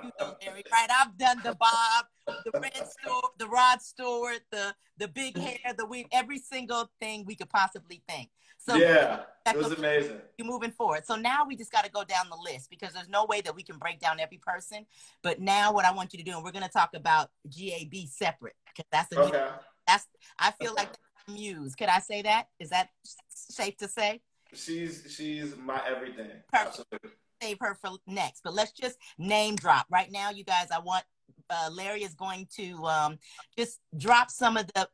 you 0.02 0.10
know, 0.20 0.34
Larry, 0.44 0.62
right? 0.72 0.88
I've 0.90 1.16
done 1.18 1.38
the 1.42 1.54
Bob, 1.58 2.06
the 2.44 2.52
Red 2.52 2.86
Stewart, 2.86 3.38
the 3.38 3.48
Rod 3.48 3.82
Stewart, 3.82 4.40
the 4.50 4.74
the 4.98 5.08
big 5.08 5.36
hair, 5.36 5.74
the 5.76 5.84
weave, 5.86 6.06
every 6.12 6.38
single 6.38 6.90
thing 7.00 7.24
we 7.26 7.34
could 7.34 7.50
possibly 7.50 8.02
think. 8.08 8.30
So 8.58 8.76
yeah, 8.76 9.20
it 9.46 9.56
was 9.56 9.72
amazing. 9.72 10.20
you 10.38 10.44
moving 10.44 10.70
forward. 10.70 11.06
So 11.06 11.16
now 11.16 11.44
we 11.46 11.56
just 11.56 11.70
got 11.70 11.84
to 11.84 11.90
go 11.90 12.04
down 12.04 12.28
the 12.30 12.36
list 12.36 12.70
because 12.70 12.92
there's 12.92 13.08
no 13.08 13.24
way 13.26 13.40
that 13.42 13.54
we 13.54 13.62
can 13.62 13.78
break 13.78 14.00
down 14.00 14.20
every 14.20 14.38
person. 14.38 14.86
But 15.22 15.40
now 15.40 15.72
what 15.72 15.84
I 15.84 15.92
want 15.92 16.12
you 16.12 16.18
to 16.18 16.24
do, 16.24 16.32
and 16.32 16.44
we're 16.44 16.52
going 16.52 16.64
to 16.64 16.70
talk 16.70 16.90
about 16.94 17.30
GAB 17.48 17.94
separate 18.08 18.54
because 18.66 18.86
that's 18.90 19.12
a 19.12 19.20
Okay. 19.20 19.48
that's 19.86 20.06
I 20.38 20.52
feel 20.52 20.74
like 20.74 20.88
muse. 21.28 21.74
Could 21.74 21.88
I 21.88 21.98
say 22.00 22.22
that? 22.22 22.48
Is 22.58 22.70
that 22.70 22.88
safe 23.28 23.76
to 23.78 23.88
say? 23.88 24.20
She's 24.56 25.04
she's 25.08 25.56
my 25.56 25.80
everything. 25.86 26.30
Perfect. 26.52 26.80
Absolutely. 26.80 27.10
Save 27.42 27.58
her 27.60 27.78
for 27.80 27.90
next. 28.06 28.42
But 28.42 28.54
let's 28.54 28.72
just 28.72 28.96
name 29.18 29.56
drop 29.56 29.86
right 29.90 30.10
now, 30.10 30.30
you 30.30 30.44
guys. 30.44 30.68
I 30.74 30.78
want 30.78 31.04
uh, 31.50 31.70
Larry 31.72 32.02
is 32.02 32.14
going 32.14 32.48
to 32.56 32.84
um, 32.86 33.18
just 33.56 33.80
drop 33.96 34.30
some 34.30 34.56
of 34.56 34.66
the 34.74 34.88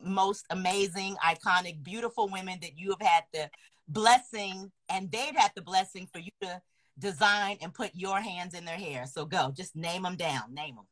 most 0.00 0.46
amazing, 0.50 1.16
iconic, 1.24 1.82
beautiful 1.82 2.28
women 2.28 2.58
that 2.62 2.78
you 2.78 2.90
have 2.90 3.06
had 3.06 3.24
the 3.32 3.50
blessing, 3.88 4.70
and 4.88 5.10
they've 5.10 5.34
had 5.34 5.50
the 5.54 5.62
blessing 5.62 6.08
for 6.12 6.20
you 6.20 6.30
to 6.42 6.60
design 6.98 7.56
and 7.62 7.74
put 7.74 7.90
your 7.94 8.20
hands 8.20 8.54
in 8.54 8.64
their 8.64 8.76
hair. 8.76 9.06
So 9.06 9.24
go, 9.24 9.52
just 9.56 9.74
name 9.76 10.02
them 10.02 10.16
down. 10.16 10.54
Name 10.54 10.76
them. 10.76 10.86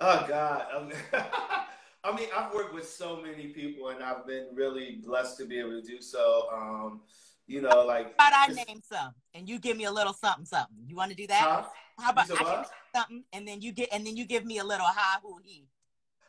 Oh 0.00 0.24
God. 0.28 0.92
I 2.04 2.14
mean, 2.14 2.28
I've 2.36 2.54
worked 2.54 2.72
with 2.72 2.88
so 2.88 3.20
many 3.20 3.48
people, 3.48 3.88
and 3.88 4.02
I've 4.02 4.26
been 4.26 4.46
really 4.54 5.00
blessed 5.04 5.38
to 5.38 5.44
be 5.44 5.58
able 5.58 5.80
to 5.80 5.82
do 5.82 6.00
so. 6.00 6.46
Um, 6.54 7.00
you 7.46 7.60
know, 7.60 7.84
like. 7.84 8.14
How 8.18 8.28
about 8.28 8.50
I 8.50 8.52
name 8.52 8.82
some, 8.82 9.14
and 9.34 9.48
you 9.48 9.58
give 9.58 9.76
me 9.76 9.84
a 9.84 9.92
little 9.92 10.12
something, 10.12 10.44
something. 10.44 10.76
You 10.86 10.96
want 10.96 11.10
to 11.10 11.16
do 11.16 11.26
that? 11.28 11.40
Huh? 11.40 11.62
How 11.98 12.10
about 12.10 12.30
I 12.30 12.42
what? 12.42 12.70
something, 12.94 13.24
and 13.32 13.46
then 13.46 13.62
you 13.62 13.72
get, 13.72 13.88
and 13.92 14.06
then 14.06 14.16
you 14.16 14.26
give 14.26 14.44
me 14.44 14.58
a 14.58 14.64
little 14.64 14.86
ha 14.86 15.20
hoo 15.22 15.38
he. 15.42 15.66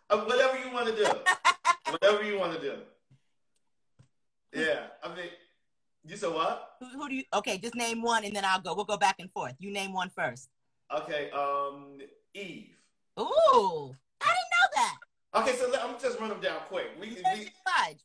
Uh, 0.09 0.19
whatever 0.21 0.57
you 0.57 0.73
want 0.73 0.87
to 0.87 0.95
do. 0.95 1.09
whatever 1.91 2.23
you 2.23 2.39
want 2.39 2.53
to 2.53 2.61
do. 2.61 2.73
Yeah. 4.53 4.87
I 5.03 5.09
mean, 5.09 5.25
you 6.05 6.15
said 6.15 6.33
what? 6.33 6.75
Who, 6.79 6.85
who 6.87 7.09
do 7.09 7.15
you? 7.15 7.23
Okay, 7.33 7.57
just 7.57 7.75
name 7.75 8.01
one, 8.01 8.23
and 8.23 8.35
then 8.35 8.45
I'll 8.45 8.61
go. 8.61 8.73
We'll 8.73 8.85
go 8.85 8.97
back 8.97 9.15
and 9.19 9.31
forth. 9.31 9.55
You 9.59 9.71
name 9.71 9.93
one 9.93 10.09
first. 10.09 10.49
Okay. 10.95 11.29
Um, 11.31 11.99
Eve. 12.33 12.69
Ooh, 13.19 13.95
I 14.21 14.31
didn't 14.31 14.53
know 14.53 14.67
that. 14.75 14.97
Okay, 15.35 15.55
so 15.55 15.69
let, 15.69 15.83
I'm 15.83 15.99
just 15.99 16.19
run 16.19 16.29
them 16.29 16.39
down 16.39 16.59
quick. 16.69 16.87
We, 16.99 17.09
we 17.09 17.49
side. 17.67 17.97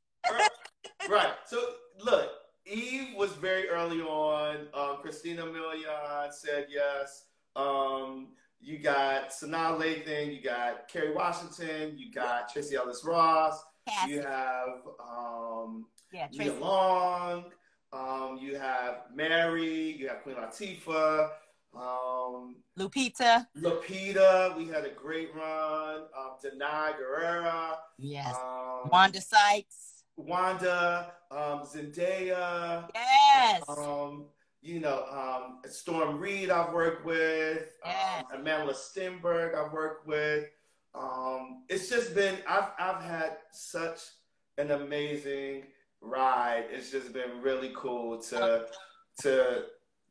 right. 1.09 1.35
So 1.47 1.61
look, 2.05 2.31
Eve 2.67 3.15
was 3.17 3.33
very 3.33 3.69
early 3.69 4.01
on. 4.01 4.69
Um, 4.75 4.99
Christina 5.01 5.43
Milian 5.43 6.33
said 6.33 6.67
yes. 6.71 7.25
Um, 7.57 8.29
you 8.61 8.79
got 8.79 9.31
Sanaa 9.31 9.79
Lathan, 9.79 10.35
you 10.35 10.41
got 10.41 10.89
Kerry 10.89 11.13
Washington, 11.13 11.95
you 11.97 12.13
got 12.13 12.53
Tracee 12.53 12.77
Ellis 12.77 13.05
Ross, 13.05 13.61
you 14.07 14.23
have 14.23 14.69
um, 15.01 15.87
Yeah, 16.13 16.29
Nia 16.33 16.55
Long, 16.55 17.47
um, 17.93 18.39
you 18.41 18.57
have 18.57 19.03
Mary, 19.13 19.97
you 19.99 20.09
have 20.09 20.23
Queen 20.23 20.37
Latifah, 20.37 21.31
um, 21.75 22.57
Lupita. 22.79 23.47
Lapita. 23.59 24.57
We 24.57 24.69
had 24.69 24.85
a 24.85 24.91
great 24.91 25.35
run. 25.35 26.03
Um, 26.17 26.37
Danai 26.45 26.93
Gurira. 26.97 27.77
Yes. 27.99 28.35
Um, 28.37 28.91
Wanda 28.91 29.21
Sykes. 29.21 29.92
Wanda, 30.17 31.13
um, 31.31 31.63
Zendaya, 31.65 32.89
Yes. 32.95 33.63
um, 33.69 34.27
you 34.61 34.79
know, 34.81 35.05
um, 35.11 35.61
Storm 35.71 36.19
Reid 36.19 36.51
I've 36.51 36.73
worked 36.73 37.05
with, 37.05 37.69
Yes. 37.85 38.25
um, 38.33 38.45
Amandla 38.45 38.75
Stenberg 38.75 39.55
I've 39.55 39.73
worked 39.73 40.07
with. 40.07 40.49
Um, 40.95 41.65
it's 41.69 41.89
just 41.89 42.15
been, 42.15 42.39
I've, 42.47 42.71
I've 42.79 43.03
had 43.03 43.39
such 43.53 43.99
an 44.59 44.71
amazing 44.73 45.65
ride. 46.01 46.67
It's 46.71 46.91
just 46.91 47.13
been 47.13 47.41
really 47.41 47.73
cool 47.75 48.19
to, 48.25 48.67
to, 49.23 49.65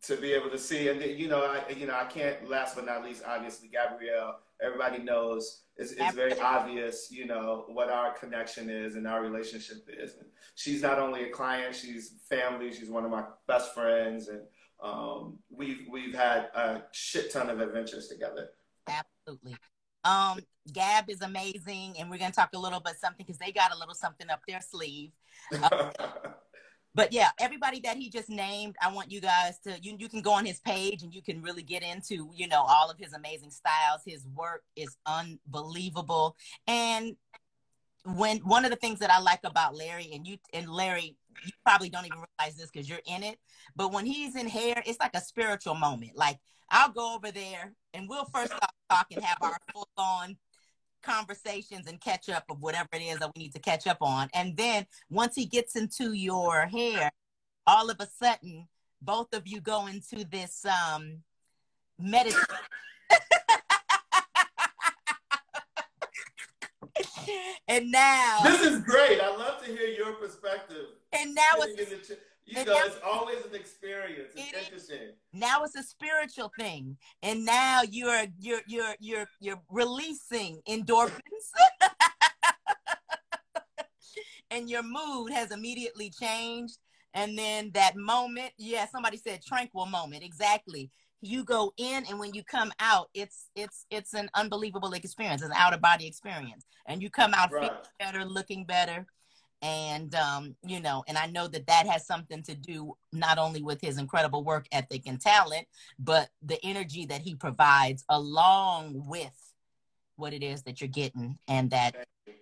to 0.04 0.16
be 0.18 0.34
able 0.34 0.49
to 0.49 0.58
see. 0.58 0.89
And, 0.89 1.02
you 1.02 1.28
know, 1.30 1.43
I, 1.45 1.72
you 1.72 1.86
know, 1.86 1.93
I 1.95 2.06
can't 2.06 2.49
last 2.49 2.76
but 2.76 2.86
not 2.86 3.04
least, 3.04 3.24
obviously, 3.26 3.70
Gabrielle, 3.70 4.39
everybody 4.62 4.99
knows 4.99 5.64
it's, 5.82 5.93
it's 5.93 6.16
very 6.16 6.39
obvious, 6.39 7.07
you 7.12 7.26
know, 7.26 7.66
what 7.68 7.89
our 7.89 8.14
connection 8.14 8.70
is 8.70 8.95
and 8.95 9.07
our 9.07 9.22
relationship 9.22 9.88
is. 9.89 10.14
And 10.16 10.28
she's 10.55 10.82
not 10.82 10.99
only 10.99 11.24
a 11.24 11.30
client, 11.30 11.76
she's 11.76 12.14
family. 12.30 12.72
She's 12.72 12.89
one 12.89 13.03
of 13.03 13.12
my 13.12 13.24
best 13.47 13.74
friends, 13.74 14.28
and 14.28 14.41
um, 14.82 15.39
we've 15.49 15.88
we've 15.89 16.14
had 16.14 16.49
a 16.55 16.84
shit 16.91 17.32
ton 17.32 17.49
of 17.49 17.59
adventures 17.59 18.07
together. 18.07 18.49
Absolutely. 18.88 19.57
Um, 20.03 20.39
Gab 20.72 21.09
is 21.09 21.22
amazing, 21.22 21.95
and 21.99 22.09
we're 22.09 22.20
gonna 22.20 22.32
talk 22.32 22.49
a 22.53 22.59
little 22.59 22.80
bit 22.80 22.95
something 22.99 23.26
because 23.26 23.39
they 23.39 23.51
got 23.51 23.74
a 23.74 23.78
little 23.78 23.95
something 23.95 24.30
up 24.30 24.41
their 24.47 24.62
sleeve. 24.62 25.12
But 26.94 27.14
yeah, 27.14 27.30
everybody 27.39 27.80
that 27.82 27.98
he 27.98 28.10
just 28.10 28.30
named, 28.30 28.76
I 28.82 28.92
want 28.92 29.12
you 29.12 29.22
guys 29.22 29.58
to 29.60 29.78
you 29.82 29.96
you 29.98 30.10
can 30.10 30.22
go 30.22 30.32
on 30.32 30.46
his 30.46 30.60
page 30.60 31.04
and 31.04 31.14
you 31.14 31.22
can 31.22 31.42
really 31.42 31.64
get 31.64 31.84
into, 31.84 32.30
you 32.36 32.48
know, 32.48 32.64
all 32.68 32.89
of 32.89 32.98
his 32.98 33.14
amazing 33.14 33.52
styles. 33.52 34.02
His 34.06 34.28
work 34.36 34.64
is 34.76 34.98
unbelievable. 35.06 36.36
And 36.68 37.16
when 38.04 38.39
one 38.39 38.66
of 38.66 38.72
the 38.72 38.78
things 38.78 39.00
that 39.00 39.12
I 39.12 39.20
like 39.20 39.42
about 39.44 39.76
Larry 39.76 40.10
and 40.14 40.28
you 40.28 40.38
and 40.54 40.70
Larry, 40.70 41.16
you 41.46 41.52
probably 41.66 41.89
don't 41.89 42.06
even 42.06 42.20
realize 42.39 42.58
this 42.58 42.70
because 42.72 42.89
you're 42.89 43.00
in 43.06 43.24
it, 43.24 43.38
but 43.76 43.94
when 43.94 44.06
he's 44.06 44.36
in 44.36 44.48
hair, 44.48 44.84
it's 44.86 45.00
like 45.00 45.16
a 45.16 45.22
spiritual 45.22 45.76
moment. 45.76 46.18
Like 46.18 46.39
I'll 46.70 46.92
go 46.92 47.16
over 47.16 47.32
there 47.32 47.74
and 47.94 48.10
we'll 48.10 48.26
first 48.26 48.54
talk 48.89 49.08
and 49.12 49.24
have 49.24 49.38
our 49.42 49.58
full 49.72 49.88
on 49.98 50.36
conversations 51.02 51.88
and 51.88 51.99
catch 51.99 52.30
up 52.30 52.45
of 52.49 52.62
whatever 52.62 52.88
it 52.93 53.02
is 53.02 53.20
that 53.20 53.32
we 53.36 53.43
need 53.43 53.54
to 53.54 53.60
catch 53.60 53.88
up 53.88 53.97
on. 54.02 54.30
And 54.34 54.56
then 54.56 54.86
once 55.10 55.36
he 55.36 55.45
gets 55.45 55.76
into 55.76 56.14
your 56.14 56.68
hair, 56.68 57.12
all 57.68 57.89
of 57.89 57.97
a 57.99 58.08
sudden, 58.08 58.68
both 59.02 59.34
of 59.34 59.47
you 59.47 59.60
go 59.62 59.88
into 59.88 60.24
this 60.26 60.66
um 60.66 61.18
meditation. 61.99 62.43
and 67.68 67.91
now 67.91 68.39
this 68.43 68.62
is 68.62 68.80
great. 68.82 69.20
I 69.22 69.36
love 69.36 69.64
to 69.64 69.72
hear 69.72 69.88
your 69.88 70.14
perspective. 70.14 70.88
and 71.14 71.34
now 71.36 71.41
it's 71.60 71.80
in 71.82 71.89
the 71.89 71.97
ch- 72.04 72.18
you 72.52 72.58
and 72.60 72.68
know, 72.68 72.74
now- 72.76 72.86
it's 72.86 72.99
always 73.06 73.45
an 73.45 73.56
experience. 73.56 74.32
It's 74.36 74.52
It 74.52 74.56
is. 74.56 74.64
interesting. 74.66 75.10
now 75.34 75.64
it's 75.64 75.76
a 75.76 75.84
spiritual 75.84 76.52
thing 76.60 76.97
and 77.24 77.45
now 77.45 77.82
you're 77.89 78.26
you're 78.39 78.62
you're 78.68 78.95
you're 78.99 79.28
you're 79.39 79.62
releasing 79.70 80.60
endorphins 80.68 81.22
and 84.52 84.70
your 84.70 84.84
mood 84.84 85.32
has 85.32 85.52
immediately 85.52 86.10
changed 86.10 86.78
and 87.14 87.38
then 87.38 87.72
that 87.74 87.95
moment 87.95 88.52
yeah 88.58 88.86
somebody 88.91 89.18
said 89.18 89.41
tranquil 89.41 89.86
moment 89.86 90.24
exactly 90.24 90.89
you 91.22 91.43
go 91.43 91.72
in 91.78 92.04
and 92.10 92.20
when 92.20 92.34
you 92.34 92.43
come 92.43 92.72
out 92.80 93.10
it's 93.14 93.47
it's 93.56 93.86
it's 93.89 94.14
an 94.14 94.30
unbelievable 94.34 94.93
experience 94.93 95.41
it's 95.41 95.52
an 95.52 95.58
out 95.58 95.74
of 95.74 95.82
body 95.82 96.08
experience 96.08 96.66
and 96.88 97.02
you 97.02 97.10
come 97.10 97.34
out 97.34 97.52
Right. 97.52 97.70
feeling 97.72 97.84
better 97.99 98.26
looking 98.26 98.66
better 98.66 99.06
and 99.62 100.16
um, 100.16 100.55
you 100.64 100.80
know 100.80 101.03
and 101.07 101.18
i 101.18 101.28
know 101.28 101.47
that 101.47 101.68
that 101.68 101.88
has 101.88 102.05
something 102.05 102.41
to 102.43 102.55
do 102.55 102.95
not 103.14 103.38
only 103.38 103.62
with 103.62 103.80
his 103.82 103.97
incredible 103.97 104.43
work 104.43 104.66
ethic 104.72 105.03
and 105.05 105.22
talent 105.22 105.68
but 105.99 106.30
the 106.41 106.64
energy 106.64 107.05
that 107.05 107.22
he 107.22 107.36
provides 107.36 108.03
along 108.09 109.03
with 109.07 109.53
what 110.16 110.34
it 110.34 110.43
is 110.43 110.64
that 110.64 110.82
you're 110.82 110.88
getting 110.88 111.38
and 111.47 111.70
that 111.70 111.95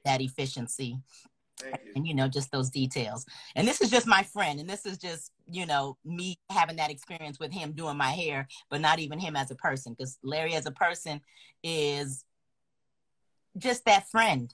that 0.05 0.21
efficiency 0.21 0.97
you. 1.73 1.91
and 1.95 2.07
you 2.07 2.13
know 2.13 2.27
just 2.27 2.51
those 2.51 2.69
details 2.69 3.25
and 3.55 3.67
this 3.67 3.81
is 3.81 3.89
just 3.89 4.07
my 4.07 4.23
friend 4.23 4.59
and 4.59 4.69
this 4.69 4.85
is 4.85 4.97
just 4.97 5.31
you 5.45 5.65
know 5.65 5.97
me 6.05 6.37
having 6.49 6.77
that 6.77 6.91
experience 6.91 7.39
with 7.39 7.51
him 7.51 7.73
doing 7.73 7.97
my 7.97 8.11
hair 8.11 8.47
but 8.69 8.81
not 8.81 8.99
even 8.99 9.19
him 9.19 9.35
as 9.35 9.51
a 9.51 9.55
person 9.55 9.93
because 9.93 10.17
larry 10.23 10.55
as 10.55 10.65
a 10.65 10.71
person 10.71 11.19
is 11.63 12.23
just 13.57 13.83
that 13.85 14.07
friend 14.09 14.53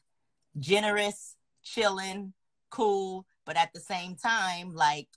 generous 0.60 1.36
chilling 1.64 2.34
cool 2.76 3.26
but 3.46 3.56
at 3.56 3.72
the 3.74 3.80
same 3.80 4.16
time 4.16 4.76
like 4.76 5.08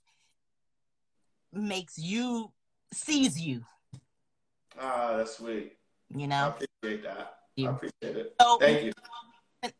makes 1.51 1.97
you 1.97 2.51
sees 2.93 3.39
you 3.39 3.61
Ah, 4.79 5.17
that's 5.17 5.35
sweet. 5.37 5.73
you 6.15 6.23
I 6.23 6.27
know 6.27 6.55
appreciate 6.55 7.03
that. 7.03 7.39
You. 7.57 7.67
I 7.67 7.71
appreciate 7.71 8.17
it. 8.17 8.35
so 8.39 8.57
Thank 8.61 8.83
you. 8.85 9.71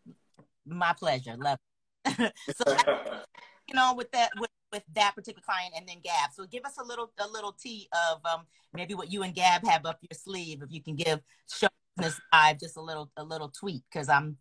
my 0.65 0.93
pleasure 0.93 1.35
love 1.37 1.57
it. 2.05 2.33
so 2.57 2.75
you 3.67 3.73
know 3.75 3.93
with 3.95 4.11
that 4.11 4.31
with, 4.37 4.49
with 4.73 4.83
that 4.95 5.15
particular 5.15 5.41
client 5.45 5.73
and 5.77 5.87
then 5.87 5.97
gab 6.03 6.31
so 6.33 6.45
give 6.45 6.65
us 6.65 6.77
a 6.79 6.83
little 6.83 7.11
a 7.19 7.27
little 7.27 7.53
tea 7.53 7.87
of 8.11 8.19
um 8.25 8.41
maybe 8.73 8.93
what 8.93 9.09
you 9.11 9.23
and 9.23 9.33
gab 9.35 9.65
have 9.65 9.85
up 9.85 9.99
your 10.01 10.17
sleeve 10.17 10.61
if 10.61 10.71
you 10.71 10.81
can 10.81 10.95
give 10.95 11.21
show 11.49 11.67
business 11.95 12.19
live 12.33 12.59
just 12.59 12.75
a 12.77 12.81
little 12.81 13.09
a 13.15 13.23
little 13.23 13.49
tweet 13.49 13.83
because 13.91 14.09
i'm 14.09 14.37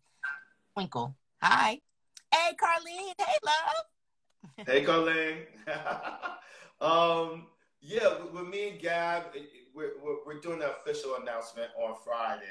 twinkle 0.73 1.15
hi 1.41 1.79
hey 2.31 2.55
carlene 2.61 3.13
hey 3.17 3.37
love 3.45 3.85
Hey, 4.65 4.83
Colleen. 4.83 5.37
um, 6.81 7.47
yeah, 7.81 8.09
with, 8.33 8.47
me 8.47 8.69
and 8.69 8.79
Gab, 8.79 9.23
we're, 9.73 9.91
we're, 10.25 10.39
doing 10.39 10.59
the 10.59 10.71
official 10.71 11.15
announcement 11.21 11.69
on 11.81 11.95
Friday, 12.03 12.43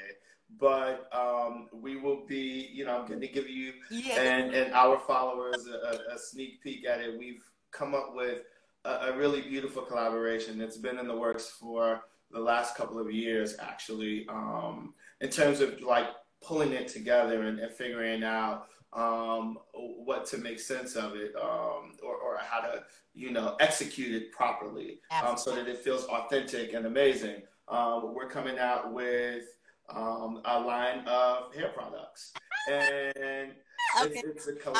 but 0.59 1.07
um, 1.13 1.67
we 1.71 1.97
will 1.97 2.25
be, 2.25 2.69
you 2.73 2.85
know, 2.85 2.99
I'm 2.99 3.07
going 3.07 3.21
to 3.21 3.27
give 3.27 3.47
you 3.47 3.73
and, 4.17 4.53
and 4.53 4.73
our 4.73 4.99
followers 4.99 5.67
a, 5.67 6.13
a 6.13 6.17
sneak 6.17 6.61
peek 6.63 6.87
at 6.87 6.99
it. 6.99 7.17
We've 7.17 7.43
come 7.71 7.93
up 7.93 8.15
with 8.15 8.41
a, 8.85 8.89
a 8.89 9.17
really 9.17 9.41
beautiful 9.41 9.83
collaboration. 9.83 10.61
It's 10.61 10.77
been 10.77 10.97
in 10.97 11.07
the 11.07 11.17
works 11.17 11.49
for 11.59 12.01
the 12.31 12.39
last 12.39 12.75
couple 12.75 12.99
of 12.99 13.11
years, 13.11 13.55
actually, 13.59 14.25
um, 14.29 14.93
in 15.21 15.29
terms 15.29 15.61
of 15.61 15.81
like 15.81 16.07
pulling 16.41 16.71
it 16.71 16.87
together 16.87 17.43
and, 17.43 17.59
and 17.59 17.71
figuring 17.71 18.23
out 18.23 18.67
um, 18.93 19.59
what 19.73 20.25
to 20.27 20.37
make 20.37 20.59
sense 20.59 20.95
of 20.95 21.15
it 21.15 21.33
um, 21.35 21.97
or, 22.03 22.15
or 22.15 22.37
how 22.41 22.59
to, 22.61 22.83
you 23.13 23.31
know, 23.31 23.55
execute 23.59 24.13
it 24.13 24.31
properly 24.31 24.99
um, 25.23 25.37
so 25.37 25.53
that 25.55 25.67
it 25.67 25.77
feels 25.77 26.05
authentic 26.05 26.73
and 26.73 26.85
amazing. 26.85 27.43
Um, 27.67 28.15
we're 28.15 28.29
coming 28.29 28.57
out 28.57 28.91
with 28.91 29.43
um, 29.89 30.41
a 30.45 30.59
line 30.59 31.03
of 31.07 31.53
hair 31.53 31.69
products. 31.69 32.33
And 32.69 33.51
okay 34.01 34.21
it's, 34.25 34.47
it's 34.47 34.47
a 34.47 34.53
color. 34.53 34.79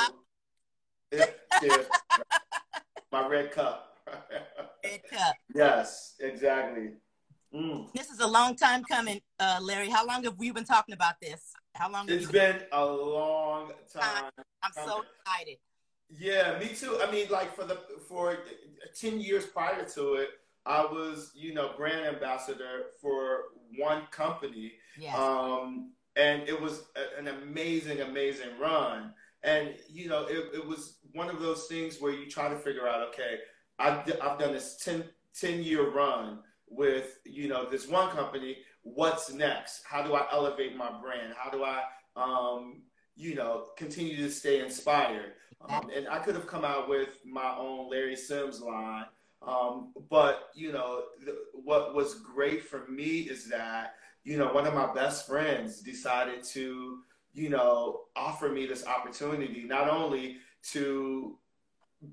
It, 1.11 1.37
my 3.11 3.27
red 3.27 3.51
cup. 3.51 3.97
Red 4.83 5.01
cup. 5.11 5.35
yes, 5.53 6.15
exactly. 6.19 6.93
Mm. 7.53 7.91
This 7.93 8.09
is 8.09 8.19
a 8.19 8.27
long 8.27 8.55
time 8.55 8.83
coming, 8.83 9.21
uh, 9.39 9.59
Larry. 9.61 9.89
How 9.89 10.05
long 10.05 10.23
have 10.23 10.37
we 10.37 10.51
been 10.51 10.63
talking 10.63 10.93
about 10.93 11.15
this? 11.21 11.53
How 11.75 11.91
long? 11.91 12.09
It's 12.09 12.29
been 12.29 12.61
a 12.71 12.85
long 12.85 13.71
time. 13.93 14.31
I'm 14.63 14.71
so 14.73 15.03
excited. 15.25 15.57
Yeah, 16.09 16.57
me 16.59 16.69
too. 16.75 16.99
I 17.01 17.11
mean, 17.11 17.27
like 17.29 17.55
for 17.55 17.65
the 17.65 17.77
for 18.07 18.37
ten 18.99 19.19
years 19.21 19.45
prior 19.45 19.85
to 19.95 20.13
it, 20.15 20.29
I 20.65 20.81
was 20.81 21.31
you 21.35 21.53
know 21.53 21.71
brand 21.77 22.05
ambassador 22.05 22.87
for 23.01 23.43
one 23.77 24.03
company, 24.11 24.73
Yes. 24.97 25.15
um, 25.15 25.91
and 26.15 26.47
it 26.49 26.59
was 26.59 26.83
a, 26.95 27.19
an 27.19 27.27
amazing, 27.27 28.01
amazing 28.01 28.57
run. 28.59 29.13
And 29.43 29.75
you 29.87 30.09
know, 30.09 30.25
it, 30.25 30.49
it 30.53 30.65
was 30.65 30.97
one 31.13 31.29
of 31.29 31.39
those 31.39 31.67
things 31.67 32.01
where 32.01 32.11
you 32.11 32.29
try 32.29 32.49
to 32.49 32.57
figure 32.57 32.87
out, 32.87 33.07
okay, 33.09 33.37
I've, 33.77 34.05
d- 34.05 34.19
I've 34.21 34.37
done 34.37 34.51
this 34.51 34.77
10, 34.83 35.05
10 35.39 35.63
year 35.63 35.89
run 35.91 36.39
with 36.67 37.19
you 37.25 37.47
know 37.47 37.69
this 37.69 37.87
one 37.87 38.09
company. 38.09 38.57
What's 38.83 39.31
next? 39.33 39.83
How 39.85 40.01
do 40.01 40.13
I 40.13 40.25
elevate 40.31 40.75
my 40.75 40.91
brand? 41.01 41.33
How 41.37 41.49
do 41.49 41.63
I 41.63 41.83
um, 42.15 42.81
you 43.15 43.35
know 43.35 43.67
continue 43.77 44.17
to 44.17 44.29
stay 44.31 44.61
inspired? 44.61 45.33
Um, 45.67 45.89
and 45.95 46.07
I 46.07 46.19
could 46.19 46.35
have 46.35 46.47
come 46.47 46.63
out 46.63 46.87
with 46.87 47.19
my 47.25 47.55
own 47.57 47.89
Larry 47.89 48.15
Sims 48.15 48.61
line, 48.61 49.05
um, 49.45 49.93
but 50.09 50.49
you 50.55 50.71
know 50.71 51.03
th- 51.23 51.35
what 51.53 51.93
was 51.93 52.15
great 52.15 52.63
for 52.63 52.87
me 52.87 53.19
is 53.19 53.49
that 53.49 53.95
you 54.23 54.37
know 54.37 54.53
one 54.53 54.65
of 54.65 54.73
my 54.73 54.93
best 54.93 55.27
friends 55.27 55.81
decided 55.81 56.43
to 56.43 56.99
you 57.33 57.49
know 57.49 58.01
offer 58.15 58.49
me 58.49 58.65
this 58.65 58.85
opportunity 58.85 59.63
not 59.63 59.89
only 59.89 60.37
to 60.71 61.37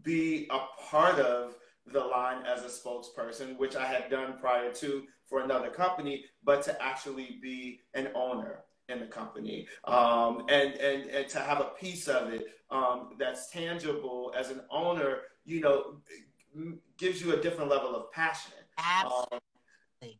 be 0.02 0.48
a 0.50 0.58
part 0.82 1.18
of 1.20 1.56
the 1.86 2.00
line 2.00 2.44
as 2.44 2.64
a 2.64 2.68
spokesperson, 2.68 3.56
which 3.58 3.76
I 3.76 3.86
had 3.86 4.10
done 4.10 4.38
prior 4.40 4.72
to 4.74 5.04
for 5.26 5.42
another 5.42 5.70
company, 5.70 6.24
but 6.44 6.62
to 6.62 6.82
actually 6.82 7.38
be 7.42 7.80
an 7.94 8.08
owner 8.14 8.64
in 8.88 9.00
the 9.00 9.06
company 9.06 9.66
um, 9.84 10.46
and, 10.48 10.74
and, 10.74 11.06
and 11.06 11.28
to 11.28 11.40
have 11.40 11.60
a 11.60 11.70
piece 11.80 12.06
of 12.06 12.32
it 12.32 12.46
um, 12.70 13.10
that's 13.18 13.50
tangible 13.50 14.32
as 14.38 14.50
an 14.50 14.60
owner, 14.70 15.18
you 15.44 15.60
know, 15.60 15.96
gives 16.96 17.20
you 17.20 17.34
a 17.34 17.36
different 17.36 17.70
level 17.70 17.94
of 17.94 18.10
passion. 18.12 18.52
Absolutely. 18.78 19.38
Um, 20.02 20.10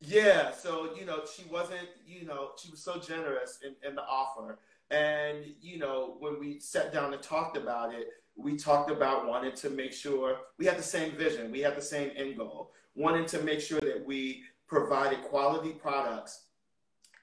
yeah, 0.00 0.52
so 0.52 0.94
you 0.98 1.06
know, 1.06 1.22
she 1.24 1.44
wasn't, 1.50 1.88
you 2.06 2.26
know, 2.26 2.50
she 2.62 2.70
was 2.70 2.82
so 2.82 2.98
generous 2.98 3.60
in, 3.64 3.74
in 3.88 3.94
the 3.94 4.02
offer. 4.02 4.58
And 4.90 5.44
you 5.60 5.78
know, 5.78 6.16
when 6.20 6.38
we 6.38 6.60
sat 6.60 6.92
down 6.92 7.12
and 7.12 7.22
talked 7.22 7.56
about 7.56 7.94
it, 7.94 8.08
we 8.36 8.56
talked 8.56 8.90
about 8.90 9.26
wanting 9.26 9.52
to 9.52 9.70
make 9.70 9.92
sure 9.92 10.36
we 10.58 10.66
had 10.66 10.78
the 10.78 10.82
same 10.82 11.12
vision, 11.12 11.50
we 11.50 11.60
had 11.60 11.76
the 11.76 11.82
same 11.82 12.10
end 12.16 12.36
goal, 12.36 12.72
wanting 12.94 13.26
to 13.26 13.40
make 13.42 13.60
sure 13.60 13.80
that 13.80 14.04
we 14.04 14.42
provided 14.66 15.22
quality 15.22 15.70
products 15.70 16.46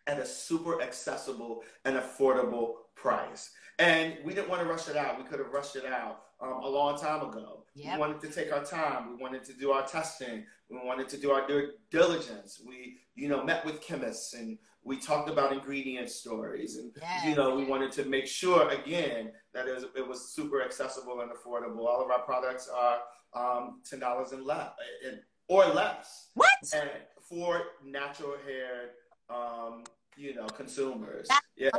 at 0.07 0.19
a 0.19 0.25
super 0.25 0.81
accessible 0.81 1.63
and 1.85 1.95
affordable 1.95 2.73
price. 2.95 3.51
And 3.79 4.17
we 4.23 4.33
didn't 4.33 4.49
want 4.49 4.61
to 4.61 4.67
rush 4.67 4.87
it 4.87 4.95
out. 4.95 5.17
We 5.17 5.23
could 5.23 5.39
have 5.39 5.51
rushed 5.51 5.75
it 5.75 5.85
out 5.85 6.23
um, 6.41 6.61
a 6.63 6.69
long 6.69 6.97
time 6.97 7.27
ago. 7.27 7.65
Yep. 7.75 7.93
We 7.93 7.99
wanted 7.99 8.21
to 8.21 8.27
take 8.27 8.53
our 8.53 8.63
time. 8.63 9.09
We 9.09 9.21
wanted 9.21 9.43
to 9.45 9.53
do 9.53 9.71
our 9.71 9.85
testing. 9.85 10.45
We 10.69 10.77
wanted 10.83 11.09
to 11.09 11.17
do 11.17 11.31
our 11.31 11.47
due 11.47 11.71
diligence. 11.89 12.61
We, 12.65 12.97
you 13.15 13.29
know, 13.29 13.43
met 13.43 13.65
with 13.65 13.81
chemists 13.81 14.33
and 14.33 14.57
we 14.85 14.97
talked 14.97 15.29
about 15.29 15.53
ingredient 15.53 16.09
stories. 16.09 16.77
And, 16.77 16.91
Yes. 17.01 17.25
you 17.25 17.35
know, 17.35 17.55
we 17.55 17.63
wanted 17.65 17.91
to 17.93 18.05
make 18.05 18.27
sure, 18.27 18.69
again, 18.69 19.31
that 19.53 19.67
it 19.67 19.73
was, 19.75 19.85
it 19.95 20.07
was 20.07 20.29
super 20.33 20.61
accessible 20.61 21.21
and 21.21 21.31
affordable. 21.31 21.85
All 21.87 22.03
of 22.03 22.11
our 22.11 22.21
products 22.23 22.67
are 22.69 22.99
um, 23.33 23.81
$10 23.89 24.33
and 24.33 24.43
less, 24.45 24.71
or 25.47 25.65
less 25.65 26.29
What? 26.33 26.49
and 26.73 26.89
for 27.27 27.63
natural 27.83 28.35
hair, 28.45 28.91
um, 29.29 29.83
you 30.17 30.35
know, 30.35 30.45
consumers. 30.47 31.27
Yeah, 31.55 31.69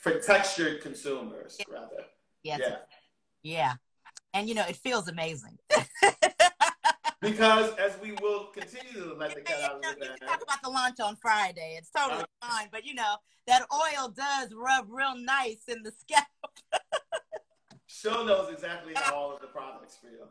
for 0.00 0.18
textured 0.20 0.80
consumers, 0.82 1.58
rather. 1.68 2.04
Yes. 2.42 2.60
Yeah, 2.62 2.76
Yeah. 3.42 3.72
And 4.34 4.48
you 4.48 4.54
know, 4.54 4.64
it 4.68 4.76
feels 4.76 5.08
amazing. 5.08 5.58
because 7.24 7.74
as 7.78 7.98
we 8.02 8.12
will 8.22 8.46
continue 8.46 8.92
to 8.92 9.14
let 9.14 9.34
the 9.34 9.40
cat 9.40 9.60
out 9.62 9.76
of 9.76 9.82
you 9.84 9.94
the 9.94 10.06
bag. 10.20 10.20
talk 10.28 10.42
about 10.42 10.62
the 10.62 10.70
launch 10.70 11.00
on 11.00 11.16
Friday. 11.16 11.76
It's 11.78 11.90
totally 11.90 12.22
Uh, 12.42 12.46
fine, 12.48 12.68
but 12.70 12.84
you 12.84 12.94
know 12.94 13.16
that 13.46 13.66
oil 13.72 14.08
does 14.08 14.52
rub 14.54 14.86
real 14.88 15.16
nice 15.16 15.62
in 15.68 15.82
the 15.82 15.92
scalp. 15.92 16.26
Show 17.86 18.24
knows 18.24 18.52
exactly 18.52 18.92
how 18.94 19.14
all 19.14 19.34
of 19.34 19.40
the 19.40 19.46
products 19.46 19.96
feel. 19.96 20.28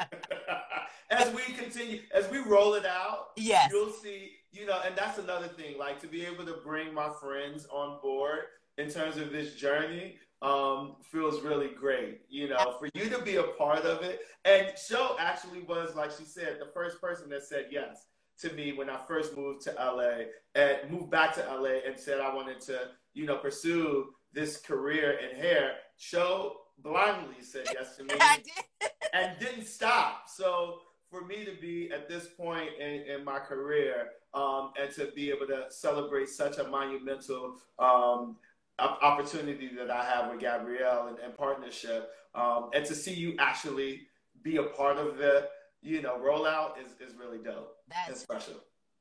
as 1.10 1.32
we 1.34 1.42
continue, 1.54 2.00
as 2.12 2.28
we 2.30 2.38
roll 2.38 2.74
it 2.74 2.84
out, 2.84 3.28
Yes. 3.36 3.70
you'll 3.72 3.92
see, 3.92 4.32
you 4.52 4.66
know, 4.66 4.80
and 4.84 4.94
that's 4.96 5.18
another 5.18 5.46
thing, 5.48 5.78
like 5.78 6.00
to 6.00 6.06
be 6.06 6.24
able 6.26 6.44
to 6.44 6.54
bring 6.64 6.92
my 6.92 7.10
friends 7.20 7.66
on 7.70 8.00
board 8.02 8.40
in 8.78 8.90
terms 8.90 9.16
of 9.16 9.30
this 9.32 9.54
journey 9.54 10.16
um, 10.42 10.96
feels 11.02 11.42
really 11.42 11.68
great. 11.68 12.20
You 12.28 12.48
know, 12.48 12.76
for 12.78 12.88
you 12.94 13.08
to 13.10 13.18
be 13.20 13.36
a 13.36 13.42
part 13.42 13.84
of 13.84 14.02
it. 14.02 14.20
And 14.44 14.72
Show 14.78 15.16
actually 15.18 15.62
was, 15.62 15.94
like 15.94 16.10
she 16.10 16.24
said, 16.24 16.58
the 16.60 16.70
first 16.74 17.00
person 17.00 17.28
that 17.30 17.44
said 17.44 17.66
yes 17.70 18.06
to 18.40 18.52
me 18.52 18.72
when 18.72 18.90
I 18.90 18.98
first 19.06 19.36
moved 19.36 19.62
to 19.62 19.72
LA 19.72 20.24
and 20.54 20.90
moved 20.90 21.10
back 21.10 21.34
to 21.34 21.40
LA 21.40 21.80
and 21.86 21.98
said 21.98 22.20
I 22.20 22.34
wanted 22.34 22.60
to, 22.62 22.88
you 23.14 23.26
know, 23.26 23.36
pursue 23.36 24.12
this 24.32 24.60
career 24.60 25.12
in 25.18 25.36
hair. 25.36 25.76
Show 25.96 26.56
blindly 26.78 27.40
said 27.40 27.66
yes 27.72 27.96
to 27.96 28.04
me 28.04 28.14
did. 28.44 28.90
and 29.12 29.38
didn't 29.38 29.66
stop. 29.66 30.24
So 30.28 30.80
for 31.10 31.24
me 31.24 31.44
to 31.44 31.52
be 31.60 31.90
at 31.92 32.08
this 32.08 32.26
point 32.26 32.70
in, 32.80 33.02
in 33.02 33.24
my 33.24 33.38
career 33.38 34.08
um, 34.34 34.72
and 34.80 34.92
to 34.94 35.12
be 35.14 35.30
able 35.30 35.46
to 35.46 35.66
celebrate 35.70 36.28
such 36.28 36.58
a 36.58 36.64
monumental 36.64 37.54
um, 37.78 38.36
opportunity 38.78 39.70
that 39.76 39.90
I 39.90 40.04
have 40.04 40.30
with 40.30 40.40
Gabrielle 40.40 41.08
and, 41.08 41.18
and 41.18 41.36
partnership, 41.36 42.10
um, 42.34 42.70
and 42.74 42.84
to 42.86 42.94
see 42.94 43.14
you 43.14 43.36
actually 43.38 44.08
be 44.42 44.56
a 44.56 44.64
part 44.64 44.96
of 44.98 45.16
the 45.16 45.48
you 45.84 46.00
know 46.02 46.18
rollout 46.18 46.72
is, 46.78 46.92
is 47.06 47.14
really 47.16 47.38
dope 47.38 47.76
and 47.94 48.14
That's 48.14 48.22
special. 48.22 48.54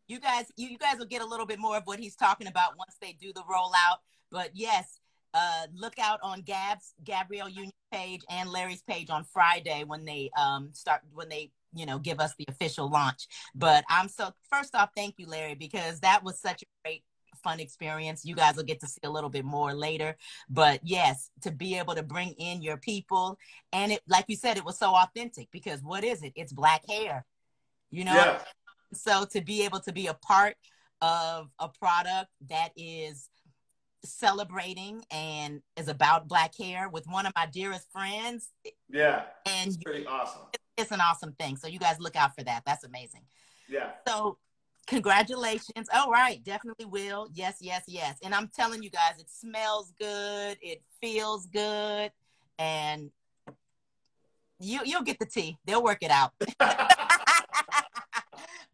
you 0.08 0.20
guys 0.20 0.52
you, 0.58 0.68
you 0.68 0.78
guys 0.78 0.98
will 1.00 1.06
get 1.06 1.22
a 1.22 1.26
little 1.26 1.46
bit 1.46 1.60
more 1.60 1.78
of 1.78 1.84
what 1.86 2.00
he's 2.00 2.16
talking 2.16 2.48
about 2.48 2.78
once 2.78 2.96
they 3.02 3.14
do 3.14 3.32
the 3.34 3.42
rollout 3.42 3.98
but 4.32 4.52
yes 4.54 5.00
uh 5.34 5.68
look 5.74 5.98
out 5.98 6.20
on 6.22 6.42
gab's 6.42 6.94
gabrielle 7.04 7.50
union 7.50 7.72
page 7.92 8.22
and 8.30 8.50
larry's 8.50 8.82
page 8.84 9.10
on 9.10 9.24
friday 9.24 9.84
when 9.86 10.04
they 10.04 10.30
um 10.38 10.70
start 10.74 11.02
when 11.14 11.30
they 11.30 11.52
you 11.74 11.86
know 11.86 11.98
give 12.00 12.20
us 12.20 12.34
the 12.38 12.46
official 12.50 12.90
launch 12.90 13.28
but 13.56 13.84
i'm 13.90 14.10
so 14.10 14.32
first 14.52 14.76
off 14.76 14.90
thank 14.96 15.16
you 15.18 15.26
larry 15.26 15.56
because 15.56 16.00
that 16.02 16.24
was 16.24 16.40
such 16.40 16.62
a 16.62 16.66
great 16.84 17.04
fun 17.44 17.60
experience. 17.60 18.26
You 18.26 18.36
guys 18.36 18.56
will 18.56 18.64
get 18.64 18.80
to 18.82 18.88
see 18.88 19.02
a 19.04 19.10
little 19.10 19.30
bit 19.30 19.46
more 19.46 19.74
later. 19.74 20.16
But 20.50 20.80
yes 20.84 21.30
to 21.42 21.52
be 21.52 21.78
able 21.78 21.96
to 21.96 22.04
bring 22.04 22.32
in 22.34 22.62
your 22.62 22.78
people 22.78 23.38
and 23.72 23.92
it 23.92 24.02
like 24.08 24.26
you 24.28 24.36
said 24.36 24.58
it 24.58 24.66
was 24.66 24.78
so 24.78 24.96
authentic 24.96 25.50
because 25.52 25.82
what 25.84 26.04
is 26.04 26.24
it? 26.24 26.34
It's 26.36 26.54
black 26.54 26.88
hair 26.90 27.26
you 27.94 28.04
know? 28.04 28.14
Yeah, 28.14 28.40
so 28.92 29.26
to 29.32 29.42
be 29.42 29.64
able 29.64 29.80
to 29.82 29.94
be 29.94 30.08
a 30.08 30.14
part 30.16 30.56
of 31.02 31.50
a 31.60 31.70
product 31.70 32.30
that 32.50 32.72
is 32.76 33.30
celebrating 34.04 35.04
and 35.12 35.62
is 35.78 35.88
about 35.88 36.28
black 36.28 36.58
hair 36.58 36.90
with 36.90 37.06
one 37.08 37.26
of 37.26 37.34
my 37.36 37.46
dearest 37.46 37.90
friends 37.92 38.50
yeah, 38.90 39.24
and 39.46 39.68
it's 39.68 39.78
pretty 39.78 40.06
awesome. 40.06 40.42
it's 40.76 40.92
an 40.92 41.00
awesome 41.00 41.34
thing. 41.40 41.56
So 41.56 41.68
you 41.68 41.80
guys 41.80 41.98
look 42.00 42.16
out 42.16 42.36
for 42.36 42.44
that. 42.44 42.64
That's 42.66 42.84
amazing. 42.84 43.22
Yeah, 43.70 43.92
so 44.08 44.38
congratulations. 44.88 45.88
All 45.94 46.12
right 46.12 46.44
definitely 46.44 46.86
will. 46.86 47.28
Yes 47.34 47.58
yes 47.62 47.84
yes. 47.88 48.18
And 48.24 48.34
i'm 48.34 48.50
telling 48.56 48.84
you 48.84 48.90
guys 48.90 49.20
it 49.20 49.30
smells 49.30 49.94
good. 50.00 50.58
It 50.62 50.82
feels 51.02 51.48
good. 51.48 52.12
And 52.60 53.12
you 54.60 54.82
you'll 54.86 55.04
get 55.04 55.20
the 55.20 55.26
tea. 55.26 55.58
They'll 55.66 55.84
work 55.84 56.00
it 56.02 56.12
out. 56.12 56.34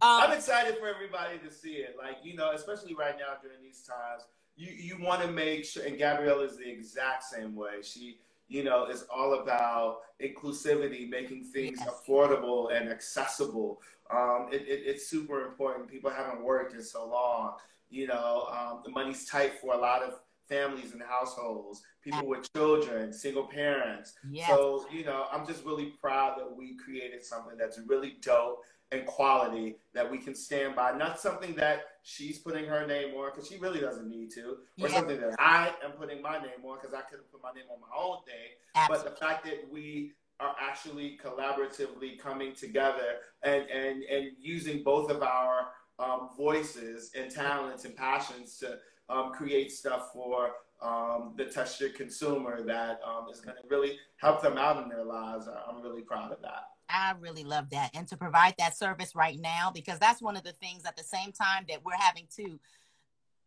I'm 0.02 0.32
um, 0.32 0.38
excited 0.38 0.78
for 0.78 0.88
everybody 0.88 1.38
to 1.40 1.52
see 1.52 1.74
it. 1.74 1.96
Like, 1.98 2.18
you 2.24 2.36
know, 2.36 2.52
especially 2.52 2.96
right 2.96 3.16
now 3.18 3.34
during 3.42 3.62
these 3.62 3.82
times, 3.82 4.24
you, 4.56 4.72
you 4.72 5.04
want 5.04 5.22
to 5.22 5.28
make 5.28 5.66
sure, 5.66 5.84
and 5.86 5.98
Gabrielle 5.98 6.42
is 6.42 6.58
the 6.58 6.70
exact 6.70 7.24
same 7.24 7.56
way. 7.56 7.82
She, 7.82 8.20
you 8.50 8.64
know, 8.64 8.86
is 8.88 9.06
all 9.16 9.36
about 9.36 10.00
inclusivity, 10.22 11.08
making 11.08 11.46
things 11.46 11.80
Yes. 11.80 11.88
affordable 11.90 12.76
and 12.76 12.90
accessible. 12.90 13.82
Um, 14.10 14.50
it, 14.52 14.64
it, 14.64 14.82
it's 14.88 15.08
super 15.08 15.46
important. 15.46 15.88
People 15.88 16.10
haven't 16.10 16.44
worked 16.44 16.74
in 16.74 16.84
so 16.84 17.08
long. 17.08 17.54
You 17.90 18.08
know, 18.08 18.48
um, 18.52 18.82
the 18.84 18.92
money's 18.92 19.26
tight 19.26 19.54
for 19.62 19.74
a 19.76 19.78
lot 19.78 20.02
of 20.04 20.20
families 20.48 20.94
and 20.94 21.02
households, 21.04 21.84
people 22.04 22.26
with 22.28 22.52
children, 22.54 23.14
single 23.14 23.44
parents. 23.46 24.14
yes. 24.32 24.50
So, 24.50 24.86
you 24.92 25.06
know, 25.06 25.28
I'm 25.32 25.46
just 25.46 25.64
really 25.64 25.94
proud 26.02 26.40
that 26.40 26.52
we 26.56 26.76
created 26.76 27.24
something 27.24 27.56
that's 27.56 27.80
really 27.86 28.18
dope 28.22 28.64
and 28.92 29.06
quality 29.06 29.76
that 29.94 30.10
we 30.10 30.18
can 30.18 30.34
stand 30.34 30.76
by. 30.76 30.92
Not 30.98 31.20
something 31.20 31.56
that 31.56 31.82
she's 32.04 32.40
putting 32.40 32.66
her 32.66 32.88
name 32.88 33.14
on 33.16 33.32
because 33.32 33.48
she 33.48 33.58
really 33.58 33.80
doesn't 33.80 34.10
need 34.10 34.32
to, 34.32 34.58
or 34.82 34.88
Yeah. 34.88 34.96
something 34.96 35.20
that 35.22 35.36
I 35.40 35.76
am 35.84 35.92
putting 35.92 36.22
my 36.22 36.40
name 36.40 36.66
on 36.66 36.80
because 36.80 36.94
I 36.94 37.02
could 37.02 37.20
have 37.20 37.32
put 37.32 37.44
my 37.44 37.52
name 37.54 37.66
on 37.70 37.80
my 37.80 37.96
own 37.96 38.24
thing. 38.24 38.58
Absolutely. 38.76 39.04
But 39.10 39.14
the 39.20 39.26
fact 39.26 39.46
that 39.46 39.70
we 39.70 40.14
are 40.40 40.56
actually 40.60 41.20
collaboratively 41.24 42.18
coming 42.18 42.54
together 42.54 43.20
and 43.44 43.70
and 43.70 44.04
and 44.04 44.32
using 44.40 44.84
both 44.84 45.12
of 45.12 45.22
our 45.22 45.68
um, 46.00 46.30
voices 46.38 47.12
and 47.14 47.30
talents 47.30 47.84
and 47.86 47.96
passions 47.96 48.58
to 48.60 48.80
um, 49.10 49.34
create 49.34 49.72
stuff 49.72 50.14
for 50.14 50.52
um, 50.82 51.34
the 51.36 51.44
textured 51.46 51.94
consumer 51.94 52.62
that 52.64 53.02
um, 53.06 53.28
is 53.30 53.42
going 53.42 53.56
to 53.58 53.68
really 53.68 54.00
help 54.16 54.42
them 54.42 54.58
out 54.58 54.82
in 54.82 54.88
their 54.88 55.04
lives. 55.04 55.48
I'm 55.48 55.82
really 55.82 56.02
proud 56.04 56.32
of 56.32 56.42
that. 56.42 56.70
I 56.90 57.14
really 57.20 57.44
love 57.44 57.70
that. 57.72 57.92
And 57.94 58.08
to 58.08 58.18
provide 58.18 58.56
that 58.58 58.78
service 58.78 59.16
right 59.16 59.40
now, 59.40 59.72
because 59.74 60.00
that's 60.00 60.22
one 60.22 60.36
of 60.36 60.44
the 60.44 60.54
things 60.54 60.86
at 60.86 60.98
the 60.98 61.04
same 61.04 61.32
time 61.32 61.66
that 61.70 61.84
we're 61.84 61.94
having 61.98 62.28
to 62.38 62.60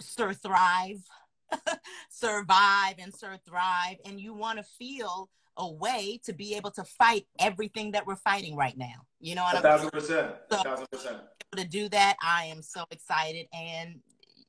sir 0.00 0.32
thrive, 0.32 1.02
survive 2.10 2.94
and 2.98 3.14
sir 3.14 3.38
thrive. 3.46 3.96
And 4.04 4.20
you 4.20 4.34
want 4.34 4.58
to 4.58 4.64
feel 4.64 5.28
a 5.56 5.70
way 5.70 6.20
to 6.24 6.32
be 6.32 6.54
able 6.54 6.70
to 6.72 6.84
fight 6.84 7.26
everything 7.38 7.92
that 7.92 8.06
we're 8.06 8.16
fighting 8.16 8.56
right 8.56 8.76
now. 8.76 9.06
You 9.20 9.34
know 9.34 9.42
what 9.42 9.54
a 9.54 9.56
I'm 9.58 9.62
thousand 9.62 9.90
percent. 9.90 10.34
A 10.50 10.62
thousand 10.62 10.86
percent. 10.90 11.18
To 11.56 11.64
do 11.64 11.88
that, 11.90 12.16
I 12.22 12.46
am 12.46 12.62
so 12.62 12.84
excited 12.90 13.46
and 13.52 14.00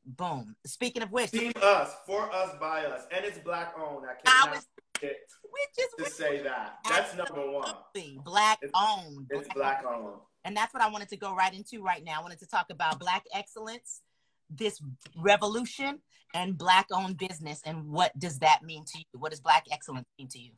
boom. 0.05 0.55
Speaking 0.65 1.03
of 1.03 1.11
which, 1.11 1.31
team 1.31 1.51
us, 1.61 1.91
for 2.05 2.31
us, 2.31 2.55
by 2.59 2.85
us, 2.85 3.05
and 3.11 3.25
it's 3.25 3.37
black 3.39 3.73
owned. 3.77 4.05
I 4.25 4.47
I 4.47 4.51
was, 4.51 4.65
which 5.09 5.85
is 5.85 5.87
to 5.97 6.03
which, 6.03 6.13
say 6.13 6.41
that. 6.43 6.77
That's 6.87 7.15
number 7.15 7.49
one. 7.51 7.73
Black 8.23 8.59
It's- 8.63 8.71
owned. 8.75 9.27
It's 9.29 9.47
black 9.53 9.83
owned. 9.85 10.19
And 10.45 10.55
that's 10.57 10.73
what 10.73 10.83
I 10.83 10.89
wanted 10.89 11.09
to 11.09 11.17
go 11.17 11.33
right 11.35 11.53
into 11.53 11.81
right 11.83 12.03
now. 12.03 12.19
I 12.19 12.21
wanted 12.21 12.39
to 12.39 12.47
talk 12.47 12.69
about 12.69 12.99
Black 12.99 13.23
excellence, 13.33 14.01
this 14.49 14.81
revolution, 15.15 16.01
and 16.33 16.57
Black 16.57 16.87
owned 16.91 17.17
business. 17.17 17.61
And 17.65 17.89
what 17.89 18.17
does 18.19 18.39
that 18.39 18.61
mean 18.61 18.83
to 18.85 18.99
you? 18.99 19.05
What 19.19 19.31
does 19.31 19.39
Black 19.39 19.65
excellence 19.71 20.07
mean 20.19 20.27
to 20.29 20.39
you? 20.39 20.51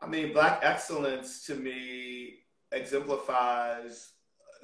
I 0.00 0.06
mean, 0.06 0.32
black 0.32 0.60
excellence 0.62 1.44
to 1.46 1.54
me 1.54 2.40
exemplifies 2.72 4.12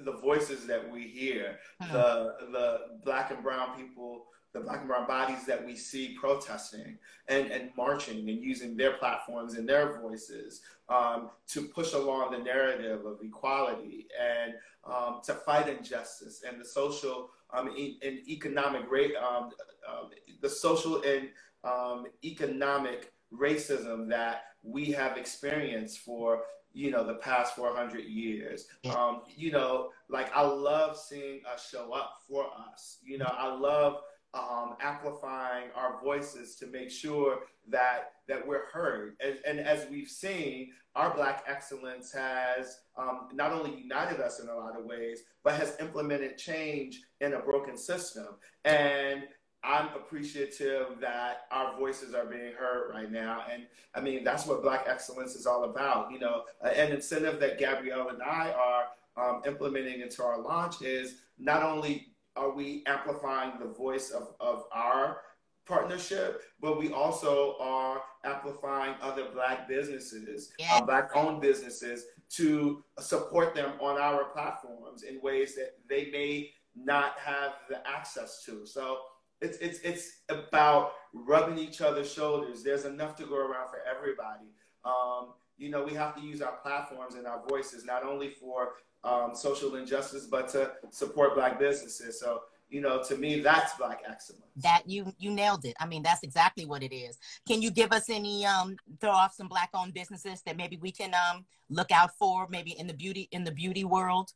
the 0.00 0.12
voices 0.12 0.66
that 0.66 0.90
we 0.90 1.02
hear, 1.08 1.58
Hmm. 1.80 1.92
the 1.92 2.36
the 2.52 2.78
black 3.04 3.30
and 3.30 3.42
brown 3.42 3.76
people, 3.76 4.26
the 4.52 4.60
black 4.60 4.80
and 4.80 4.88
brown 4.88 5.06
bodies 5.06 5.46
that 5.46 5.64
we 5.64 5.76
see 5.76 6.16
protesting 6.20 6.98
and, 7.28 7.50
and 7.50 7.70
marching 7.76 8.18
and 8.28 8.42
using 8.42 8.76
their 8.76 8.94
platforms 8.94 9.54
and 9.54 9.68
their 9.68 10.00
voices 10.00 10.62
um, 10.88 11.30
to 11.48 11.62
push 11.62 11.94
along 11.94 12.32
the 12.32 12.38
narrative 12.38 13.06
of 13.06 13.18
equality 13.22 14.08
and 14.20 14.54
um, 14.84 15.20
to 15.24 15.34
fight 15.34 15.68
injustice 15.68 16.42
and 16.48 16.60
the 16.60 16.64
social 16.64 17.30
um, 17.52 17.70
e- 17.76 17.98
and 18.02 18.20
economic 18.28 18.90
rate, 18.90 19.14
um, 19.16 19.50
um, 19.88 20.10
the 20.40 20.48
social 20.50 21.02
and 21.02 21.28
um, 21.64 22.06
economic 22.24 23.12
racism 23.34 24.08
that 24.08 24.44
we 24.62 24.86
have 24.86 25.16
experienced 25.16 26.00
for 26.00 26.42
you 26.72 26.90
know 26.90 27.04
the 27.06 27.14
past 27.14 27.56
400 27.56 28.04
years. 28.04 28.66
Um, 28.96 29.22
you 29.36 29.52
know 29.52 29.90
like 30.08 30.30
i 30.36 30.42
love 30.42 30.96
seeing 30.96 31.40
us 31.52 31.68
show 31.70 31.92
up 31.92 32.18
for 32.28 32.46
us. 32.72 32.98
You 33.04 33.18
know 33.18 33.32
i 33.36 33.52
love 33.52 34.00
um, 34.34 34.76
amplifying 34.80 35.68
our 35.74 36.00
voices 36.02 36.56
to 36.56 36.66
make 36.66 36.90
sure 36.90 37.40
that 37.68 38.12
that 38.28 38.46
we're 38.46 38.66
heard 38.70 39.16
and, 39.24 39.38
and 39.46 39.60
as 39.60 39.86
we've 39.90 40.08
seen 40.08 40.70
our 40.94 41.14
black 41.14 41.44
excellence 41.46 42.12
has 42.12 42.80
um, 42.96 43.28
not 43.32 43.52
only 43.52 43.74
united 43.80 44.20
us 44.20 44.40
in 44.40 44.48
a 44.48 44.54
lot 44.54 44.78
of 44.78 44.84
ways 44.84 45.20
but 45.42 45.54
has 45.54 45.76
implemented 45.80 46.38
change 46.38 47.02
in 47.20 47.34
a 47.34 47.40
broken 47.40 47.76
system 47.76 48.28
and 48.64 49.24
I'm 49.62 49.88
appreciative 49.94 51.00
that 51.00 51.42
our 51.50 51.76
voices 51.78 52.14
are 52.14 52.24
being 52.24 52.52
heard 52.58 52.92
right 52.94 53.10
now. 53.10 53.44
And 53.52 53.66
I 53.94 54.00
mean, 54.00 54.24
that's 54.24 54.46
what 54.46 54.62
Black 54.62 54.86
Excellence 54.88 55.34
is 55.34 55.46
all 55.46 55.64
about. 55.64 56.10
You 56.10 56.18
know, 56.18 56.44
uh, 56.64 56.68
an 56.68 56.92
incentive 56.92 57.40
that 57.40 57.58
Gabrielle 57.58 58.08
and 58.08 58.22
I 58.22 58.52
are 58.52 58.84
um, 59.22 59.42
implementing 59.46 60.00
into 60.00 60.22
our 60.24 60.40
launch 60.40 60.80
is 60.82 61.16
not 61.38 61.62
only 61.62 62.09
are 62.36 62.52
we 62.54 62.84
amplifying 62.86 63.52
the 63.58 63.66
voice 63.68 64.10
of, 64.10 64.34
of 64.40 64.64
our 64.72 65.18
partnership, 65.66 66.42
but 66.60 66.78
we 66.78 66.92
also 66.92 67.56
are 67.60 68.02
amplifying 68.24 68.94
other 69.00 69.26
Black 69.32 69.68
businesses, 69.68 70.52
Yeah. 70.58 70.76
uh, 70.76 70.84
Black 70.84 71.10
owned 71.14 71.40
businesses 71.40 72.04
to 72.30 72.82
support 72.98 73.54
them 73.54 73.72
on 73.80 73.98
our 74.00 74.24
platforms 74.24 75.02
in 75.02 75.20
ways 75.20 75.54
that 75.56 75.74
they 75.88 76.10
may 76.10 76.50
not 76.76 77.18
have 77.18 77.52
the 77.68 77.86
access 77.88 78.42
to. 78.46 78.64
So 78.66 78.98
it's 79.40 79.58
it's 79.58 79.80
it's 79.80 80.20
about 80.28 80.92
rubbing 81.14 81.58
each 81.58 81.80
other's 81.80 82.12
shoulders. 82.12 82.62
There's 82.62 82.84
enough 82.84 83.16
to 83.16 83.24
go 83.24 83.36
around 83.36 83.68
for 83.70 83.80
everybody. 83.88 84.50
Um, 84.84 85.34
you 85.56 85.70
know, 85.70 85.82
we 85.84 85.94
have 85.94 86.14
to 86.16 86.20
use 86.20 86.40
our 86.42 86.56
platforms 86.62 87.14
and 87.14 87.26
our 87.26 87.42
voices 87.48 87.84
not 87.84 88.04
only 88.04 88.30
for 88.30 88.74
um, 89.04 89.34
social 89.34 89.76
injustice, 89.76 90.26
but 90.26 90.48
to 90.50 90.72
support 90.90 91.34
Black 91.34 91.58
businesses. 91.58 92.20
So, 92.20 92.42
you 92.68 92.80
know, 92.80 93.02
to 93.02 93.16
me, 93.16 93.40
that's 93.40 93.74
Black 93.74 94.02
excellence. 94.08 94.44
That 94.56 94.82
you 94.86 95.12
you 95.18 95.30
nailed 95.30 95.64
it. 95.64 95.74
I 95.80 95.86
mean, 95.86 96.02
that's 96.02 96.22
exactly 96.22 96.66
what 96.66 96.82
it 96.82 96.94
is. 96.94 97.18
Can 97.46 97.62
you 97.62 97.70
give 97.70 97.92
us 97.92 98.10
any 98.10 98.44
um 98.46 98.76
throw 99.00 99.10
off 99.10 99.34
some 99.34 99.48
black 99.48 99.70
owned 99.74 99.94
businesses 99.94 100.42
that 100.46 100.56
maybe 100.56 100.76
we 100.76 100.92
can 100.92 101.14
um 101.14 101.44
look 101.68 101.90
out 101.90 102.10
for 102.18 102.46
maybe 102.50 102.72
in 102.78 102.86
the 102.86 102.94
beauty 102.94 103.28
in 103.32 103.44
the 103.44 103.52
beauty 103.52 103.84
world? 103.84 104.30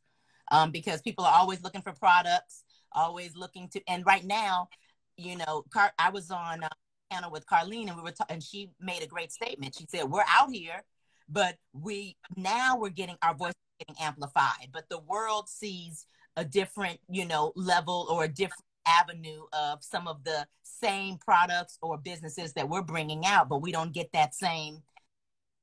Um, 0.50 0.70
because 0.70 1.00
people 1.00 1.24
are 1.24 1.34
always 1.34 1.62
looking 1.62 1.80
for 1.80 1.92
products, 1.92 2.64
always 2.92 3.34
looking 3.36 3.68
to 3.70 3.80
and 3.88 4.04
right 4.04 4.24
now, 4.24 4.68
you 5.16 5.36
know, 5.36 5.64
Car- 5.72 5.92
I 5.98 6.10
was 6.10 6.30
on 6.30 6.64
uh, 6.64 6.68
panel 7.10 7.30
with 7.30 7.46
Carlene 7.46 7.88
and 7.88 7.96
we 7.96 8.02
were 8.02 8.12
ta- 8.12 8.26
and 8.28 8.42
she 8.42 8.70
made 8.80 9.02
a 9.02 9.06
great 9.06 9.32
statement. 9.32 9.74
She 9.78 9.86
said, 9.88 10.04
"We're 10.10 10.24
out 10.28 10.50
here, 10.50 10.82
but 11.28 11.56
we 11.72 12.16
now 12.36 12.76
we're 12.76 12.90
getting 12.90 13.16
our 13.22 13.34
voice 13.34 13.54
getting 13.78 13.96
amplified, 14.00 14.68
but 14.72 14.88
the 14.88 15.00
world 15.00 15.48
sees 15.48 16.06
a 16.36 16.44
different, 16.44 16.98
you 17.08 17.24
know, 17.24 17.52
level 17.56 18.06
or 18.10 18.24
a 18.24 18.28
different 18.28 18.64
avenue 18.86 19.42
of 19.52 19.82
some 19.82 20.06
of 20.06 20.22
the 20.24 20.46
same 20.62 21.16
products 21.18 21.78
or 21.80 21.96
businesses 21.96 22.52
that 22.52 22.68
we're 22.68 22.82
bringing 22.82 23.24
out, 23.24 23.48
but 23.48 23.62
we 23.62 23.72
don't 23.72 23.92
get 23.92 24.10
that 24.12 24.34
same 24.34 24.82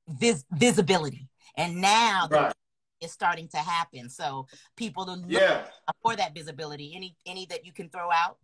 vis- 0.08 0.44
visibility. 0.52 1.28
And 1.56 1.80
now 1.80 2.28
Right. 2.30 2.52
it's 3.00 3.12
starting 3.12 3.48
to 3.48 3.58
happen. 3.58 4.10
So 4.10 4.46
people 4.76 5.08
are 5.10 5.16
looking 5.16 5.30
Yeah. 5.30 5.68
for 6.02 6.16
that 6.16 6.34
visibility. 6.34 6.94
Any 6.94 7.16
any 7.26 7.46
that 7.46 7.64
you 7.64 7.72
can 7.72 7.88
throw 7.90 8.10
out? 8.10 8.38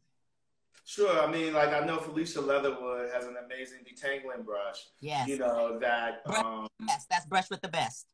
Sure. 0.89 1.21
I 1.21 1.31
mean, 1.31 1.53
like 1.53 1.75
I 1.75 1.85
know 1.85 1.99
Felicia 1.99 2.41
Leatherwood 2.41 3.11
has 3.13 3.27
an 3.27 3.37
amazing 3.45 3.81
detangling 3.85 4.43
brush. 4.43 4.87
Yes. 5.01 5.29
You 5.29 5.37
know 5.37 5.79
that. 5.79 6.23
Um, 6.25 6.67
Yes, 6.89 7.05
that's 7.11 7.27
brush 7.27 7.51
with 7.51 7.61
the 7.61 7.69
best. 7.69 8.07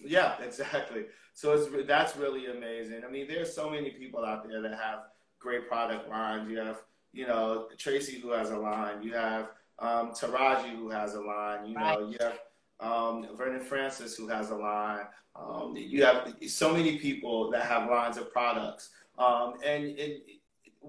Yeah, 0.00 0.34
exactly. 0.42 1.04
So 1.34 1.52
it's 1.52 1.86
that's 1.86 2.16
really 2.16 2.46
amazing. 2.46 3.02
I 3.06 3.10
mean, 3.12 3.28
there's 3.28 3.54
so 3.54 3.70
many 3.70 3.90
people 3.90 4.24
out 4.24 4.48
there 4.48 4.60
that 4.60 4.72
have 4.72 5.04
great 5.38 5.68
product 5.68 6.08
lines. 6.08 6.50
You 6.50 6.58
have, 6.58 6.82
you 7.12 7.28
know, 7.28 7.68
Tracy 7.78 8.18
who 8.18 8.32
has 8.32 8.50
a 8.50 8.58
line. 8.58 9.04
You 9.04 9.12
have 9.12 9.50
um, 9.78 10.10
Taraji 10.10 10.74
who 10.74 10.90
has 10.90 11.14
a 11.14 11.20
line. 11.20 11.66
You 11.66 11.78
know, 11.78 12.08
you 12.10 12.18
have 12.18 12.40
um, 12.80 13.28
Vernon 13.36 13.60
Francis 13.60 14.16
who 14.16 14.26
has 14.26 14.50
a 14.50 14.56
line. 14.56 15.06
Um, 15.36 15.76
you 15.76 16.04
have 16.04 16.34
so 16.48 16.72
many 16.72 16.98
people 16.98 17.52
that 17.52 17.66
have 17.66 17.88
lines 17.88 18.16
of 18.16 18.32
products. 18.32 18.90
Um, 19.16 19.54
and, 19.64 19.98
and 19.98 20.14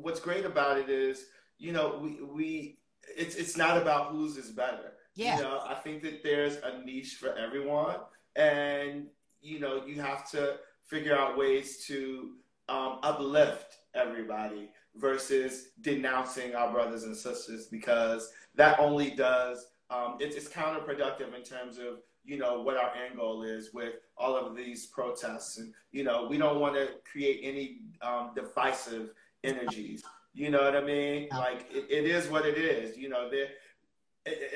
what's 0.02 0.20
great 0.20 0.46
about 0.46 0.78
it 0.78 0.90
is, 0.90 1.26
you 1.58 1.72
know, 1.72 2.00
we, 2.02 2.24
we 2.24 2.78
it's 3.18 3.36
it's 3.36 3.58
not 3.58 3.78
about 3.78 4.12
whose 4.12 4.38
is 4.38 4.52
better. 4.52 4.94
Yeah. 5.16 5.38
You 5.38 5.44
know, 5.44 5.64
I 5.68 5.74
think 5.76 6.04
that 6.04 6.24
there's 6.24 6.58
a 6.58 6.84
niche 6.86 7.18
for 7.20 7.34
everyone 7.36 7.96
and 8.38 9.08
you 9.42 9.60
know 9.60 9.86
you 9.86 10.00
have 10.02 10.30
to 10.32 10.58
figure 10.86 11.18
out 11.18 11.38
ways 11.38 11.86
to 11.88 12.34
um, 12.70 13.00
uplift 13.04 13.78
everybody 13.94 14.70
versus 14.96 15.70
denouncing 15.82 16.56
our 16.56 16.72
brothers 16.72 17.04
and 17.04 17.16
sisters 17.16 17.68
because 17.68 18.32
that 18.56 18.80
only 18.80 19.10
does 19.12 19.68
um, 19.90 20.18
it's, 20.20 20.36
it's 20.36 20.50
counterproductive 20.50 21.34
in 21.36 21.44
terms 21.44 21.78
of 21.78 22.00
you 22.24 22.38
know 22.38 22.62
what 22.62 22.78
our 22.78 22.92
end 22.96 23.18
goal 23.18 23.44
is 23.44 23.74
with 23.74 23.96
all 24.18 24.36
of 24.36 24.56
these 24.56 24.88
protests 24.88 25.58
and 25.58 25.74
you 25.92 26.04
know 26.04 26.28
we 26.30 26.38
don't 26.38 26.60
want 26.60 26.76
to 26.76 26.90
create 27.10 27.40
any 27.44 27.80
um, 28.02 28.32
divisive 28.36 29.10
energies 29.48 30.04
you 30.34 30.50
know 30.50 30.62
what 30.62 30.76
i 30.76 30.82
mean 30.82 31.28
like 31.32 31.66
it, 31.72 31.86
it 31.90 32.06
is 32.06 32.28
what 32.28 32.46
it 32.46 32.58
is 32.58 32.98
you 32.98 33.10
know 33.10 33.30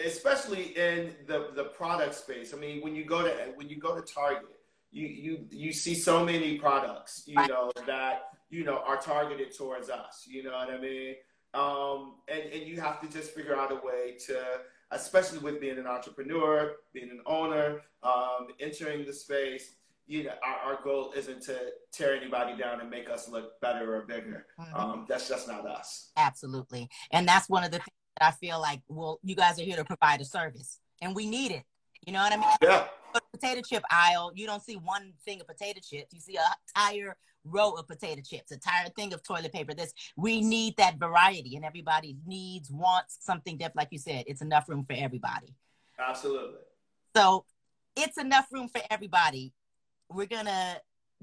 especially 0.06 0.78
in 0.78 1.14
the 1.28 1.50
the 1.56 1.66
product 1.66 2.16
space. 2.16 2.54
I 2.54 2.58
mean, 2.58 2.82
when 2.82 2.96
you 2.96 3.06
go 3.06 3.24
to 3.24 3.32
when 3.56 3.70
you 3.70 3.78
go 3.78 3.96
to 3.96 4.02
Target, 4.02 4.50
you 4.92 5.08
you 5.08 5.46
you 5.50 5.74
see 5.74 5.96
so 5.96 6.26
many 6.26 6.58
products, 6.58 7.24
you 7.26 7.36
know, 7.48 7.72
that 7.86 8.30
you 8.50 8.64
know 8.64 8.82
are 8.86 8.98
targeted 8.98 9.56
towards 9.56 9.90
us. 9.90 10.26
You 10.28 10.44
know 10.44 10.52
what 10.52 10.70
I 10.70 10.80
mean? 10.80 11.16
Um, 11.54 12.16
and 12.28 12.52
and 12.54 12.68
you 12.68 12.80
have 12.82 13.00
to 13.02 13.08
just 13.08 13.32
figure 13.32 13.56
out 13.56 13.72
a 13.72 13.76
way 13.76 14.18
to, 14.28 14.42
especially 14.92 15.40
with 15.40 15.60
being 15.60 15.78
an 15.78 15.88
entrepreneur, 15.88 16.74
being 16.94 17.10
an 17.10 17.22
owner, 17.26 17.82
um, 18.04 18.48
entering 18.60 19.06
the 19.06 19.14
space. 19.14 19.76
You 20.08 20.26
know, 20.26 20.34
our, 20.44 20.74
our 20.74 20.84
goal 20.84 21.14
isn't 21.16 21.42
to 21.44 21.58
tear 21.94 22.16
anybody 22.16 22.58
down 22.58 22.82
and 22.82 22.90
make 22.90 23.10
us 23.10 23.30
look 23.30 23.60
better 23.62 23.96
or 23.96 24.02
bigger. 24.02 24.48
Mhm. 24.60 24.80
Um, 24.80 25.06
that's 25.08 25.30
just 25.30 25.48
not 25.48 25.66
us. 25.66 26.12
Absolutely. 26.18 26.90
And 27.12 27.28
that's 27.28 27.48
one 27.48 27.64
of 27.64 27.72
the 27.72 27.78
things 27.78 27.98
that 28.20 28.28
I 28.28 28.32
feel 28.32 28.60
like, 28.60 28.82
well, 28.88 29.20
you 29.24 29.36
guys 29.36 29.60
are 29.60 29.64
here 29.64 29.78
to 29.78 29.86
provide 29.86 30.20
a 30.20 30.26
service 30.26 30.80
and 31.02 31.16
we 31.16 31.26
need 31.28 31.52
it. 31.52 31.64
You 32.06 32.14
know 32.14 32.20
what 32.20 32.34
I 32.34 32.38
mean? 32.38 32.50
Yeah, 32.62 32.88
potato 33.32 33.62
chip 33.62 33.84
aisle, 33.92 34.32
you 34.36 34.46
don't 34.46 34.64
see 34.64 34.76
one 34.76 35.14
thing 35.26 35.42
of 35.42 35.48
potato 35.48 35.80
chips. 35.82 36.14
You 36.14 36.20
see 36.20 36.36
a 36.36 36.44
entire 36.68 37.16
row 37.44 37.72
of 37.72 37.88
potato 37.88 38.22
chips, 38.22 38.52
a 38.52 38.56
entire 38.56 38.90
thing 38.90 39.14
of 39.14 39.24
toilet 39.24 39.54
paper. 39.54 39.74
This 39.74 39.94
we 40.16 40.42
need 40.42 40.78
that 40.78 40.98
variety, 40.98 41.56
and 41.56 41.66
everybody 41.66 42.18
needs, 42.26 42.70
wants 42.72 43.18
something 43.22 43.58
different. 43.58 43.78
Like 43.78 43.90
you 43.92 44.00
said, 44.00 44.26
it's 44.28 44.42
enough 44.42 44.68
room 44.70 44.86
for 44.86 44.94
everybody. 44.94 45.56
Absolutely. 46.00 46.60
So 47.16 47.46
it's 47.96 48.18
enough 48.18 48.48
room 48.52 48.68
for 48.68 48.82
everybody. 48.90 49.54
We're 50.14 50.28
gonna 50.28 50.80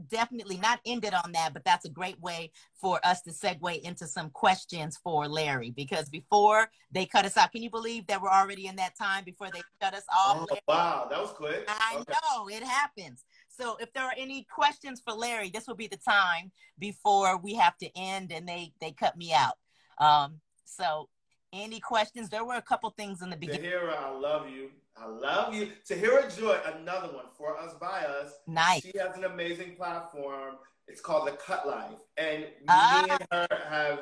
definitely 0.06 0.56
not 0.58 0.80
end 0.86 1.04
it 1.04 1.14
on 1.14 1.32
that, 1.32 1.52
but 1.52 1.64
that's 1.64 1.84
a 1.84 1.90
great 1.90 2.20
way 2.20 2.52
for 2.80 3.00
us 3.04 3.20
to 3.22 3.30
segue 3.30 3.80
into 3.80 4.06
some 4.06 4.30
questions 4.30 4.98
for 5.02 5.26
Larry. 5.26 5.72
Because 5.72 6.08
before 6.08 6.70
they 6.92 7.04
cut 7.06 7.24
us 7.24 7.36
out, 7.36 7.52
can 7.52 7.62
you 7.62 7.70
believe 7.70 8.06
that 8.06 8.22
we're 8.22 8.28
already 8.30 8.66
in 8.66 8.76
that 8.76 8.96
time 8.96 9.24
before 9.24 9.48
they 9.52 9.62
cut 9.80 9.94
us 9.94 10.04
off? 10.16 10.46
Oh, 10.50 10.56
wow, 10.68 11.06
that 11.10 11.20
was 11.20 11.32
quick. 11.32 11.64
I 11.68 11.96
Okay. 12.00 12.12
know 12.12 12.48
it 12.48 12.62
happens. 12.62 13.24
So 13.48 13.76
if 13.80 13.92
there 13.92 14.04
are 14.04 14.14
any 14.16 14.46
questions 14.54 15.02
for 15.04 15.12
Larry, 15.12 15.50
this 15.50 15.66
will 15.66 15.74
be 15.74 15.88
the 15.88 15.96
time 15.96 16.52
before 16.78 17.36
we 17.38 17.54
have 17.54 17.76
to 17.78 17.90
end 17.98 18.32
and 18.32 18.48
they 18.48 18.72
they 18.80 18.92
cut 18.92 19.16
me 19.16 19.32
out. 19.32 19.54
Um, 19.98 20.40
so 20.64 21.08
any 21.52 21.80
questions? 21.80 22.28
There 22.28 22.44
were 22.44 22.54
a 22.56 22.62
couple 22.62 22.90
things 22.90 23.22
in 23.22 23.30
the 23.30 23.36
beginning. 23.36 23.70
Tahira, 23.70 23.96
I 23.96 24.10
love 24.10 24.48
you. 24.48 24.70
I 24.96 25.06
love 25.06 25.54
you. 25.54 25.70
Tahira 25.88 26.36
Joy, 26.36 26.58
another 26.76 27.08
one 27.08 27.26
for 27.36 27.56
us 27.58 27.74
by 27.80 28.00
us. 28.04 28.32
Nice. 28.46 28.82
She 28.82 28.92
has 28.98 29.16
an 29.16 29.24
amazing 29.24 29.76
platform. 29.76 30.56
It's 30.88 31.00
called 31.00 31.28
The 31.28 31.32
Cut 31.32 31.66
Life. 31.66 31.98
And 32.16 32.46
Ah. 32.68 33.04
me 33.06 33.10
and 33.14 33.26
her 33.50 33.56
have 33.68 34.00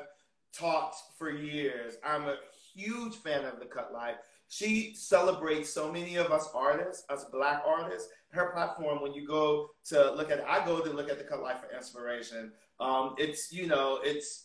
talked 0.53 0.97
for 1.19 1.31
years. 1.31 1.95
I'm 2.05 2.25
a 2.25 2.37
huge 2.75 3.17
fan 3.17 3.45
of 3.45 3.59
The 3.61 3.67
Cut 3.67 3.93
Life. 3.93 4.17
She 4.49 4.95
celebrates 4.95 5.71
so 5.71 5.91
many 5.91 6.17
of 6.17 6.31
us 6.31 6.49
artists, 6.55 7.05
us 7.11 7.25
black 7.25 7.63
artists. 7.67 8.09
Her 8.31 8.53
platform, 8.53 9.03
when 9.03 9.13
you 9.13 9.27
go 9.27 9.71
to 9.87 10.13
look 10.13 10.31
at 10.31 10.47
I 10.49 10.65
go 10.65 10.81
to 10.81 10.91
look 10.93 11.11
at 11.11 11.19
The 11.19 11.25
Cut 11.25 11.43
Life 11.43 11.59
for 11.61 11.77
inspiration. 11.77 12.53
Um, 12.81 13.15
it's, 13.19 13.53
you 13.53 13.67
know, 13.67 14.01
it's 14.03 14.45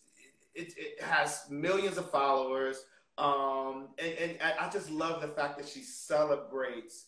it, 0.54 0.74
it 0.78 1.02
has 1.02 1.46
millions 1.50 1.98
of 1.98 2.10
followers. 2.12 2.84
Um, 3.22 3.90
and, 4.00 4.14
and 4.42 4.56
I 4.60 4.68
just 4.70 4.90
love 4.90 5.22
the 5.22 5.28
fact 5.28 5.60
that 5.60 5.68
she 5.68 5.82
celebrates 5.82 7.06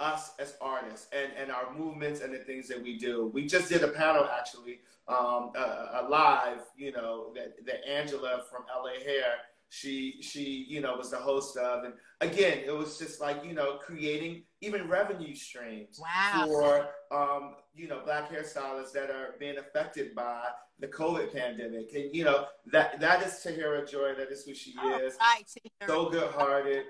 us 0.00 0.32
as 0.40 0.56
artists 0.60 1.06
and, 1.12 1.30
and 1.38 1.52
our 1.52 1.72
movements 1.72 2.20
and 2.20 2.34
the 2.34 2.38
things 2.38 2.66
that 2.66 2.82
we 2.82 2.98
do. 2.98 3.30
We 3.32 3.46
just 3.46 3.68
did 3.68 3.84
a 3.84 3.88
panel 3.88 4.24
actually, 4.24 4.80
um, 5.06 5.52
a, 5.54 6.00
a 6.02 6.06
live, 6.08 6.62
you 6.76 6.90
know, 6.90 7.32
that, 7.36 7.64
that 7.64 7.88
Angela 7.88 8.42
from 8.50 8.64
LA 8.76 9.04
Hair, 9.04 9.34
she, 9.70 10.20
she, 10.20 10.66
you 10.68 10.80
know, 10.80 10.96
was 10.96 11.10
the 11.10 11.16
host 11.16 11.56
of. 11.56 11.84
And 11.84 11.94
again, 12.20 12.58
it 12.66 12.76
was 12.76 12.98
just 12.98 13.20
like, 13.20 13.44
you 13.44 13.54
know, 13.54 13.78
creating 13.78 14.42
even 14.60 14.88
revenue 14.88 15.34
streams 15.34 15.98
Wow. 16.00 16.44
for, 16.46 16.88
um, 17.16 17.54
you 17.74 17.88
know, 17.88 18.02
black 18.04 18.30
hairstylists 18.30 18.92
that 18.92 19.10
are 19.10 19.36
being 19.40 19.56
affected 19.58 20.14
by 20.14 20.42
the 20.78 20.88
COVID 20.88 21.32
pandemic. 21.32 21.92
And, 21.94 22.14
you 22.14 22.24
know, 22.24 22.46
that, 22.72 23.00
that 23.00 23.22
is 23.24 23.32
Tahira 23.34 23.88
Joy. 23.90 24.14
That 24.16 24.30
is 24.30 24.44
who 24.44 24.54
she 24.54 24.74
All 24.78 24.98
is. 24.98 25.16
right, 25.20 25.44
So 25.86 26.10
good 26.10 26.30
hearted 26.32 26.84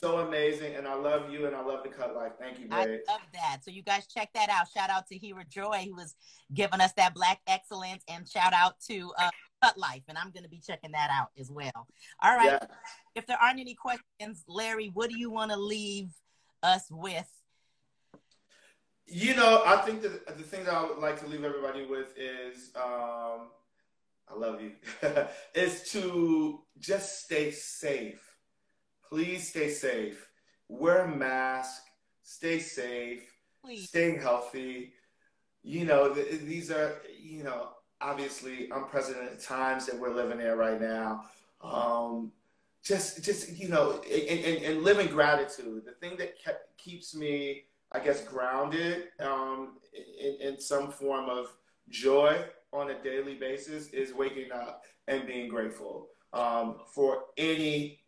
so 0.00 0.18
amazing, 0.18 0.74
and 0.74 0.88
I 0.88 0.94
love 0.94 1.30
you, 1.30 1.46
and 1.46 1.54
I 1.54 1.62
love 1.62 1.82
the 1.84 1.88
cut 1.88 2.14
life. 2.16 2.32
Thank 2.38 2.58
you, 2.58 2.66
I 2.70 2.84
babe. 2.86 3.00
love 3.08 3.20
that. 3.32 3.58
So 3.64 3.70
you 3.70 3.82
guys 3.82 4.06
check 4.06 4.30
that 4.34 4.48
out. 4.48 4.66
Shout 4.74 4.90
out 4.90 5.06
to 5.08 5.18
Hera 5.18 5.44
Joy 5.48 5.84
who 5.88 5.94
was 5.94 6.14
giving 6.52 6.80
us 6.80 6.92
that 6.94 7.14
black 7.14 7.40
excellence, 7.46 8.02
and 8.08 8.28
shout 8.28 8.52
out 8.52 8.80
to 8.88 9.12
uh, 9.18 9.30
Cut 9.62 9.78
Life, 9.78 10.02
and 10.08 10.18
I'm 10.18 10.30
going 10.30 10.42
to 10.42 10.48
be 10.48 10.58
checking 10.58 10.92
that 10.92 11.10
out 11.10 11.28
as 11.38 11.50
well. 11.50 11.86
All 12.22 12.36
right. 12.36 12.46
Yeah. 12.46 12.66
If 13.14 13.26
there 13.26 13.38
aren't 13.40 13.60
any 13.60 13.74
questions, 13.74 14.44
Larry, 14.48 14.90
what 14.92 15.10
do 15.10 15.18
you 15.18 15.30
want 15.30 15.52
to 15.52 15.56
leave 15.56 16.10
us 16.62 16.86
with? 16.90 17.28
You 19.06 19.34
know, 19.34 19.62
I 19.66 19.76
think 19.78 20.02
that 20.02 20.26
the 20.26 20.42
thing 20.42 20.64
that 20.64 20.74
I 20.74 20.84
would 20.84 20.98
like 20.98 21.20
to 21.20 21.26
leave 21.26 21.44
everybody 21.44 21.84
with 21.84 22.16
is, 22.16 22.70
um, 22.76 23.50
I 24.28 24.36
love 24.36 24.60
you, 24.60 24.72
is 25.54 25.90
to 25.92 26.60
just 26.78 27.24
stay 27.24 27.50
safe. 27.50 28.36
Please 29.08 29.48
stay 29.48 29.68
safe. 29.70 30.26
Wear 30.68 31.04
a 31.04 31.16
mask. 31.16 31.82
Stay 32.22 32.58
safe. 32.58 33.30
Please. 33.64 33.88
Stay 33.88 34.16
healthy. 34.16 34.94
You 35.62 35.84
know, 35.84 36.14
th- 36.14 36.40
these 36.40 36.70
are, 36.70 37.02
you 37.20 37.44
know, 37.44 37.68
obviously 38.02 38.68
unprecedented 38.70 39.40
times 39.40 39.86
that 39.86 39.98
we're 39.98 40.14
living 40.14 40.40
in 40.40 40.52
right 40.56 40.80
now. 40.80 41.24
Um, 41.62 42.32
just, 42.82 43.22
just 43.22 43.56
you 43.56 43.68
know, 43.68 44.02
and, 44.10 44.44
and, 44.44 44.64
and 44.64 44.82
live 44.82 44.98
in 44.98 45.06
gratitude. 45.06 45.82
The 45.86 45.92
thing 45.92 46.16
that 46.18 46.38
kept, 46.42 46.76
keeps 46.76 47.14
me, 47.14 47.64
I 47.92 48.00
guess, 48.00 48.24
grounded 48.24 49.08
um, 49.20 49.78
in, 50.20 50.36
in 50.40 50.60
some 50.60 50.90
form 50.90 51.28
of 51.28 51.46
joy 51.88 52.44
on 52.72 52.90
a 52.90 53.02
daily 53.02 53.34
basis 53.34 53.88
is 53.88 54.14
waking 54.14 54.50
up 54.50 54.82
and 55.06 55.26
being 55.26 55.48
grateful 55.48 56.08
um, 56.32 56.76
for 56.92 57.24
anything 57.36 57.98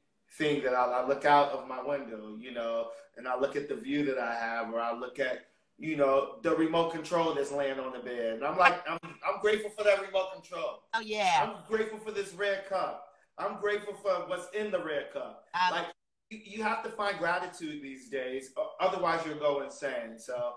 that 0.62 0.74
I, 0.74 1.03
I 1.03 1.07
look 1.07 1.24
out 1.24 1.51
of 1.51 1.68
my 1.68 1.82
window, 1.82 2.36
you 2.38 2.53
know, 2.53 2.88
and 3.16 3.28
I 3.28 3.38
look 3.38 3.57
at 3.57 3.68
the 3.68 3.76
view 3.76 4.05
that 4.07 4.18
I 4.18 4.34
have, 4.34 4.72
or 4.72 4.80
I 4.80 4.92
look 4.92 5.20
at, 5.20 5.47
you 5.79 5.97
know, 5.97 6.37
the 6.43 6.55
remote 6.55 6.93
control 6.93 7.35
that's 7.35 7.51
laying 7.53 7.81
on 7.81 7.93
the 7.93 7.99
bed. 7.99 8.35
And 8.35 8.45
I'm 8.45 8.57
like, 8.57 8.89
I'm, 8.89 8.99
I'm 9.03 9.41
grateful 9.41 9.70
for 9.70 9.83
that 9.85 10.01
remote 10.03 10.33
control. 10.33 10.83
Oh, 10.95 11.01
yeah. 11.01 11.41
I'm 11.43 11.64
grateful 11.68 11.99
for 11.99 12.12
this 12.12 12.33
red 12.35 12.66
cup. 12.68 13.09
I'm 13.39 13.61
grateful 13.61 13.95
for 13.95 14.11
what's 14.29 14.49
in 14.55 14.70
the 14.70 14.79
red 14.83 15.12
cup. 15.12 15.45
I- 15.55 15.70
Like 15.70 15.87
you, 16.31 16.41
you 16.45 16.62
have 16.62 16.83
to 16.85 16.91
find 16.91 17.18
gratitude 17.18 17.83
these 17.83 18.09
days, 18.09 18.51
otherwise 18.81 19.20
you'll 19.27 19.39
go 19.39 19.62
insane. 19.62 20.18
So 20.18 20.55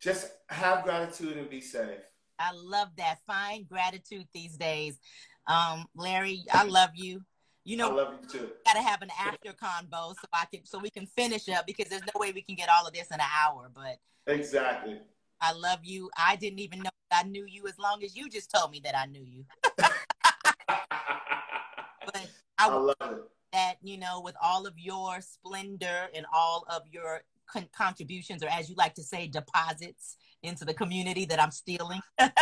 just 0.00 0.30
have 0.48 0.84
gratitude 0.84 1.36
and 1.36 1.50
be 1.50 1.60
safe. 1.60 2.00
I 2.38 2.52
love 2.54 2.88
that. 2.96 3.18
Find 3.26 3.68
gratitude 3.68 4.26
these 4.32 4.56
days. 4.56 4.98
Um, 5.46 5.86
Larry, 5.96 6.44
I 6.52 6.64
love 6.64 6.90
you. 6.94 7.22
You 7.64 7.76
know, 7.76 7.90
I 7.92 7.94
love 7.94 8.14
you 8.20 8.28
too. 8.28 8.50
got 8.66 8.74
to 8.74 8.82
have 8.82 9.02
an 9.02 9.10
after 9.18 9.52
convo 9.52 10.14
so 10.14 10.26
I 10.32 10.46
can 10.52 10.64
so 10.64 10.78
we 10.78 10.90
can 10.90 11.06
finish 11.06 11.48
up 11.48 11.66
because 11.66 11.88
there's 11.88 12.02
no 12.04 12.18
way 12.18 12.32
we 12.32 12.42
can 12.42 12.56
get 12.56 12.68
all 12.68 12.86
of 12.86 12.92
this 12.92 13.08
in 13.08 13.14
an 13.20 13.26
hour. 13.46 13.70
But 13.72 13.98
Exactly. 14.26 14.98
I 15.40 15.52
love 15.52 15.80
you. 15.82 16.10
I 16.16 16.36
didn't 16.36 16.58
even 16.60 16.82
know 16.82 16.90
I 17.12 17.22
knew 17.24 17.44
you 17.46 17.66
as 17.68 17.78
long 17.78 18.02
as 18.04 18.16
you 18.16 18.28
just 18.28 18.50
told 18.50 18.70
me 18.70 18.80
that 18.84 18.96
I 18.96 19.06
knew 19.06 19.22
you. 19.24 19.44
But 22.04 22.16
I 22.58 22.68
I 22.68 22.74
love 22.74 22.96
it. 23.00 23.22
that 23.52 23.76
you 23.82 23.96
know 23.98 24.20
with 24.20 24.34
all 24.42 24.66
of 24.66 24.76
your 24.78 25.20
splendor 25.20 26.08
and 26.14 26.26
all 26.34 26.64
of 26.68 26.82
your 26.90 27.22
con- 27.46 27.68
contributions 27.76 28.42
or 28.42 28.48
as 28.48 28.68
you 28.68 28.74
like 28.76 28.94
to 28.94 29.02
say 29.04 29.28
deposits 29.28 30.16
into 30.42 30.64
the 30.64 30.74
community 30.74 31.24
that 31.26 31.40
i'm 31.40 31.50
stealing 31.52 32.00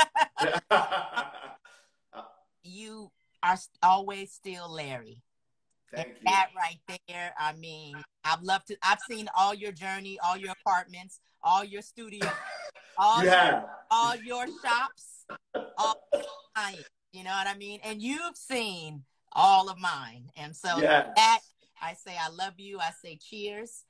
you 2.62 3.11
are 3.43 3.57
always 3.82 4.32
still 4.32 4.70
larry 4.72 5.22
Thank 5.95 6.09
and 6.09 6.16
you. 6.20 6.24
that 6.26 6.49
right 6.57 6.99
there 7.09 7.32
i 7.38 7.53
mean 7.55 8.03
i've 8.24 8.43
loved 8.43 8.68
to 8.68 8.76
i've 8.82 9.01
seen 9.09 9.28
all 9.36 9.55
your 9.55 9.72
journey 9.72 10.18
all 10.24 10.36
your 10.36 10.53
apartments 10.64 11.20
all 11.43 11.64
your 11.64 11.82
studios 11.82 12.32
all, 12.97 13.22
You 13.24 13.30
have. 13.30 13.64
all 13.91 14.16
your 14.16 14.47
shops 14.47 15.24
all 15.76 15.97
you 17.12 17.24
know 17.24 17.30
what 17.30 17.47
i 17.47 17.57
mean 17.57 17.80
and 17.82 18.03
you've 18.03 18.36
seen 18.36 19.05
all 19.32 19.68
of 19.70 19.78
mine 19.78 20.28
and 20.36 20.55
so 20.55 20.80
Yes. 20.80 21.09
that 21.16 21.41
I 21.82 21.95
say 21.95 22.14
I 22.20 22.28
love 22.28 22.55
you. 22.59 22.78
I 22.78 22.91
say 23.03 23.16
cheers. 23.16 23.84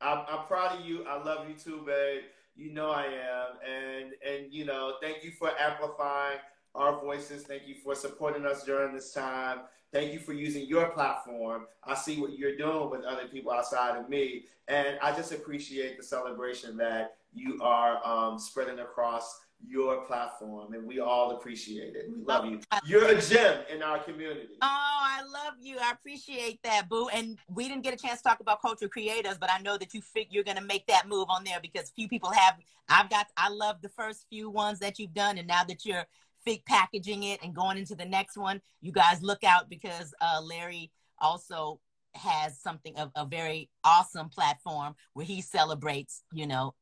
I'm, 0.00 0.24
I'm 0.28 0.46
proud 0.46 0.78
of 0.80 0.86
you. 0.86 1.04
I 1.04 1.22
love 1.22 1.48
you 1.48 1.54
too, 1.54 1.82
babe. 1.84 2.22
You 2.56 2.72
know 2.72 2.90
I 2.90 3.04
am, 3.04 3.58
and 3.68 4.12
and 4.26 4.52
you 4.52 4.64
know, 4.64 4.94
thank 5.00 5.22
you 5.22 5.30
for 5.30 5.50
amplifying 5.60 6.38
our 6.78 7.00
voices. 7.00 7.42
Thank 7.42 7.66
you 7.66 7.74
for 7.74 7.94
supporting 7.94 8.46
us 8.46 8.64
during 8.64 8.94
this 8.94 9.12
time. 9.12 9.60
Thank 9.92 10.12
you 10.12 10.20
for 10.20 10.32
using 10.32 10.66
your 10.66 10.90
platform. 10.90 11.66
I 11.84 11.94
see 11.94 12.20
what 12.20 12.38
you're 12.38 12.56
doing 12.56 12.90
with 12.90 13.04
other 13.04 13.26
people 13.26 13.52
outside 13.52 13.96
of 13.96 14.08
me, 14.08 14.44
and 14.68 14.98
I 15.02 15.14
just 15.16 15.32
appreciate 15.32 15.96
the 15.96 16.02
celebration 16.02 16.76
that 16.76 17.16
you 17.34 17.58
are 17.62 18.06
um, 18.06 18.38
spreading 18.38 18.78
across 18.80 19.40
your 19.66 20.02
platform, 20.02 20.72
and 20.74 20.86
we 20.86 21.00
all 21.00 21.32
appreciate 21.32 21.96
it. 21.96 22.08
We 22.14 22.22
love 22.22 22.44
you. 22.44 22.60
You're 22.84 23.08
a 23.08 23.20
gem 23.20 23.62
in 23.72 23.82
our 23.82 23.98
community. 23.98 24.54
Oh, 24.62 24.66
I 24.66 25.22
love 25.22 25.54
you. 25.60 25.78
I 25.82 25.90
appreciate 25.90 26.62
that, 26.62 26.88
Boo. 26.88 27.08
And 27.08 27.38
we 27.52 27.66
didn't 27.66 27.82
get 27.82 27.92
a 27.92 27.96
chance 27.96 28.20
to 28.22 28.28
talk 28.28 28.40
about 28.40 28.62
culture 28.62 28.88
creators, 28.88 29.36
but 29.36 29.50
I 29.50 29.60
know 29.60 29.76
that 29.78 29.94
you 29.94 30.00
think 30.00 30.28
you're 30.30 30.44
gonna 30.44 30.60
make 30.60 30.86
that 30.86 31.08
move 31.08 31.26
on 31.28 31.44
there 31.44 31.58
because 31.60 31.90
few 31.90 32.08
people 32.08 32.30
have. 32.30 32.56
I've 32.88 33.10
got. 33.10 33.26
I 33.36 33.48
love 33.48 33.82
the 33.82 33.88
first 33.88 34.26
few 34.30 34.48
ones 34.48 34.78
that 34.78 34.98
you've 34.98 35.14
done, 35.14 35.38
and 35.38 35.48
now 35.48 35.64
that 35.64 35.84
you're 35.84 36.06
fake 36.48 36.64
packaging 36.64 37.24
it 37.24 37.40
and 37.42 37.54
going 37.54 37.76
into 37.76 37.94
the 37.94 38.04
next 38.06 38.38
one, 38.38 38.60
you 38.80 38.90
guys 38.90 39.22
look 39.22 39.44
out 39.44 39.68
because 39.68 40.14
uh, 40.22 40.40
Larry 40.42 40.90
also 41.18 41.78
has 42.14 42.58
something 42.58 42.96
of 42.96 43.10
a 43.16 43.26
very 43.26 43.68
awesome 43.84 44.30
platform 44.30 44.94
where 45.12 45.26
he 45.26 45.42
celebrates. 45.42 46.22
You 46.32 46.46
know 46.46 46.74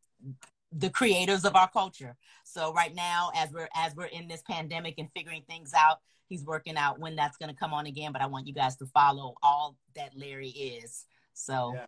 the 0.72 0.90
creators 0.90 1.44
of 1.44 1.56
our 1.56 1.68
culture. 1.70 2.16
So 2.44 2.72
right 2.72 2.94
now, 2.94 3.30
as 3.34 3.50
we're 3.52 3.68
as 3.74 3.94
we're 3.96 4.06
in 4.06 4.28
this 4.28 4.42
pandemic 4.48 4.94
and 4.98 5.08
figuring 5.16 5.42
things 5.48 5.72
out, 5.74 5.98
he's 6.28 6.44
working 6.44 6.76
out 6.76 7.00
when 7.00 7.16
that's 7.16 7.36
going 7.38 7.50
to 7.50 7.56
come 7.56 7.72
on 7.72 7.86
again. 7.86 8.12
But 8.12 8.22
I 8.22 8.26
want 8.26 8.46
you 8.46 8.54
guys 8.54 8.76
to 8.76 8.86
follow 8.86 9.34
all 9.42 9.76
that 9.96 10.10
Larry 10.16 10.50
is. 10.50 11.06
So 11.34 11.72
Yeah. 11.74 11.86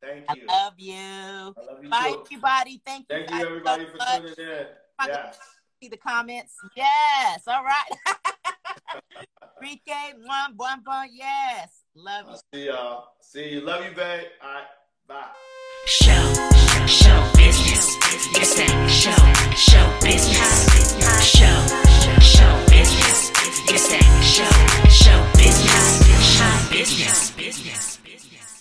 Thank 0.00 0.24
I 0.28 0.34
you. 0.34 0.46
love 0.46 0.74
you. 0.76 0.94
I 0.94 1.72
love 1.72 1.82
you 1.82 1.90
Bye, 1.90 2.12
too. 2.12 2.22
everybody. 2.26 2.82
Thank 2.86 3.06
you. 3.10 3.16
Thank 3.16 3.30
you, 3.30 3.46
everybody, 3.46 3.84
so 3.86 3.90
for 3.90 3.96
much. 3.96 4.20
tuning 4.20 4.34
in. 4.38 4.66
Bye. 4.96 5.06
Yes 5.08 5.38
see 5.80 5.88
the 5.88 5.96
comments. 5.96 6.54
Yes. 6.76 7.42
All 7.46 7.64
right. 7.64 7.90
Rike, 9.62 10.14
one, 10.24 10.54
one, 10.56 10.80
one. 10.84 11.08
Yes. 11.12 11.82
Love 11.94 12.26
you. 12.26 12.32
I'll 12.32 12.42
see 12.52 12.66
y'all. 12.66 13.08
See 13.20 13.48
you. 13.54 13.60
Love 13.60 13.84
you, 13.84 13.90
babe. 13.94 14.26
All 14.42 14.50
right. 14.50 14.64
Bye. 15.06 15.24
Show, 15.86 16.34
show 16.86 17.30
business. 17.36 17.96
It's 18.36 18.54
that 18.56 18.90
show, 18.90 19.10
show 19.56 19.86
business. 20.04 20.68
Show, 21.24 21.46
show 22.20 22.66
business. 22.68 23.30
It's 23.70 23.88
that 23.88 24.04
show, 24.22 24.44
show 24.90 25.24
business. 25.36 26.04
Show 26.22 26.70
business. 26.70 27.30
business. 27.30 27.97